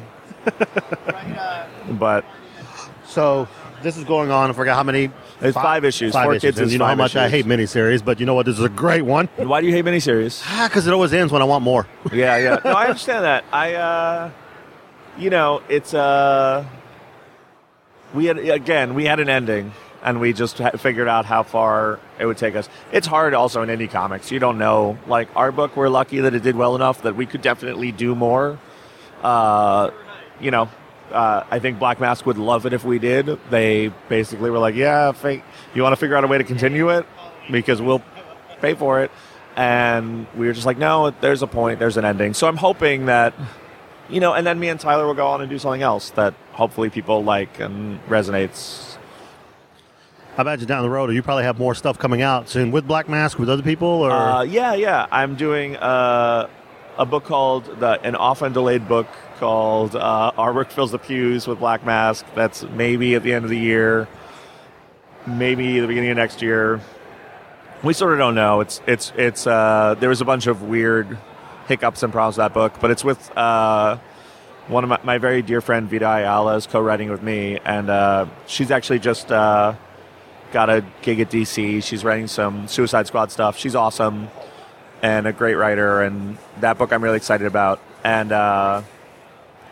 but 1.91 2.25
so. 3.05 3.47
This 3.81 3.97
is 3.97 4.05
going 4.05 4.31
on. 4.31 4.49
I 4.49 4.53
forgot 4.53 4.77
how 4.77 4.83
many. 4.83 5.11
It's 5.41 5.55
five 5.57 5.83
issues. 5.83 6.13
Five 6.13 6.23
Four 6.23 6.35
issues. 6.35 6.41
kids 6.41 6.57
And 6.59 6.67
is 6.67 6.71
you 6.71 6.79
know 6.79 6.85
how 6.85 6.91
five 6.91 6.97
much 6.99 7.15
I 7.17 7.25
issues. 7.25 7.31
hate 7.33 7.45
miniseries, 7.45 8.05
but 8.05 8.17
you 8.17 8.25
know 8.25 8.33
what? 8.33 8.45
This 8.45 8.57
is 8.57 8.63
a 8.63 8.69
great 8.69 9.01
one. 9.01 9.27
why 9.35 9.59
do 9.59 9.67
you 9.67 9.73
hate 9.73 9.83
miniseries? 9.83 10.41
Ah, 10.45 10.67
because 10.69 10.87
it 10.87 10.93
always 10.93 11.11
ends 11.11 11.33
when 11.33 11.41
I 11.41 11.45
want 11.45 11.65
more. 11.65 11.85
yeah, 12.13 12.37
yeah. 12.37 12.59
No, 12.63 12.71
I 12.71 12.85
understand 12.85 13.25
that. 13.25 13.43
I, 13.51 13.73
uh, 13.73 14.31
you 15.17 15.29
know, 15.29 15.61
it's 15.67 15.93
uh, 15.93 16.65
we 18.13 18.25
had 18.25 18.37
again, 18.37 18.93
we 18.95 19.05
had 19.05 19.19
an 19.19 19.29
ending, 19.29 19.73
and 20.03 20.19
we 20.19 20.33
just 20.33 20.57
figured 20.77 21.07
out 21.07 21.25
how 21.25 21.43
far 21.43 21.99
it 22.19 22.25
would 22.25 22.37
take 22.37 22.55
us. 22.55 22.69
It's 22.91 23.07
hard, 23.07 23.33
also 23.33 23.61
in 23.61 23.69
indie 23.69 23.89
comics. 23.89 24.31
You 24.31 24.39
don't 24.39 24.57
know. 24.57 24.97
Like 25.07 25.29
our 25.35 25.51
book, 25.51 25.75
we're 25.75 25.89
lucky 25.89 26.19
that 26.21 26.33
it 26.33 26.43
did 26.43 26.55
well 26.55 26.75
enough 26.75 27.01
that 27.03 27.15
we 27.15 27.25
could 27.25 27.41
definitely 27.41 27.91
do 27.91 28.15
more. 28.15 28.59
Uh, 29.21 29.91
you 30.39 30.51
know. 30.51 30.69
Uh, 31.11 31.45
I 31.51 31.59
think 31.59 31.77
Black 31.77 31.99
Mask 31.99 32.25
would 32.25 32.39
love 32.39 32.65
it 32.65 32.73
if 32.73 32.83
we 32.83 32.97
did. 32.97 33.37
They 33.51 33.89
basically 34.09 34.49
were 34.49 34.57
like, 34.57 34.73
"Yeah. 34.73 35.13
You 35.75 35.83
want 35.83 35.93
to 35.93 35.95
figure 35.95 36.15
out 36.15 36.23
a 36.23 36.27
way 36.27 36.39
to 36.39 36.43
continue 36.43 36.89
it 36.89 37.05
because 37.51 37.79
we'll 37.79 38.01
pay 38.61 38.73
for 38.73 39.01
it." 39.03 39.11
And 39.55 40.25
we 40.35 40.47
were 40.47 40.53
just 40.53 40.65
like, 40.65 40.79
"No, 40.79 41.11
there's 41.21 41.43
a 41.43 41.47
point. 41.47 41.77
There's 41.77 41.97
an 41.97 42.05
ending." 42.05 42.33
So 42.33 42.47
I'm 42.47 42.57
hoping 42.57 43.05
that, 43.07 43.35
you 44.09 44.19
know, 44.19 44.33
and 44.33 44.45
then 44.45 44.59
me 44.59 44.69
and 44.69 44.79
Tyler 44.79 45.05
will 45.05 45.13
go 45.13 45.27
on 45.27 45.41
and 45.41 45.49
do 45.49 45.57
something 45.57 45.81
else 45.81 46.09
that 46.11 46.33
hopefully 46.51 46.89
people 46.89 47.23
like 47.23 47.59
and 47.59 48.01
resonates. 48.07 48.97
I 50.37 50.41
imagine 50.41 50.67
down 50.67 50.81
the 50.81 50.89
road, 50.89 51.13
you 51.13 51.21
probably 51.21 51.43
have 51.43 51.59
more 51.59 51.75
stuff 51.75 51.99
coming 51.99 52.21
out 52.23 52.49
soon 52.49 52.71
with 52.71 52.87
Black 52.87 53.07
Mask, 53.07 53.37
with 53.37 53.49
other 53.49 53.61
people, 53.61 53.87
or 53.87 54.11
Uh, 54.11 54.41
yeah, 54.41 54.73
yeah. 54.73 55.05
I'm 55.11 55.35
doing 55.35 55.75
uh, 55.77 56.47
a 56.97 57.05
book 57.05 57.23
called 57.25 57.65
the 57.79 58.01
an 58.01 58.15
often 58.15 58.51
delayed 58.51 58.87
book 58.87 59.07
called 59.37 59.95
uh, 59.95 60.31
Our 60.37 60.53
Work 60.53 60.71
Fills 60.71 60.91
the 60.91 60.97
Pews 60.97 61.45
with 61.47 61.59
Black 61.59 61.85
Mask. 61.85 62.25
That's 62.33 62.63
maybe 62.63 63.13
at 63.13 63.21
the 63.21 63.31
end 63.31 63.45
of 63.45 63.51
the 63.51 63.59
year, 63.59 64.07
maybe 65.27 65.79
the 65.79 65.87
beginning 65.87 66.09
of 66.09 66.17
next 66.17 66.41
year. 66.41 66.81
We 67.83 67.93
sort 67.93 68.13
of 68.13 68.17
don't 68.19 68.35
know. 68.35 68.61
It's 68.61 68.81
it's 68.87 69.13
it's. 69.15 69.45
Uh, 69.45 69.95
there 69.99 70.09
was 70.09 70.21
a 70.21 70.25
bunch 70.25 70.47
of 70.47 70.63
weird 70.63 71.17
hiccups 71.67 72.03
and 72.03 72.11
problems 72.11 72.37
with 72.37 72.43
that 72.45 72.53
book, 72.53 72.73
but 72.81 72.91
it's 72.91 73.03
with 73.03 73.35
uh, 73.37 73.97
one 74.67 74.83
of 74.83 74.89
my, 74.89 74.99
my 75.03 75.17
very 75.17 75.41
dear 75.41 75.61
friend 75.61 75.89
Vita 75.89 76.07
Ayala 76.09 76.55
is 76.55 76.67
co-writing 76.67 77.09
with 77.09 77.21
me, 77.23 77.59
and 77.65 77.89
uh, 77.89 78.25
she's 78.47 78.71
actually 78.71 78.99
just. 78.99 79.31
Uh, 79.31 79.75
got 80.51 80.69
a 80.69 80.85
gig 81.01 81.19
at 81.19 81.31
DC. 81.31 81.83
She's 81.83 82.03
writing 82.05 82.27
some 82.27 82.67
Suicide 82.67 83.07
Squad 83.07 83.31
stuff. 83.31 83.57
She's 83.57 83.73
awesome 83.73 84.27
and 85.01 85.25
a 85.25 85.33
great 85.33 85.55
writer. 85.55 86.03
And 86.03 86.37
that 86.59 86.77
book 86.77 86.93
I'm 86.93 87.03
really 87.03 87.17
excited 87.17 87.47
about. 87.47 87.81
And 88.03 88.31
uh, 88.31 88.83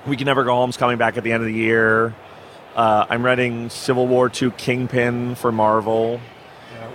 We 0.08 0.18
Can 0.18 0.26
Never 0.26 0.44
Go 0.44 0.50
Home 0.54 0.62
Home's 0.62 0.78
coming 0.78 0.98
back 0.98 1.18
at 1.18 1.24
the 1.24 1.34
end 1.34 1.44
of 1.44 1.48
the 1.48 1.54
year. 1.54 2.16
Uh, 2.76 3.06
I'm 3.08 3.24
writing 3.24 3.70
Civil 3.70 4.08
War 4.08 4.32
II 4.42 4.50
Kingpin 4.58 5.36
for 5.36 5.52
Marvel. 5.52 6.20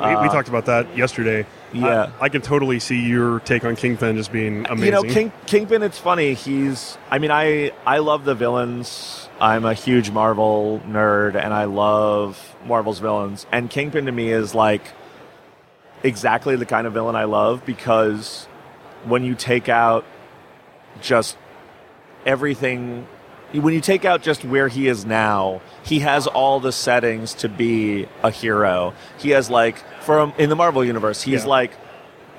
we, 0.00 0.06
we 0.06 0.12
Uh, 0.14 0.32
talked 0.32 0.48
about 0.48 0.66
that 0.66 0.96
yesterday. 0.96 1.46
Yeah. 1.72 2.12
I, 2.20 2.24
I 2.24 2.28
can 2.28 2.42
totally 2.42 2.78
see 2.80 3.00
your 3.06 3.40
take 3.40 3.64
on 3.64 3.76
Kingpin 3.76 4.16
just 4.16 4.32
being 4.32 4.66
amazing. 4.66 4.84
You 4.84 4.90
know, 4.90 5.02
King, 5.02 5.32
Kingpin. 5.46 5.82
It's 5.82 5.98
funny. 5.98 6.34
He's. 6.34 6.96
I 7.10 7.18
mean, 7.18 7.30
I 7.30 7.72
I 7.84 7.98
love 7.98 8.24
the 8.24 8.34
villains. 8.34 9.28
I'm 9.40 9.64
a 9.64 9.74
huge 9.74 10.10
Marvel 10.10 10.80
nerd, 10.86 11.34
and 11.34 11.52
I 11.52 11.64
love 11.64 12.56
Marvel's 12.64 12.98
villains. 12.98 13.46
And 13.52 13.68
Kingpin 13.68 14.06
to 14.06 14.12
me 14.12 14.30
is 14.30 14.54
like 14.54 14.82
exactly 16.02 16.56
the 16.56 16.66
kind 16.66 16.86
of 16.86 16.92
villain 16.92 17.16
I 17.16 17.24
love 17.24 17.64
because 17.66 18.46
when 19.04 19.24
you 19.24 19.34
take 19.34 19.68
out 19.68 20.04
just 21.00 21.36
everything 22.24 23.06
when 23.52 23.72
you 23.74 23.80
take 23.80 24.04
out 24.04 24.22
just 24.22 24.44
where 24.44 24.68
he 24.68 24.88
is 24.88 25.04
now, 25.06 25.60
he 25.84 26.00
has 26.00 26.26
all 26.26 26.60
the 26.60 26.72
settings 26.72 27.34
to 27.34 27.48
be 27.48 28.06
a 28.22 28.30
hero. 28.30 28.92
He 29.18 29.30
has 29.30 29.48
like 29.50 29.78
from 30.02 30.32
in 30.38 30.48
the 30.50 30.56
Marvel 30.56 30.84
universe, 30.84 31.22
he's 31.22 31.42
Yeah. 31.44 31.50
like 31.50 31.72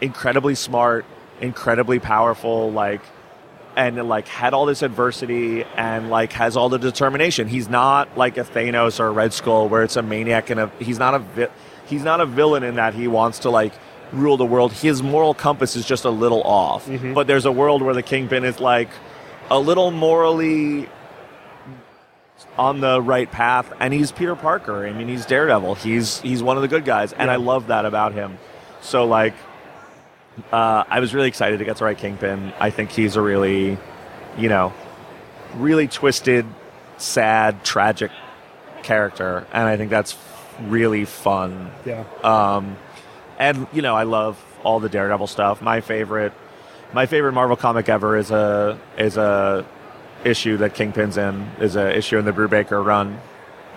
incredibly 0.02 0.56
smart, 0.56 1.06
incredibly 1.42 2.00
powerful, 2.00 2.72
like 2.72 3.02
and 3.76 4.10
like 4.10 4.28
had 4.28 4.54
all 4.56 4.66
this 4.66 4.82
adversity 4.82 5.64
and 5.76 6.10
like 6.10 6.34
has 6.34 6.58
all 6.58 6.68
the 6.70 6.80
determination. 6.80 7.48
He's 7.48 7.70
not 7.70 8.18
like 8.18 8.38
a 8.38 8.44
Thanos 8.44 9.00
or 9.00 9.08
a 9.08 9.12
Red 9.12 9.34
Skull 9.34 9.70
where 9.70 9.84
it's 9.84 9.96
a 9.96 10.02
maniac 10.02 10.50
and 10.50 10.60
a 10.60 10.72
he's 10.80 10.98
not 11.00 11.14
a 11.14 11.20
vi- 11.20 11.50
he's 11.88 12.04
not 12.04 12.20
a 12.20 12.26
villain 12.26 12.64
in 12.64 12.76
that 12.76 12.94
he 12.96 13.08
wants 13.08 13.40
to 13.40 13.50
like 13.50 13.74
rule 14.12 14.36
the 14.38 14.46
world. 14.46 14.74
His 14.74 15.04
moral 15.04 15.34
compass 15.34 15.76
is 15.76 15.86
just 15.86 16.06
a 16.06 16.10
little 16.10 16.42
off. 16.44 16.88
Mm-hmm. 16.88 17.14
But 17.14 17.28
there's 17.28 17.46
a 17.46 17.52
world 17.52 17.82
where 17.82 17.94
the 17.94 18.02
Kingpin 18.04 18.44
is 18.46 18.60
like 18.60 18.90
a 19.52 19.60
little 19.60 19.92
morally 19.92 20.90
on 22.58 22.80
the 22.80 23.02
right 23.02 23.32
path 23.32 23.72
and 23.80 23.94
he's 23.94 24.12
Peter 24.12 24.36
Parker. 24.36 24.86
I 24.86 24.94
mean, 24.94 25.08
he's 25.08 25.26
Daredevil. 25.26 25.76
He's 25.76 26.20
he's 26.22 26.42
one 26.44 26.58
of 26.58 26.62
the 26.62 26.68
good 26.68 26.86
guys 26.86 27.14
and 27.14 27.30
I 27.32 27.36
love 27.38 27.68
that 27.68 27.86
about 27.86 28.14
him. 28.14 28.38
So 28.82 29.06
like 29.06 29.34
uh, 30.52 30.84
I 30.88 31.00
was 31.00 31.14
really 31.14 31.28
excited 31.28 31.60
to 31.60 31.66
get 31.66 31.78
to 31.78 31.84
write 31.84 31.98
Kingpin. 31.98 32.54
I 32.60 32.70
think 32.70 32.92
he's 32.92 33.16
a 33.16 33.22
really, 33.22 33.78
you 34.38 34.50
know, 34.50 34.74
really 35.56 35.88
twisted, 35.88 36.46
sad, 36.98 37.64
tragic 37.64 38.12
character, 38.84 39.48
and 39.52 39.64
I 39.68 39.78
think 39.78 39.90
that's 39.90 40.16
really 40.62 41.06
fun. 41.06 41.72
yeah. 41.86 42.04
Um, 42.24 42.78
and 43.40 43.68
you 43.74 43.82
know, 43.82 43.96
I 43.96 44.04
love 44.04 44.44
all 44.64 44.80
the 44.80 44.90
Daredevil 44.90 45.28
stuff. 45.28 45.62
My 45.62 45.82
favorite, 45.82 46.34
my 46.94 47.06
favorite 47.06 47.34
Marvel 47.34 47.56
comic 47.56 47.90
ever 47.90 48.18
is 48.18 48.32
a 48.32 48.80
is 48.98 49.18
a 49.18 49.66
issue 50.24 50.58
that 50.58 50.74
Kingpin's 50.74 51.18
in 51.18 51.50
is 51.60 51.76
an 51.76 51.92
issue 51.92 52.18
in 52.18 52.26
the 52.26 52.34
Brubaker 52.34 52.84
run, 52.84 53.20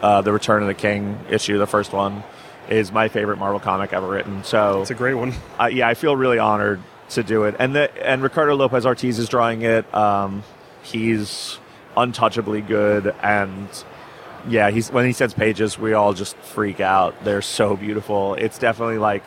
uh, 0.02 0.22
the 0.22 0.32
Return 0.32 0.62
of 0.62 0.68
the 0.68 0.74
King 0.74 1.18
issue, 1.30 1.58
the 1.58 1.66
first 1.66 1.92
one, 1.92 2.22
is 2.68 2.92
my 2.92 3.08
favorite 3.08 3.38
Marvel 3.38 3.60
comic 3.60 3.92
ever 3.92 4.08
written. 4.08 4.44
So 4.44 4.82
It's 4.82 4.90
a 4.90 4.94
great 4.94 5.14
one. 5.14 5.34
uh, 5.60 5.66
yeah, 5.66 5.88
I 5.88 5.94
feel 5.94 6.16
really 6.16 6.38
honored 6.38 6.80
to 7.10 7.22
do 7.22 7.44
it. 7.44 7.56
And 7.58 7.74
the 7.74 7.90
and 8.06 8.22
Ricardo 8.22 8.54
Lopez 8.54 8.86
Ortiz 8.86 9.18
is 9.18 9.28
drawing 9.28 9.62
it. 9.62 9.92
Um, 9.94 10.42
he's 10.82 11.58
untouchably 11.96 12.62
good, 12.62 13.14
and 13.22 13.68
yeah, 14.48 14.70
he's 14.70 14.90
when 14.90 15.04
he 15.06 15.12
sends 15.12 15.34
pages, 15.34 15.78
we 15.78 15.92
all 15.92 16.14
just 16.14 16.36
freak 16.36 16.80
out. 16.80 17.24
They're 17.24 17.42
so 17.42 17.76
beautiful. 17.76 18.34
It's 18.34 18.58
definitely 18.58 18.98
like 18.98 19.24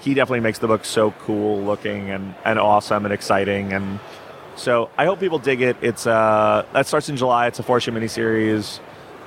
he 0.00 0.12
definitely 0.12 0.40
makes 0.40 0.58
the 0.58 0.66
book 0.66 0.84
so 0.84 1.12
cool 1.12 1.62
looking 1.62 2.10
and 2.10 2.34
and 2.44 2.58
awesome 2.58 3.04
and 3.04 3.12
exciting 3.14 3.72
and. 3.72 3.98
So 4.56 4.90
I 4.96 5.04
hope 5.04 5.20
people 5.20 5.38
dig 5.38 5.62
it. 5.62 5.76
It's 5.82 6.06
uh, 6.06 6.64
that 6.72 6.86
starts 6.86 7.08
in 7.08 7.16
July. 7.16 7.48
It's 7.48 7.58
a 7.58 7.62
four 7.62 7.78
issue 7.78 7.90
miniseries. 7.90 8.78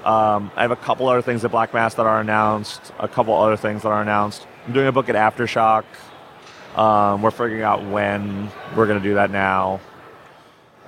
Um, 0.05 0.51
I 0.55 0.61
have 0.61 0.71
a 0.71 0.78
couple 0.78 1.09
other 1.09 1.21
things 1.21 1.43
at 1.43 1.51
Black 1.51 1.73
Mask 1.73 1.97
that 1.97 2.05
are 2.05 2.21
announced. 2.21 2.93
A 2.99 3.07
couple 3.07 3.34
other 3.34 3.57
things 3.57 3.82
that 3.84 3.89
are 3.89 4.01
announced. 4.01 4.47
I'm 4.65 4.73
doing 4.73 4.88
a 4.88 4.91
book 4.91 5.09
at 5.09 5.15
Aftershock. 5.15 5.84
Um, 6.78 7.21
we're 7.21 7.32
figuring 7.32 7.63
out 7.63 7.84
when 7.86 8.49
we're 8.75 8.86
going 8.88 9.01
to 9.01 9.03
do 9.03 9.15
that 9.15 9.32
now. 9.32 9.82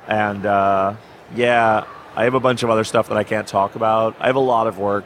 And 0.08 0.46
uh, 0.46 0.96
yeah, 1.36 1.86
I 2.16 2.24
have 2.24 2.34
a 2.34 2.40
bunch 2.40 2.64
of 2.64 2.70
other 2.70 2.84
stuff 2.84 3.10
that 3.10 3.18
I 3.18 3.24
can't 3.24 3.48
talk 3.48 3.76
about. 3.76 4.16
I 4.20 4.28
have 4.28 4.36
a 4.36 4.40
lot 4.40 4.68
of 4.68 4.78
work. 4.78 5.06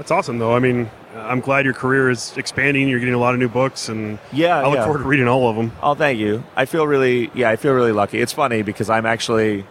That's 0.00 0.10
awesome, 0.10 0.38
though. 0.38 0.56
I 0.56 0.60
mean, 0.60 0.90
I'm 1.14 1.40
glad 1.40 1.66
your 1.66 1.74
career 1.74 2.08
is 2.08 2.34
expanding. 2.38 2.88
You're 2.88 3.00
getting 3.00 3.12
a 3.12 3.18
lot 3.18 3.34
of 3.34 3.38
new 3.38 3.50
books, 3.50 3.90
and 3.90 4.18
Yeah, 4.32 4.56
I 4.58 4.66
look 4.66 4.76
yeah. 4.76 4.84
forward 4.84 5.02
to 5.02 5.04
reading 5.04 5.28
all 5.28 5.50
of 5.50 5.56
them. 5.56 5.72
Oh, 5.82 5.94
thank 5.94 6.18
you. 6.18 6.42
I 6.56 6.64
feel 6.64 6.86
really, 6.86 7.30
yeah, 7.34 7.50
I 7.50 7.56
feel 7.56 7.74
really 7.74 7.92
lucky. 7.92 8.18
It's 8.18 8.32
funny 8.32 8.62
because 8.62 8.88
I'm 8.88 9.04
actually, 9.04 9.66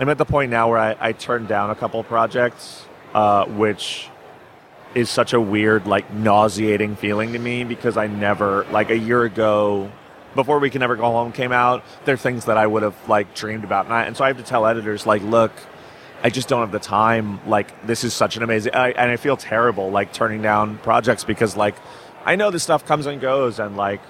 I'm 0.00 0.08
at 0.08 0.16
the 0.16 0.24
point 0.24 0.50
now 0.50 0.70
where 0.70 0.78
I, 0.78 0.96
I 0.98 1.12
turned 1.12 1.46
down 1.46 1.68
a 1.68 1.74
couple 1.74 2.02
projects, 2.04 2.86
uh, 3.12 3.44
which 3.44 4.08
is 4.94 5.10
such 5.10 5.34
a 5.34 5.40
weird, 5.42 5.86
like, 5.86 6.10
nauseating 6.10 6.96
feeling 6.96 7.34
to 7.34 7.38
me 7.38 7.64
because 7.64 7.98
I 7.98 8.06
never, 8.06 8.64
like, 8.70 8.88
a 8.88 8.96
year 8.96 9.24
ago, 9.24 9.92
before 10.34 10.58
We 10.58 10.70
Can 10.70 10.80
Never 10.80 10.96
Go 10.96 11.02
Home 11.02 11.32
came 11.32 11.52
out, 11.52 11.84
there 12.06 12.14
are 12.14 12.16
things 12.16 12.46
that 12.46 12.56
I 12.56 12.66
would 12.66 12.82
have, 12.82 12.96
like, 13.10 13.34
dreamed 13.34 13.64
about. 13.64 13.84
And, 13.84 13.92
I, 13.92 14.04
and 14.04 14.16
so 14.16 14.24
I 14.24 14.28
have 14.28 14.38
to 14.38 14.42
tell 14.42 14.64
editors, 14.64 15.04
like, 15.04 15.20
look, 15.20 15.52
I 16.24 16.30
just 16.30 16.48
don't 16.48 16.60
have 16.60 16.72
the 16.72 16.78
time. 16.78 17.38
Like, 17.46 17.86
this 17.86 18.02
is 18.02 18.14
such 18.14 18.36
an 18.38 18.42
amazing, 18.42 18.74
I, 18.74 18.92
and 18.92 19.10
I 19.10 19.16
feel 19.16 19.36
terrible, 19.36 19.90
like, 19.90 20.12
turning 20.14 20.40
down 20.40 20.78
projects 20.78 21.22
because, 21.22 21.54
like, 21.56 21.74
I 22.24 22.34
know 22.36 22.50
this 22.50 22.62
stuff 22.62 22.86
comes 22.86 23.04
and 23.06 23.20
goes, 23.20 23.60
and, 23.60 23.76
like, 23.76 24.00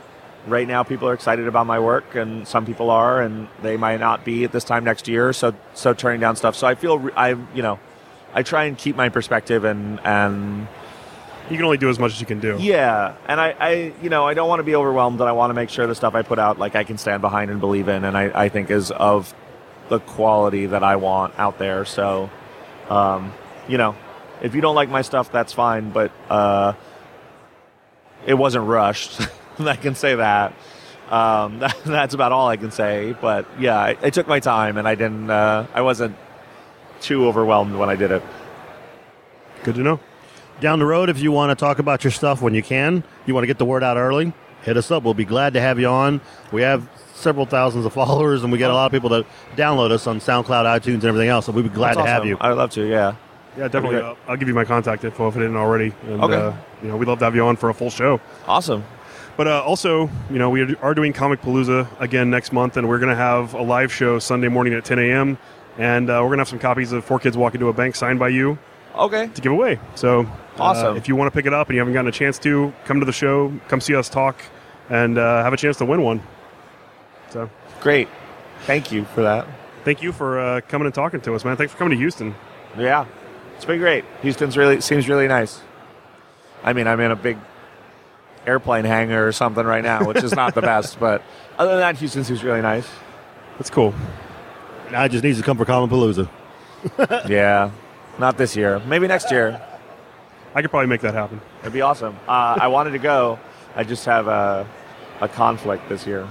right 0.47 0.69
now 0.69 0.83
people 0.85 1.09
are 1.09 1.15
excited 1.15 1.49
about 1.49 1.67
my 1.67 1.79
work 1.81 2.15
and 2.15 2.47
some 2.47 2.67
people 2.67 2.91
are 2.91 3.23
and 3.23 3.49
they 3.63 3.79
might 3.79 3.99
not 3.99 4.27
be 4.27 4.45
at 4.45 4.53
this 4.53 4.63
time 4.63 4.85
next 4.85 5.09
year 5.09 5.33
so 5.33 5.55
so 5.73 5.95
turning 5.95 6.21
down 6.21 6.37
stuff 6.37 6.55
so 6.55 6.67
i 6.67 6.75
feel 6.75 6.99
re- 6.99 7.13
i 7.17 7.31
you 7.55 7.63
know 7.63 7.79
i 8.35 8.43
try 8.43 8.65
and 8.65 8.77
keep 8.77 8.95
my 8.95 9.09
perspective 9.09 9.65
and 9.65 9.99
and 10.05 10.69
You 11.49 11.57
can 11.57 11.65
only 11.65 11.79
do 11.79 11.89
as 11.89 11.99
much 11.99 12.13
as 12.13 12.21
you 12.21 12.27
can 12.27 12.41
do. 12.41 12.59
yeah 12.61 13.15
and 13.27 13.41
i 13.41 13.55
i 13.59 13.93
you 14.03 14.11
know 14.11 14.27
i 14.27 14.35
don't 14.35 14.47
want 14.47 14.61
to 14.61 14.65
be 14.65 14.75
overwhelmed 14.75 15.19
and 15.19 15.27
i 15.27 15.33
want 15.33 15.49
to 15.49 15.55
make 15.55 15.71
sure 15.71 15.87
the 15.87 15.95
stuff 15.95 16.15
i 16.15 16.21
put 16.21 16.39
out 16.39 16.59
like 16.59 16.77
i 16.77 16.85
can 16.85 16.99
stand 16.99 17.23
behind 17.23 17.51
and 17.51 17.59
believe 17.59 17.89
in 17.89 18.05
and 18.05 18.15
i 18.15 18.25
i 18.45 18.51
think 18.51 18.71
is 18.71 18.91
of 18.91 19.33
the 19.99 20.05
quality 20.05 20.67
that 20.67 20.83
i 20.83 20.97
want 20.97 21.39
out 21.39 21.59
there 21.59 21.85
so 21.85 22.31
um 22.89 23.33
you 23.69 23.79
know 23.79 23.97
if 24.43 24.55
you 24.55 24.61
don't 24.61 24.75
like 24.75 24.89
my 24.89 25.03
stuff 25.03 25.31
that's 25.33 25.53
fine 25.53 25.91
but 25.91 26.13
uh 26.31 26.73
it 28.27 28.35
wasn't 28.35 28.65
rushed 28.65 29.21
i 29.59 29.77
can 29.77 29.95
say 29.95 30.15
that 30.15 30.55
um, 31.11 31.59
that, 31.59 31.77
that's 31.85 32.15
about 32.15 32.33
all 32.33 32.49
I 32.49 32.57
can 32.57 32.71
say. 32.71 33.15
But 33.21 33.47
yeah, 33.59 33.79
I, 33.79 33.97
I 34.03 34.11
took 34.11 34.27
my 34.27 34.41
time 34.41 34.77
and 34.77 34.89
I 34.89 34.95
didn't. 34.95 35.31
Uh, 35.31 35.67
I 35.75 35.83
wasn't 35.83 36.17
too 37.01 37.27
overwhelmed 37.27 37.75
when 37.75 37.89
I 37.89 37.97
did 37.97 38.11
it. 38.11 38.23
Good 39.63 39.77
to 39.77 39.83
know. 39.83 40.01
Down 40.61 40.79
the 40.79 40.87
road, 40.87 41.09
if 41.09 41.19
you 41.19 41.33
want 41.33 41.51
to 41.51 41.57
talk 41.57 41.79
about 41.79 42.05
your 42.05 42.11
stuff 42.11 42.41
when 42.41 42.55
you 42.55 42.63
can, 42.63 43.03
you 43.27 43.35
want 43.35 43.43
to 43.43 43.47
get 43.47 43.59
the 43.59 43.65
word 43.65 43.83
out 43.83 43.97
early, 43.97 44.33
hit 44.63 44.77
us 44.77 44.91
up. 44.91 45.03
We'll 45.03 45.15
be 45.15 45.25
glad 45.25 45.55
to 45.55 45.61
have 45.61 45.81
you 45.81 45.89
on. 45.89 46.21
We 46.53 46.63
have 46.63 46.89
several 47.15 47.47
thousands 47.47 47.85
of 47.87 47.93
followers, 47.93 48.43
and 48.43 48.53
we 48.53 48.59
get 48.59 48.71
a 48.71 48.75
lot 48.75 48.87
of 48.87 48.93
people 48.93 49.09
that 49.11 49.27
download 49.57 49.91
us 49.91 50.07
on 50.07 50.19
SoundCloud, 50.21 50.65
iTunes, 50.67 50.95
and 50.95 51.05
everything 51.05 51.29
else. 51.29 51.47
So 51.47 51.53
we'd 51.53 51.63
be 51.63 51.69
glad 51.69 51.97
That's 51.97 52.07
to 52.07 52.11
have 52.13 52.27
you. 52.27 52.37
I'd 52.41 52.53
love 52.53 52.71
to. 52.73 52.87
Yeah. 52.87 53.15
Yeah, 53.57 53.65
definitely. 53.69 53.91
great. 54.01 54.05
I'll, 54.05 54.17
I'll 54.29 54.37
give 54.37 54.49
you 54.49 54.55
my 54.55 54.65
contact 54.65 55.05
info 55.05 55.29
if 55.29 55.37
I 55.37 55.41
didn't 55.41 55.57
already. 55.57 55.93
And, 56.09 56.23
Okay. 56.25 56.35
Uh, 56.35 56.53
you 56.83 56.89
know, 56.89 56.97
we'd 56.97 57.07
love 57.09 57.21
to 57.21 57.25
have 57.25 57.35
you 57.37 57.45
on 57.47 57.57
for 57.57 57.71
a 57.71 57.75
full 57.75 57.89
show. 57.91 58.21
Awesome. 58.49 58.85
But 59.37 59.47
uh, 59.49 59.63
also, 59.63 60.11
you 60.31 60.39
know, 60.39 60.51
we 60.51 60.75
are 60.77 60.95
doing 60.95 61.13
Comic 61.13 61.41
Palooza 61.41 61.89
again 62.01 62.31
next 62.31 62.53
month, 62.53 62.77
and 62.77 62.89
we're 62.89 62.99
going 62.99 63.11
to 63.11 63.17
have 63.17 63.55
a 63.55 63.63
live 63.63 63.93
show 63.93 64.19
Sunday 64.19 64.49
morning 64.49 64.75
at 64.75 64.85
10 64.85 64.99
a.m. 64.99 65.39
And 65.79 66.11
uh, 66.11 66.15
we're 66.21 66.29
going 66.29 66.39
to 66.39 66.41
have 66.43 66.49
some 66.49 66.59
copies 66.59 66.93
of 66.93 67.05
Four 67.05 67.19
Kids 67.21 67.37
Walk 67.37 67.55
Into 67.55 67.69
a 67.69 67.73
Bank 67.73 67.95
signed 67.97 68.19
by 68.19 68.29
you 68.29 68.59
Okay. 68.97 69.29
to 69.29 69.41
give 69.41 69.51
away. 69.53 69.79
So, 69.97 70.21
uh, 70.21 70.27
Awesome. 70.59 70.97
if 70.97 71.09
you 71.09 71.17
want 71.17 71.33
to 71.33 71.37
pick 71.37 71.47
it 71.47 71.55
up 71.55 71.69
and 71.69 71.75
you 71.75 71.81
haven't 71.81 71.95
gotten 71.95 72.09
a 72.09 72.13
chance 72.13 72.39
to, 72.41 72.73
come 72.85 73.01
to 73.01 73.07
the 73.07 73.13
show, 73.13 73.53
come 73.69 73.81
see 73.81 73.95
us 73.97 74.09
talk, 74.09 74.37
and 74.91 75.17
uh, 75.19 75.43
have 75.43 75.53
a 75.53 75.57
chance 75.57 75.77
to 75.79 75.85
win 75.85 76.03
one. 76.03 76.23
So, 77.35 77.51
Great. 77.81 78.09
Thank 78.61 78.93
you 78.93 79.05
for 79.07 79.23
that. 79.23 79.47
thank 79.85 80.03
you 80.03 80.13
for 80.13 80.39
uh, 80.39 80.61
coming 80.69 80.87
and 80.87 80.95
talking 80.95 81.21
to 81.23 81.35
us, 81.35 81.45
man. 81.45 81.57
Thanks 81.57 81.73
for 81.73 81.79
coming 81.79 81.91
to 81.91 81.97
Houston. 81.97 82.33
Yeah. 82.79 83.07
It's 83.57 83.65
been 83.65 83.81
great. 83.81 84.05
Houston's 84.23 84.57
really 84.57 84.81
seems 84.81 85.09
really 85.09 85.27
nice. 85.27 85.61
I 86.63 86.73
mean, 86.73 86.87
I'm 86.87 87.01
in 87.01 87.11
a 87.11 87.17
big 87.17 87.37
airplane 88.47 88.85
hangar 88.85 89.27
or 89.27 89.33
something 89.33 89.67
right 89.67 89.83
now, 89.83 90.05
which 90.07 90.23
is 90.23 90.33
not 90.33 90.55
the 90.55 90.63
best, 90.73 91.01
but 91.01 91.23
other 91.59 91.73
than 91.73 91.81
that, 91.81 91.97
Houston 91.99 92.23
seems 92.23 92.45
really 92.45 92.63
nice. 92.63 92.89
That's 93.59 93.69
cool. 93.71 93.93
I 94.93 95.09
just 95.09 95.25
need 95.25 95.35
to 95.37 95.43
come 95.43 95.57
for 95.57 95.65
Comic 95.65 95.91
Palooza. 95.91 96.29
Yeah. 97.29 97.71
Not 98.19 98.39
this 98.39 98.55
year. 98.55 98.79
Maybe 98.87 99.09
next 99.09 99.33
year. 99.33 99.61
I 100.55 100.63
could 100.63 100.71
probably 100.71 100.87
make 100.87 101.01
that 101.01 101.15
happen. 101.15 101.41
It'd 101.63 101.73
be 101.73 101.81
awesome. 101.81 102.17
Uh, 102.29 102.57
I 102.61 102.69
wanted 102.69 102.93
to 102.93 102.99
go. 103.01 103.41
I 103.75 103.83
just 103.83 104.05
have 104.05 104.29
a, 104.29 104.65
a 105.21 105.27
conflict 105.29 105.89
this 105.89 106.07
year, 106.07 106.29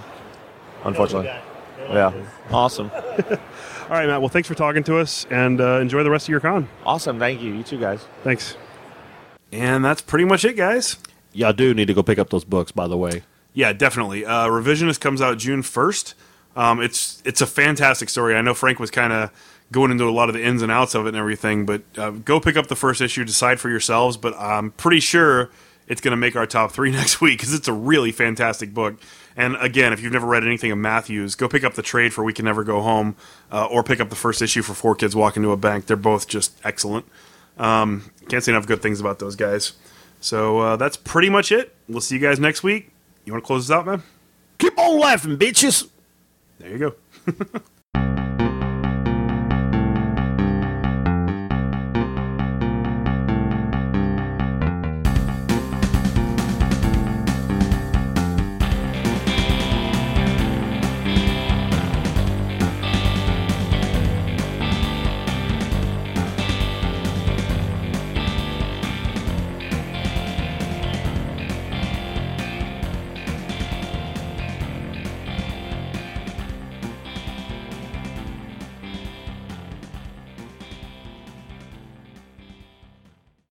unfortunately. 0.83 1.31
Yeah. 1.79 2.11
Awesome. 2.51 2.91
All 2.93 3.89
right, 3.89 4.07
Matt. 4.07 4.21
Well, 4.21 4.29
thanks 4.29 4.47
for 4.47 4.55
talking 4.55 4.83
to 4.85 4.97
us, 4.97 5.27
and 5.29 5.59
uh, 5.59 5.79
enjoy 5.79 6.03
the 6.03 6.09
rest 6.09 6.25
of 6.25 6.29
your 6.29 6.39
con. 6.39 6.67
Awesome. 6.85 7.19
Thank 7.19 7.41
you. 7.41 7.53
You 7.53 7.63
too, 7.63 7.79
guys. 7.79 8.05
Thanks. 8.23 8.55
And 9.51 9.83
that's 9.83 10.01
pretty 10.01 10.25
much 10.25 10.45
it, 10.45 10.55
guys. 10.55 10.97
Y'all 11.33 11.53
do 11.53 11.73
need 11.73 11.85
to 11.87 11.93
go 11.93 12.01
pick 12.01 12.17
up 12.17 12.29
those 12.29 12.43
books, 12.43 12.71
by 12.71 12.87
the 12.87 12.97
way. 12.97 13.23
Yeah, 13.53 13.73
definitely. 13.73 14.25
Uh, 14.25 14.47
Revisionist 14.47 14.99
comes 14.99 15.21
out 15.21 15.37
June 15.37 15.61
first. 15.61 16.15
Um, 16.55 16.81
it's 16.81 17.21
it's 17.25 17.41
a 17.41 17.47
fantastic 17.47 18.09
story. 18.09 18.35
I 18.35 18.41
know 18.41 18.53
Frank 18.53 18.79
was 18.79 18.91
kind 18.91 19.11
of 19.13 19.31
going 19.71 19.91
into 19.91 20.05
a 20.05 20.11
lot 20.11 20.29
of 20.29 20.35
the 20.35 20.43
ins 20.43 20.61
and 20.61 20.71
outs 20.71 20.95
of 20.95 21.05
it 21.05 21.09
and 21.09 21.17
everything, 21.17 21.65
but 21.65 21.81
uh, 21.97 22.11
go 22.11 22.39
pick 22.39 22.55
up 22.55 22.67
the 22.67 22.75
first 22.75 23.01
issue, 23.01 23.23
decide 23.25 23.59
for 23.59 23.69
yourselves. 23.69 24.17
But 24.17 24.35
I'm 24.37 24.71
pretty 24.71 24.99
sure 24.99 25.49
it's 25.87 26.01
going 26.01 26.11
to 26.11 26.17
make 26.17 26.35
our 26.35 26.45
top 26.45 26.71
three 26.71 26.91
next 26.93 27.21
week 27.21 27.39
because 27.39 27.53
it's 27.53 27.67
a 27.67 27.73
really 27.73 28.11
fantastic 28.11 28.73
book. 28.73 28.99
And 29.35 29.55
again, 29.59 29.93
if 29.93 30.01
you've 30.01 30.13
never 30.13 30.27
read 30.27 30.43
anything 30.43 30.71
of 30.71 30.77
Matthews, 30.77 31.35
go 31.35 31.47
pick 31.47 31.63
up 31.63 31.73
the 31.73 31.81
trade 31.81 32.13
for 32.13 32.23
We 32.23 32.33
Can 32.33 32.45
Never 32.45 32.63
Go 32.63 32.81
Home, 32.81 33.15
uh, 33.51 33.65
or 33.65 33.83
pick 33.83 33.99
up 33.99 34.09
the 34.09 34.15
first 34.15 34.41
issue 34.41 34.61
for 34.61 34.73
Four 34.73 34.95
Kids 34.95 35.15
Walk 35.15 35.37
Into 35.37 35.51
a 35.51 35.57
Bank. 35.57 35.87
They're 35.87 35.97
both 35.97 36.27
just 36.27 36.59
excellent. 36.63 37.05
Um, 37.57 38.11
can't 38.29 38.43
say 38.43 38.51
enough 38.51 38.67
good 38.67 38.81
things 38.81 38.99
about 38.99 39.19
those 39.19 39.35
guys. 39.35 39.73
So 40.21 40.59
uh, 40.59 40.75
that's 40.77 40.97
pretty 40.97 41.29
much 41.29 41.51
it. 41.51 41.75
We'll 41.89 42.01
see 42.01 42.15
you 42.15 42.21
guys 42.21 42.39
next 42.39 42.63
week. 42.63 42.91
You 43.25 43.33
want 43.33 43.43
to 43.43 43.47
close 43.47 43.67
this 43.67 43.75
out, 43.75 43.85
man? 43.85 44.03
Keep 44.57 44.77
on 44.77 44.99
laughing, 44.99 45.37
bitches. 45.37 45.89
There 46.59 46.69
you 46.69 46.77
go. 46.77 46.95